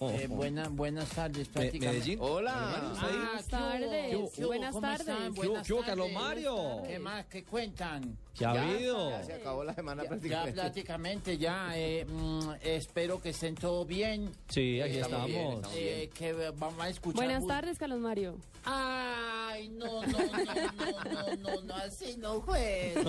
[0.00, 1.98] Eh, buena- buenas tardes, prácticamente.
[2.00, 2.18] Medellín.
[2.20, 2.52] Hola.
[2.54, 4.30] Ah, Buenas tardes.
[4.34, 4.44] ¿qué.
[4.44, 5.34] Buenas ¿Cómo tardes.
[5.34, 6.12] Buenas qué hubo, Carlos.
[6.12, 6.82] Mario?
[6.86, 7.24] ¿Qué más?
[7.26, 8.18] ¿Qué cuentan?
[8.36, 9.10] ¿Qué ha Ya, habido?
[9.10, 10.56] ya se acabó la semana Ya, prácticamente.
[10.56, 11.70] ya prácticamente, ya.
[11.74, 14.30] eh, mm, espero que estén todo bien.
[14.48, 15.56] Sí, aquí Estamos bien, estamos.
[15.56, 15.98] estamos bien.
[16.00, 17.24] Eh, que vamos a escuchar.
[17.24, 18.36] Buenas tardes, Carlos Mario.
[18.64, 22.92] Ay, no, no, no, no, no, no, no, así no fue.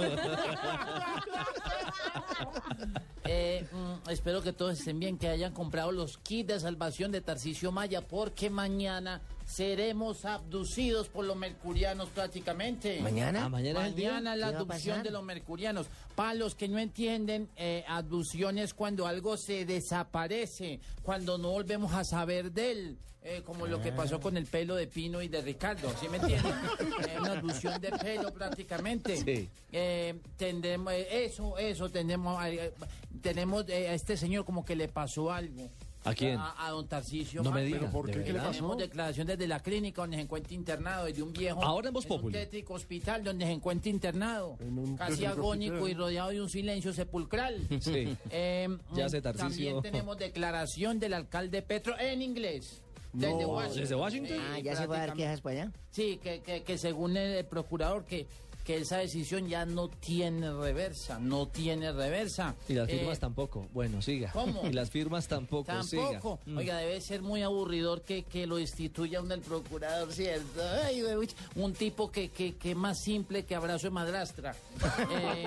[3.26, 7.22] Eh, mm, espero que todos estén bien, que hayan comprado los kits de salvación de
[7.22, 9.24] Tarcisio Maya, porque mañana
[9.54, 13.00] seremos abducidos por los mercurianos prácticamente.
[13.02, 13.46] ¿Mañana?
[13.46, 13.82] Ah, mañana.
[13.82, 15.88] Mañana la ¿Qué va a abducción de los mercurianos.
[16.16, 21.94] Para los que no entienden, eh, abducción es cuando algo se desaparece, cuando no volvemos
[21.94, 22.98] a saber de él.
[23.26, 23.96] eh, como lo que Ah.
[23.96, 26.52] pasó con el pelo de Pino y de Ricardo, ¿sí me entienden?
[27.08, 29.16] Eh, una abducción de pelo prácticamente.
[29.16, 29.48] Sí.
[29.72, 32.74] Eh, tendremos, eh, eso, eso, tenemos, eh,
[33.22, 35.70] tenemos eh, a este señor como que le pasó algo.
[36.06, 36.38] ¿A quién?
[36.38, 37.42] A, a don Tarcisio.
[37.44, 38.18] No me diga, ¿Pero por qué?
[38.18, 38.48] ¿de ¿Qué le verdad?
[38.48, 38.58] pasó?
[38.60, 41.64] Tenemos declaración desde la clínica donde se encuentra internado, desde un viejo.
[41.64, 44.58] Ahora en Voz un tétrico hospital donde se encuentra internado.
[44.98, 45.92] Casi agónico hospital.
[45.92, 47.58] y rodeado de un silencio sepulcral.
[47.82, 48.18] Sí.
[48.30, 49.48] Eh, Ya sé, Tarcisio.
[49.76, 52.82] También tenemos declaración del alcalde Petro en inglés.
[53.14, 53.50] Desde No.
[53.50, 53.82] Washington.
[53.82, 54.38] ¿Desde Washington?
[54.52, 55.72] Ah, ¿ya se va a dar quejas para allá?
[55.92, 58.26] Sí, que, que, que según el procurador que,
[58.64, 62.56] que esa decisión ya no tiene reversa, no tiene reversa.
[62.70, 63.68] Y las firmas Eh, tampoco.
[63.74, 64.32] Bueno, siga.
[64.32, 64.62] ¿cómo?
[64.70, 65.66] Y las firmas tampoco.
[65.66, 66.40] Tampoco.
[66.46, 66.58] Mm.
[66.58, 70.62] Oiga, debe ser muy aburridor que, que lo destituya un el procurador, ¿cierto?
[70.86, 74.56] Ay, güey, un tipo que, que, que más simple que abrazo de madrastra.
[75.14, 75.46] Eh,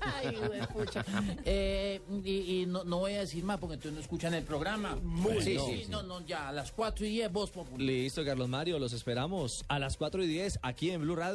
[0.00, 1.04] Ay, güey, pucha.
[1.44, 4.96] Eh, y y no, no voy a decir más porque entonces no escuchan el programa.
[5.02, 5.60] Muy sí, bien.
[5.66, 7.80] sí, no, no, ya, a las 4 y 10, voz popular.
[7.80, 11.31] Listo, Carlos Mario, los esperamos a las 4 y 10 aquí en Blue Radio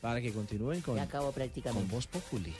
[0.00, 1.94] para que continúen con, Ya acabó con prácticamente.
[1.94, 2.54] Voz Populi.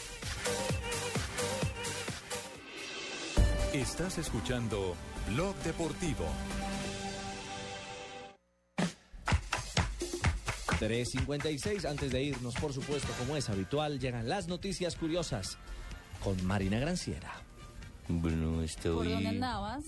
[3.72, 4.94] Estás escuchando
[5.28, 6.26] Blog Deportivo.
[10.78, 15.56] 3.56, antes de irnos, por supuesto, como es habitual, llegan las noticias curiosas
[16.22, 17.32] con Marina Granciera.
[18.08, 19.84] Bueno, ¿Por estoy dónde andabas?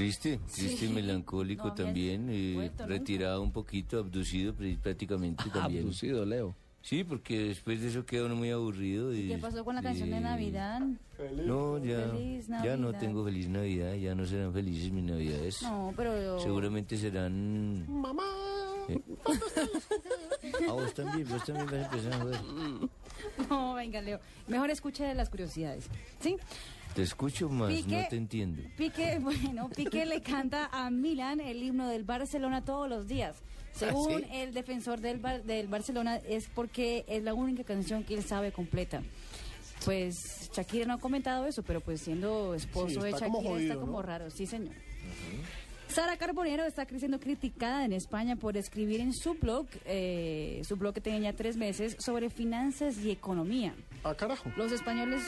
[0.00, 0.94] Triste, triste y Sí.
[0.94, 5.82] melancólico No también, eh, retirado un poquito, abducido pr- prácticamente también.
[5.84, 6.54] Abducido, Leo.
[6.82, 9.12] Sí, porque después de eso queda uno muy aburrido.
[9.12, 10.80] Y, ¿Qué pasó con la canción de Navidad?
[11.44, 13.00] No, ya, Feliz ya no Navidad.
[13.00, 15.62] tengo feliz Navidad, ya no serán felices mis Navidades.
[15.62, 16.38] No, pero...
[16.38, 17.90] Seguramente serán...
[18.00, 18.22] Mamá.
[18.88, 19.00] Eh.
[20.68, 22.40] Ah, vos también, vos también vas a empezar a joder.
[23.50, 24.20] No, venga, Leo.
[24.46, 25.88] Mejor escuche las curiosidades.
[26.20, 26.36] ¿Sí?
[26.96, 28.62] Te escucho más, Pique- no te entiendo.
[28.76, 33.36] Piqué, bueno, Piqué le canta a Milan el himno del Barcelona todos los días.
[33.72, 34.28] Según ¿sí?
[34.32, 38.50] el defensor del, Bar- del Barcelona, es porque es la única canción que él sabe
[38.50, 39.02] completa.
[39.84, 43.58] Pues Shakira no ha comentado eso, pero pues siendo esposo Sí, de como Shakira jodido,
[43.58, 44.02] está como ¿no?
[44.02, 44.74] raro, sí señor.
[45.88, 50.94] Sara Carbonero está siendo criticada en España por escribir en su blog, eh, su blog
[50.94, 53.74] que tenía ya tres meses, sobre finanzas y economía.
[54.02, 54.50] Ah, carajo.
[54.56, 55.22] Los españoles...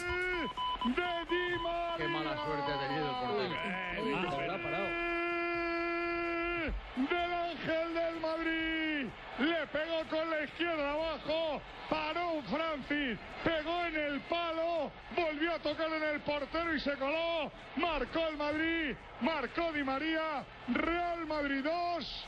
[1.98, 3.56] Qué mala suerte ha tenido el portero.
[6.96, 9.08] Del Ángel del Madrid.
[9.40, 11.60] Le pegó con la izquierda abajo.
[11.90, 13.18] Paró un Francis.
[13.42, 14.92] Pegó en el palo.
[15.16, 17.50] Volvió a tocar en el portero y se coló.
[17.74, 18.96] Marcó el Madrid.
[19.20, 20.44] Marcó Di María.
[20.68, 22.26] Real Madrid 2.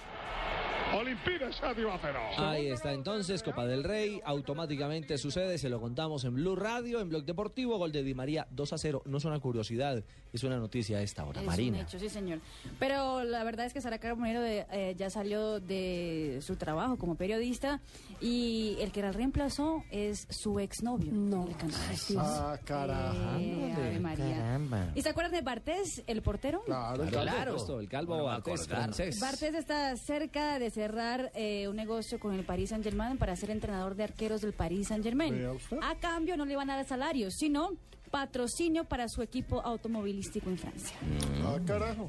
[0.94, 2.18] Olimpíada Sátiva 0.
[2.38, 7.08] Ahí está entonces, Copa del Rey, automáticamente sucede, se lo contamos en Blue Radio, en
[7.08, 9.02] Blog Deportivo, gol de Di María 2 a 0.
[9.06, 10.02] No es una curiosidad,
[10.32, 11.40] es una noticia a esta hora.
[11.40, 11.78] Es Marina.
[11.78, 12.40] un hecho, sí, señor.
[12.78, 17.14] Pero la verdad es que Sara Carbonero de- eh, ya salió de su trabajo como
[17.14, 17.80] periodista
[18.20, 21.12] y el que la reemplazó es su exnovio.
[21.12, 21.46] No.
[21.46, 22.14] El cantante.
[22.18, 23.16] Ah, carajo.
[23.38, 24.36] Eh, María.
[24.36, 24.88] Caramba.
[24.94, 26.62] ¿Y se acuerdan de Bartés, el portero?
[26.64, 29.20] Claro, Claro, por supuesto, el calvo Bartés francés.
[29.20, 33.50] Bartés está cerca de cerrar eh, un negocio con el Paris Saint Germain para ser
[33.50, 35.46] entrenador de arqueros del Paris Saint Germain.
[35.82, 37.72] A cambio no le van a dar salario, sino
[38.10, 40.96] patrocinio para su equipo automovilístico en Francia.
[41.44, 42.06] Ah, carajo.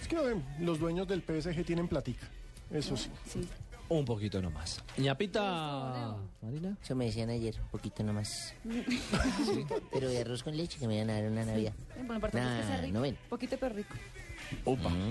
[0.00, 2.28] Es que eh, los dueños del PSG tienen platica.
[2.70, 3.10] Eso sí.
[3.88, 4.82] Un poquito nomás.
[4.96, 6.78] Ñapita, Marina.
[6.80, 8.54] Eso me decían ayer, un poquito nomás.
[9.92, 11.74] Pero de arroz con leche que me iban a dar una Navidad.
[11.98, 12.94] Es que sea Nah, rico.
[12.94, 13.18] no ven.
[13.28, 13.94] Poquito pero rico.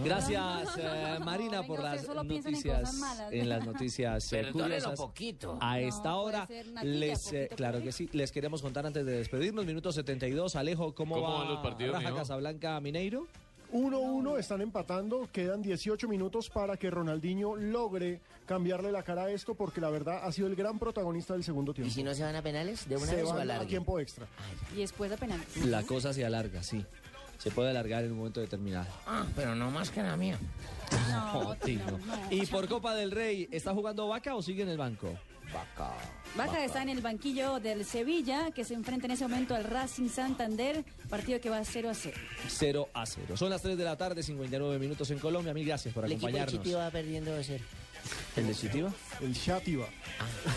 [0.03, 2.79] Gracias, eh, Marina, por las en noticias.
[2.81, 3.31] cosas malas.
[3.33, 4.99] En las noticias eh, curiosas.
[4.99, 5.57] poquito.
[5.61, 9.65] A esta hora, natilla, les, eh, claro que sí, les queremos contar antes de despedirnos.
[9.65, 10.55] Minuto 72.
[10.55, 12.15] Alejo, ¿cómo, ¿Cómo va van los partidos, Raja?
[12.15, 13.27] Casablanca Mineiro?
[13.73, 19.55] 1-1, están empatando, quedan 18 minutos para que Ronaldinho logre cambiarle la cara a esto
[19.55, 21.87] porque la verdad ha sido el gran protagonista del segundo tiempo.
[21.89, 22.89] ¿Y si no se van a penales?
[22.89, 23.67] ¿De una se vez o van a alargue?
[23.67, 24.27] tiempo extra.
[24.75, 25.39] Y después de penal.
[25.63, 26.85] La cosa se alarga, sí.
[27.41, 28.85] Se puede alargar en un momento determinado.
[29.07, 30.37] Ah, pero no más que la mía.
[31.09, 31.99] No, Tino.
[32.29, 35.17] Y por Copa del Rey, ¿está jugando Vaca o sigue en el banco?
[35.51, 35.91] Vaca.
[36.35, 40.07] Vaca está en el banquillo del Sevilla, que se enfrenta en ese momento al Racing
[40.07, 42.15] Santander, partido que va 0 a 0.
[42.47, 43.37] 0 a 0.
[43.37, 45.53] Son las 3 de la tarde, 59 minutos en Colombia.
[45.53, 46.63] Mil gracias por El equipo de acompañarnos.
[46.63, 47.59] Chiti va perdiendo 2-0.
[48.35, 48.93] ¿El de Chitiba?
[49.21, 49.87] El Chatiba.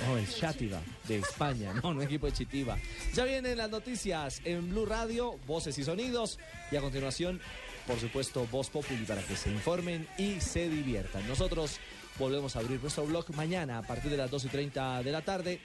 [0.06, 2.78] No, el Chátiva, de España, no, no equipo de Chitiba.
[3.14, 6.38] Ya vienen las noticias en Blue Radio, voces y sonidos.
[6.70, 7.40] Y a continuación,
[7.86, 11.26] por supuesto, Voz Populi para que se informen y se diviertan.
[11.26, 11.78] Nosotros
[12.18, 15.22] volvemos a abrir nuestro blog mañana a partir de las 2 y 30 de la
[15.22, 15.60] tarde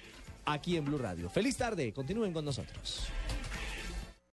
[0.46, 1.30] aquí en Blue Radio.
[1.30, 3.04] Feliz tarde, continúen con nosotros.